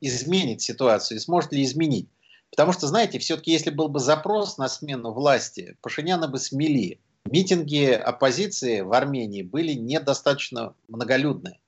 изменит 0.00 0.62
ситуацию 0.62 1.18
и 1.18 1.20
сможет 1.20 1.52
ли 1.52 1.62
изменить. 1.62 2.08
Потому 2.50 2.72
что, 2.72 2.86
знаете, 2.86 3.18
все-таки 3.18 3.52
если 3.52 3.70
был 3.70 3.88
бы 3.88 4.00
запрос 4.00 4.58
на 4.58 4.68
смену 4.68 5.12
власти, 5.12 5.76
Пашиняна 5.82 6.28
бы 6.28 6.38
смели. 6.38 7.00
Митинги 7.26 7.90
оппозиции 7.92 8.80
в 8.80 8.92
Армении 8.92 9.42
были 9.42 9.72
недостаточно 9.74 10.74
многолюдные 10.88 11.60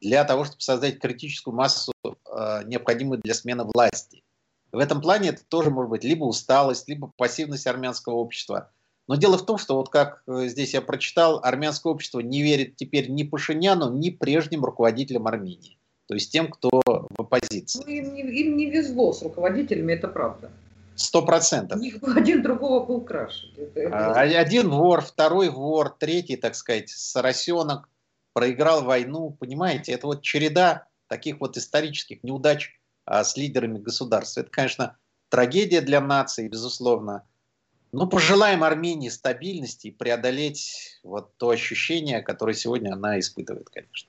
для 0.00 0.24
того, 0.24 0.44
чтобы 0.44 0.60
создать 0.60 0.98
критическую 0.98 1.54
массу, 1.54 1.92
э, 2.04 2.62
необходимую 2.66 3.20
для 3.20 3.32
смены 3.32 3.64
власти. 3.64 4.24
В 4.72 4.78
этом 4.78 5.00
плане 5.00 5.30
это 5.30 5.42
тоже 5.44 5.70
может 5.70 5.90
быть 5.90 6.04
либо 6.04 6.24
усталость, 6.24 6.88
либо 6.88 7.10
пассивность 7.16 7.66
армянского 7.66 8.14
общества. 8.14 8.70
Но 9.08 9.14
дело 9.14 9.38
в 9.38 9.46
том, 9.46 9.56
что 9.56 9.76
вот 9.76 9.88
как 9.88 10.22
э, 10.26 10.48
здесь 10.48 10.74
я 10.74 10.82
прочитал, 10.82 11.40
армянское 11.42 11.90
общество 11.90 12.20
не 12.20 12.42
верит 12.42 12.76
теперь 12.76 13.08
ни 13.08 13.22
Пашиняну, 13.22 13.90
ни 13.96 14.10
прежним 14.10 14.64
руководителям 14.64 15.28
Армении 15.28 15.78
то 16.06 16.14
есть 16.14 16.32
тем, 16.32 16.50
кто 16.50 16.82
в 16.84 17.20
оппозиции. 17.20 17.82
Ну, 17.84 17.90
им, 17.90 18.14
не, 18.14 18.22
им 18.22 18.56
не 18.56 18.70
везло 18.70 19.12
с 19.12 19.22
руководителями, 19.22 19.92
это 19.92 20.08
правда. 20.08 20.50
Сто 20.94 21.22
процентов. 21.22 21.80
Один 22.16 22.42
другого 22.42 22.84
был 22.84 23.00
краше. 23.02 23.52
Это, 23.56 23.80
это... 23.80 24.12
А, 24.12 24.20
один 24.22 24.70
вор, 24.70 25.02
второй 25.02 25.50
вор, 25.50 25.90
третий, 25.90 26.36
так 26.36 26.54
сказать, 26.54 26.88
соросенок, 26.88 27.88
проиграл 28.32 28.82
войну. 28.82 29.36
Понимаете, 29.38 29.92
это 29.92 30.06
вот 30.06 30.22
череда 30.22 30.86
таких 31.08 31.40
вот 31.40 31.56
исторических 31.56 32.22
неудач 32.22 32.70
а, 33.04 33.24
с 33.24 33.36
лидерами 33.36 33.78
государства. 33.78 34.40
Это, 34.40 34.50
конечно, 34.50 34.96
трагедия 35.28 35.80
для 35.80 36.00
нации, 36.00 36.48
безусловно. 36.48 37.24
Но 37.92 38.06
пожелаем 38.06 38.64
Армении 38.64 39.08
стабильности 39.08 39.88
и 39.88 39.90
преодолеть 39.90 40.98
вот 41.02 41.36
то 41.36 41.50
ощущение, 41.50 42.20
которое 42.22 42.54
сегодня 42.54 42.92
она 42.92 43.18
испытывает, 43.18 43.68
конечно. 43.70 44.08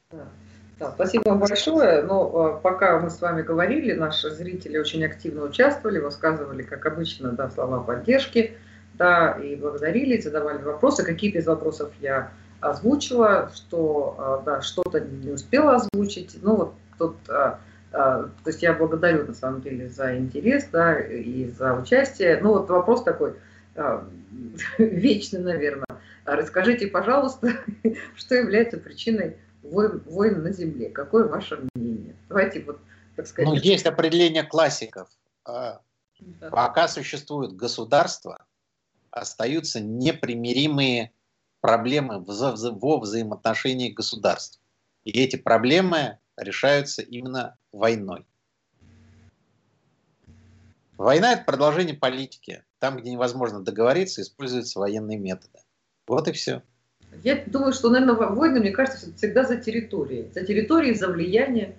Да. 0.80 0.91
Спасибо 0.91 1.30
вам 1.30 1.39
большое. 1.39 2.03
Но 2.03 2.57
э, 2.57 2.61
пока 2.61 2.99
мы 2.99 3.09
с 3.09 3.19
вами 3.19 3.41
говорили, 3.41 3.93
наши 3.93 4.30
зрители 4.30 4.78
очень 4.78 5.03
активно 5.03 5.43
участвовали, 5.43 5.99
высказывали, 5.99 6.61
как 6.61 6.86
обычно, 6.86 7.32
да, 7.32 7.49
слова 7.49 7.80
поддержки, 7.80 8.55
да, 8.93 9.32
и 9.32 9.55
благодарили, 9.55 10.21
задавали 10.21 10.61
вопросы. 10.61 11.03
Какие-то 11.03 11.39
из 11.39 11.47
вопросов 11.47 11.91
я 11.99 12.32
озвучила, 12.59 13.51
что, 13.55 14.41
э, 14.41 14.45
да, 14.45 14.61
что-то 14.61 14.99
не 14.99 15.32
успела 15.32 15.75
озвучить. 15.75 16.38
Ну, 16.41 16.55
вот 16.55 16.73
тут, 16.99 17.15
э, 17.28 17.55
то 17.91 18.30
есть 18.45 18.61
я 18.61 18.73
благодарю, 18.73 19.25
на 19.25 19.34
самом 19.34 19.61
деле, 19.61 19.89
за 19.89 20.15
интерес, 20.15 20.67
да, 20.71 20.99
и 20.99 21.49
за 21.49 21.73
участие. 21.73 22.39
Ну, 22.39 22.49
вот 22.49 22.69
вопрос 22.69 23.03
такой, 23.03 23.34
вечный, 24.78 25.39
наверное. 25.39 25.88
Расскажите, 26.25 26.88
пожалуйста, 26.88 27.53
что 28.15 28.36
является 28.36 28.78
причиной 28.78 29.38
войн, 29.64 30.01
войн 30.05 30.43
на 30.43 30.51
земле. 30.51 30.89
Какое 30.89 31.28
ваше 31.28 31.68
мнение? 31.74 32.16
Давайте 32.30 32.64
вот, 32.64 32.80
так 33.16 33.28
сказать... 33.28 33.49
Ну, 33.49 33.55
есть 33.55 33.86
определение 33.86 34.43
классиков. 34.43 35.10
А, 35.45 35.82
да. 36.20 36.49
Пока 36.49 36.88
существует 36.88 37.55
государство, 37.55 38.45
остаются 39.12 39.80
непримиримые 39.80 41.12
проблемы 41.62 42.24
во 42.24 42.99
взаимоотношении 42.99 43.91
государств. 43.91 44.60
И 45.03 45.12
эти 45.12 45.36
проблемы 45.36 46.20
решаются 46.36 47.01
именно 47.01 47.58
войной. 47.72 48.26
Война– 50.97 51.34
это 51.34 51.43
продолжение 51.43 51.95
политики. 51.95 52.64
Там, 52.80 52.97
где 52.97 53.12
невозможно 53.12 53.64
договориться, 53.64 54.22
используются 54.22 54.80
военные 54.80 55.18
методы. 55.18 55.60
Вот 56.08 56.28
и 56.28 56.32
все. 56.32 56.64
Я 57.24 57.43
думаю, 57.45 57.74
что, 57.74 57.89
наверное, 57.89 58.16
войны, 58.16 58.60
мне 58.60 58.72
кажется, 58.72 59.14
всегда 59.16 59.43
за 59.43 59.58
территорией. 59.58 60.30
За 60.34 60.45
территорией, 60.45 60.93
за 60.93 61.08
влияние. 61.10 61.76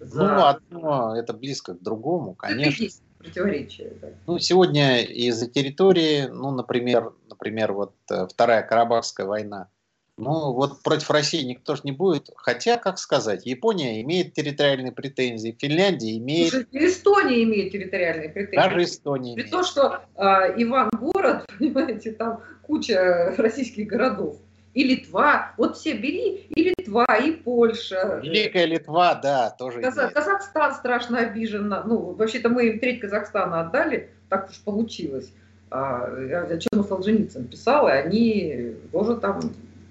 За... 0.00 0.22
Ну, 0.22 0.44
одно 0.44 1.16
это 1.16 1.32
близко 1.32 1.74
к 1.74 1.82
другому, 1.82 2.34
конечно. 2.34 2.82
есть 2.82 3.02
противоречие. 3.18 3.92
Да. 4.00 4.08
Ну, 4.26 4.38
сегодня 4.38 5.02
из-за 5.02 5.48
территории, 5.48 6.26
ну, 6.26 6.50
например, 6.50 7.12
например, 7.28 7.72
вот 7.72 7.94
э, 8.10 8.26
Вторая 8.26 8.62
Карабахская 8.62 9.26
война, 9.26 9.68
Ну, 10.16 10.52
вот 10.52 10.82
против 10.82 11.10
России 11.10 11.42
никто 11.42 11.74
же 11.74 11.82
не 11.84 11.92
будет. 11.92 12.30
Хотя, 12.36 12.76
как 12.76 12.98
сказать, 12.98 13.46
Япония 13.46 14.00
имеет 14.02 14.34
территориальные 14.34 14.92
претензии, 14.92 15.56
Финляндия 15.58 16.16
имеет... 16.18 16.50
Слушайте, 16.50 16.86
Эстония 16.86 17.42
имеет 17.42 17.72
территориальные 17.72 18.28
претензии. 18.28 18.56
Даже 18.56 18.84
Эстония 18.84 19.34
При 19.34 19.42
имеет. 19.42 19.50
том, 19.50 19.64
что 19.64 20.02
э, 20.14 20.22
Иван-город, 20.62 21.46
понимаете, 21.58 22.12
там 22.12 22.40
куча 22.62 23.34
российских 23.36 23.88
городов. 23.88 24.36
И 24.74 24.82
Литва. 24.82 25.52
Вот 25.56 25.76
все 25.76 25.94
бери, 25.94 26.46
и 26.50 26.64
Литва, 26.64 27.06
и 27.16 27.30
Польша. 27.30 28.20
Великая 28.22 28.66
Литва, 28.66 29.14
да, 29.14 29.50
тоже 29.50 29.80
Каза-. 29.80 30.08
Казахстан 30.08 30.74
страшно 30.74 31.18
обижен. 31.20 31.68
Ну, 31.68 32.12
вообще-то 32.14 32.48
мы 32.48 32.66
им 32.66 32.80
треть 32.80 33.00
Казахстана 33.00 33.60
отдали, 33.60 34.10
так 34.28 34.50
уж 34.50 34.60
получилось. 34.60 35.32
А, 35.70 36.04
о 36.06 36.58
чем 36.58 36.84
Солженицын 36.84 37.46
писал, 37.46 37.88
и 37.88 37.92
они 37.92 38.74
тоже 38.92 39.16
там... 39.16 39.40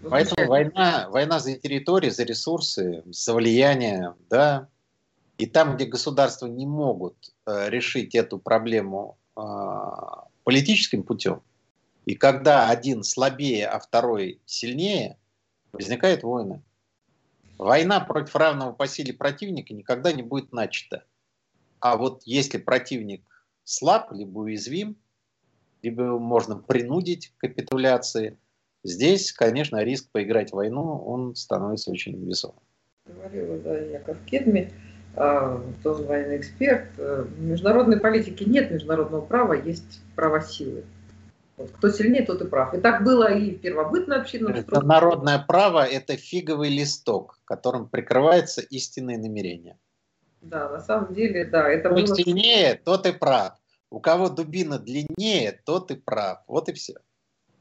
Поэтому 0.09 0.47
война, 0.47 1.07
война 1.09 1.39
за 1.39 1.55
территории, 1.55 2.09
за 2.09 2.23
ресурсы, 2.23 3.03
за 3.05 3.33
влияние, 3.33 4.13
да. 4.29 4.67
И 5.37 5.45
там, 5.45 5.75
где 5.75 5.85
государства 5.85 6.47
не 6.47 6.65
могут 6.65 7.15
э, 7.45 7.69
решить 7.69 8.15
эту 8.15 8.37
проблему 8.37 9.17
э, 9.35 9.41
политическим 10.43 11.03
путем, 11.03 11.41
и 12.05 12.15
когда 12.15 12.69
один 12.69 13.03
слабее, 13.03 13.67
а 13.67 13.79
второй 13.79 14.41
сильнее, 14.45 15.17
возникают 15.71 16.23
войны. 16.23 16.61
Война 17.57 17.99
против 18.01 18.35
равного 18.35 18.73
по 18.73 18.87
силе 18.87 19.13
противника 19.13 19.73
никогда 19.73 20.11
не 20.11 20.23
будет 20.23 20.51
начата. 20.51 21.05
А 21.79 21.97
вот 21.97 22.23
если 22.25 22.57
противник 22.57 23.23
слаб, 23.63 24.11
либо 24.11 24.39
уязвим, 24.39 24.97
либо 25.81 26.17
можно 26.17 26.57
принудить 26.57 27.33
к 27.37 27.41
капитуляции, 27.41 28.37
здесь, 28.83 29.31
конечно, 29.31 29.83
риск 29.83 30.09
поиграть 30.11 30.51
в 30.51 30.55
войну, 30.55 30.97
он 31.05 31.35
становится 31.35 31.91
очень 31.91 32.15
весомым. 32.25 32.59
Говорила, 33.05 33.57
да, 33.59 33.77
Яков 33.77 34.17
Кедми, 34.25 34.71
а, 35.15 35.61
тоже 35.83 36.03
военный 36.03 36.37
эксперт. 36.37 36.87
Э, 36.97 37.23
В 37.27 37.41
международной 37.41 37.99
политике 37.99 38.45
нет 38.45 38.71
международного 38.71 39.25
права, 39.25 39.53
есть 39.53 40.01
право 40.15 40.41
силы. 40.41 40.85
Кто 41.67 41.89
сильнее, 41.89 42.25
тот 42.25 42.41
и 42.41 42.45
прав. 42.45 42.73
И 42.73 42.77
так 42.79 43.03
было 43.03 43.31
и 43.31 43.55
в 43.55 43.61
первобытной 43.61 44.17
общинном 44.17 44.55
строе. 44.55 44.83
Народное 44.83 45.39
право– 45.39 45.85
это 45.85 46.17
фиговый 46.17 46.69
листок, 46.69 47.39
которым 47.45 47.87
прикрывается 47.87 48.61
истинное 48.61 49.17
намерение. 49.17 49.77
Да, 50.41 50.69
на 50.69 50.79
самом 50.79 51.13
деле, 51.13 51.45
да, 51.45 51.69
это 51.69 51.89
Кто 51.89 52.01
было... 52.01 52.15
сильнее, 52.15 52.75
тот 52.83 53.05
и 53.05 53.11
прав. 53.13 53.53
У 53.89 53.99
кого 53.99 54.29
дубина 54.29 54.79
длиннее, 54.79 55.61
тот 55.65 55.91
и 55.91 55.95
прав. 55.95 56.39
Вот 56.47 56.67
и 56.69 56.73
все. 56.73 56.95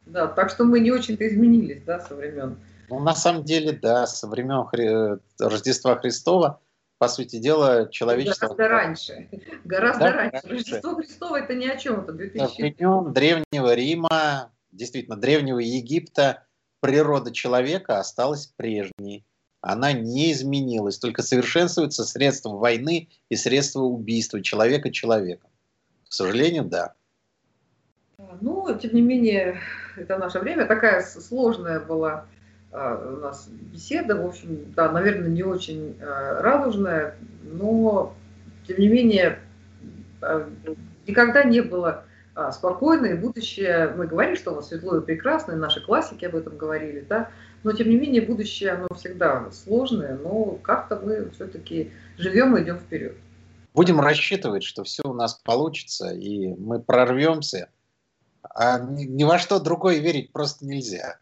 Да, 0.07 0.27
так 0.27 0.51
что 0.51 0.65
мы 0.65 0.81
не 0.81 0.91
очень-то 0.91 1.29
изменились, 1.29 1.83
да, 1.85 2.01
со 2.01 2.15
времен. 2.15 2.59
Ну, 2.89 2.99
на 2.99 3.15
самом 3.15 3.45
деле, 3.45 3.73
да, 3.73 4.07
со 4.07 4.27
времен 4.27 4.67
Хри- 4.73 5.21
Рождества 5.39 5.97
Христова, 5.97 6.61
по 7.03 7.09
сути 7.09 7.41
дела, 7.41 7.89
человечество... 7.91 8.55
Гораздо 8.55 8.69
раньше. 8.69 9.29
Гораздо 9.65 10.05
Да, 10.05 10.13
раньше. 10.13 10.33
раньше. 10.35 10.49
Рождество 10.49 10.95
Христово 10.95 11.41
это 11.41 11.55
ни 11.55 11.67
о 11.67 11.77
чем, 11.77 11.99
это 11.99 12.13
Со 12.13 12.13
2000 12.13 12.61
времен 12.61 13.13
Древнего 13.13 13.75
Рима, 13.75 14.53
действительно, 14.71 15.17
Древнего 15.17 15.59
Египта, 15.59 16.45
природа 16.79 17.33
человека 17.33 17.99
осталась 17.99 18.47
прежней. 18.47 19.27
Она 19.61 19.93
не 19.93 20.31
изменилась, 20.31 20.97
только 20.99 21.23
совершенствуются 21.23 22.05
средства 22.05 22.51
войны 22.51 23.09
и 23.29 23.35
средства 23.35 23.81
убийства 23.81 24.41
человека 24.41 24.93
человеком. 24.93 25.51
К 26.09 26.13
сожалению, 26.13 26.67
да. 26.67 26.95
Ну, 28.41 28.79
тем 28.79 28.95
не 28.95 29.03
менее, 29.03 29.59
это 29.97 30.19
наше 30.19 30.39
время. 30.39 30.67
Такая 30.67 31.03
сложная 31.03 31.81
была 31.81 32.27
у 32.73 33.17
нас 33.21 33.49
беседа. 33.49 34.17
В 34.17 34.27
общем, 34.27 34.73
да, 34.75 34.91
наверное, 34.91 35.29
не 35.29 35.43
очень 35.43 35.97
а, 36.01 36.41
радужная, 36.41 37.17
но, 37.43 38.15
тем 38.67 38.79
не 38.79 38.89
менее, 38.89 39.41
а, 40.21 40.49
никогда 41.07 41.45
не 41.45 41.61
было 41.61 42.05
а, 42.35 42.51
спокойно, 42.51 43.07
и 43.07 43.15
будущее, 43.15 43.93
мы 43.97 44.07
говорили, 44.07 44.37
что 44.37 44.53
оно 44.53 44.63
светло 44.63 44.97
и 44.97 45.05
прекрасное, 45.05 45.57
наши 45.57 45.85
классики 45.85 46.25
об 46.25 46.35
этом 46.35 46.57
говорили, 46.57 47.05
да, 47.07 47.29
но, 47.63 47.73
тем 47.73 47.91
не 47.91 47.97
менее, 47.97 48.23
будущее, 48.23 48.73
оно 48.73 48.89
всегда 48.97 49.51
сложное, 49.51 50.17
но 50.17 50.59
как-то 50.63 50.97
мы 50.97 51.31
все-таки 51.31 51.93
живем 52.17 52.57
и 52.57 52.63
идем 52.63 52.79
вперед. 52.79 53.17
Будем 53.75 54.01
рассчитывать, 54.01 54.65
что 54.65 54.85
все 54.85 55.03
у 55.05 55.15
нас 55.15 55.35
получится, 55.35 56.11
и 56.11 56.49
мы 56.55 56.81
прорвемся. 56.81 57.69
А 58.43 58.79
ни, 58.81 59.05
ни 59.05 59.25
во 59.25 59.39
что 59.39 59.61
другое 59.61 59.99
верить 59.99 60.33
просто 60.33 60.67
нельзя. 60.67 61.19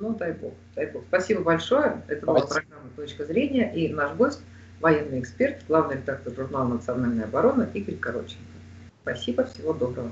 Ну, 0.00 0.14
дай 0.14 0.32
бог, 0.32 0.54
дай 0.74 0.86
бог. 0.86 1.04
Спасибо 1.08 1.42
большое. 1.42 2.02
Это 2.08 2.24
была 2.24 2.38
Спасибо. 2.40 2.60
программа 2.66 2.90
«Точка 2.96 3.24
зрения» 3.26 3.70
и 3.74 3.92
наш 3.92 4.12
гость, 4.16 4.40
военный 4.80 5.20
эксперт, 5.20 5.58
главный 5.68 5.96
редактор 5.96 6.34
журнала 6.34 6.68
«Национальная 6.68 7.24
оборона» 7.24 7.68
Игорь 7.74 7.96
Короченко. 7.96 8.40
Спасибо, 9.02 9.44
всего 9.44 9.74
доброго. 9.74 10.10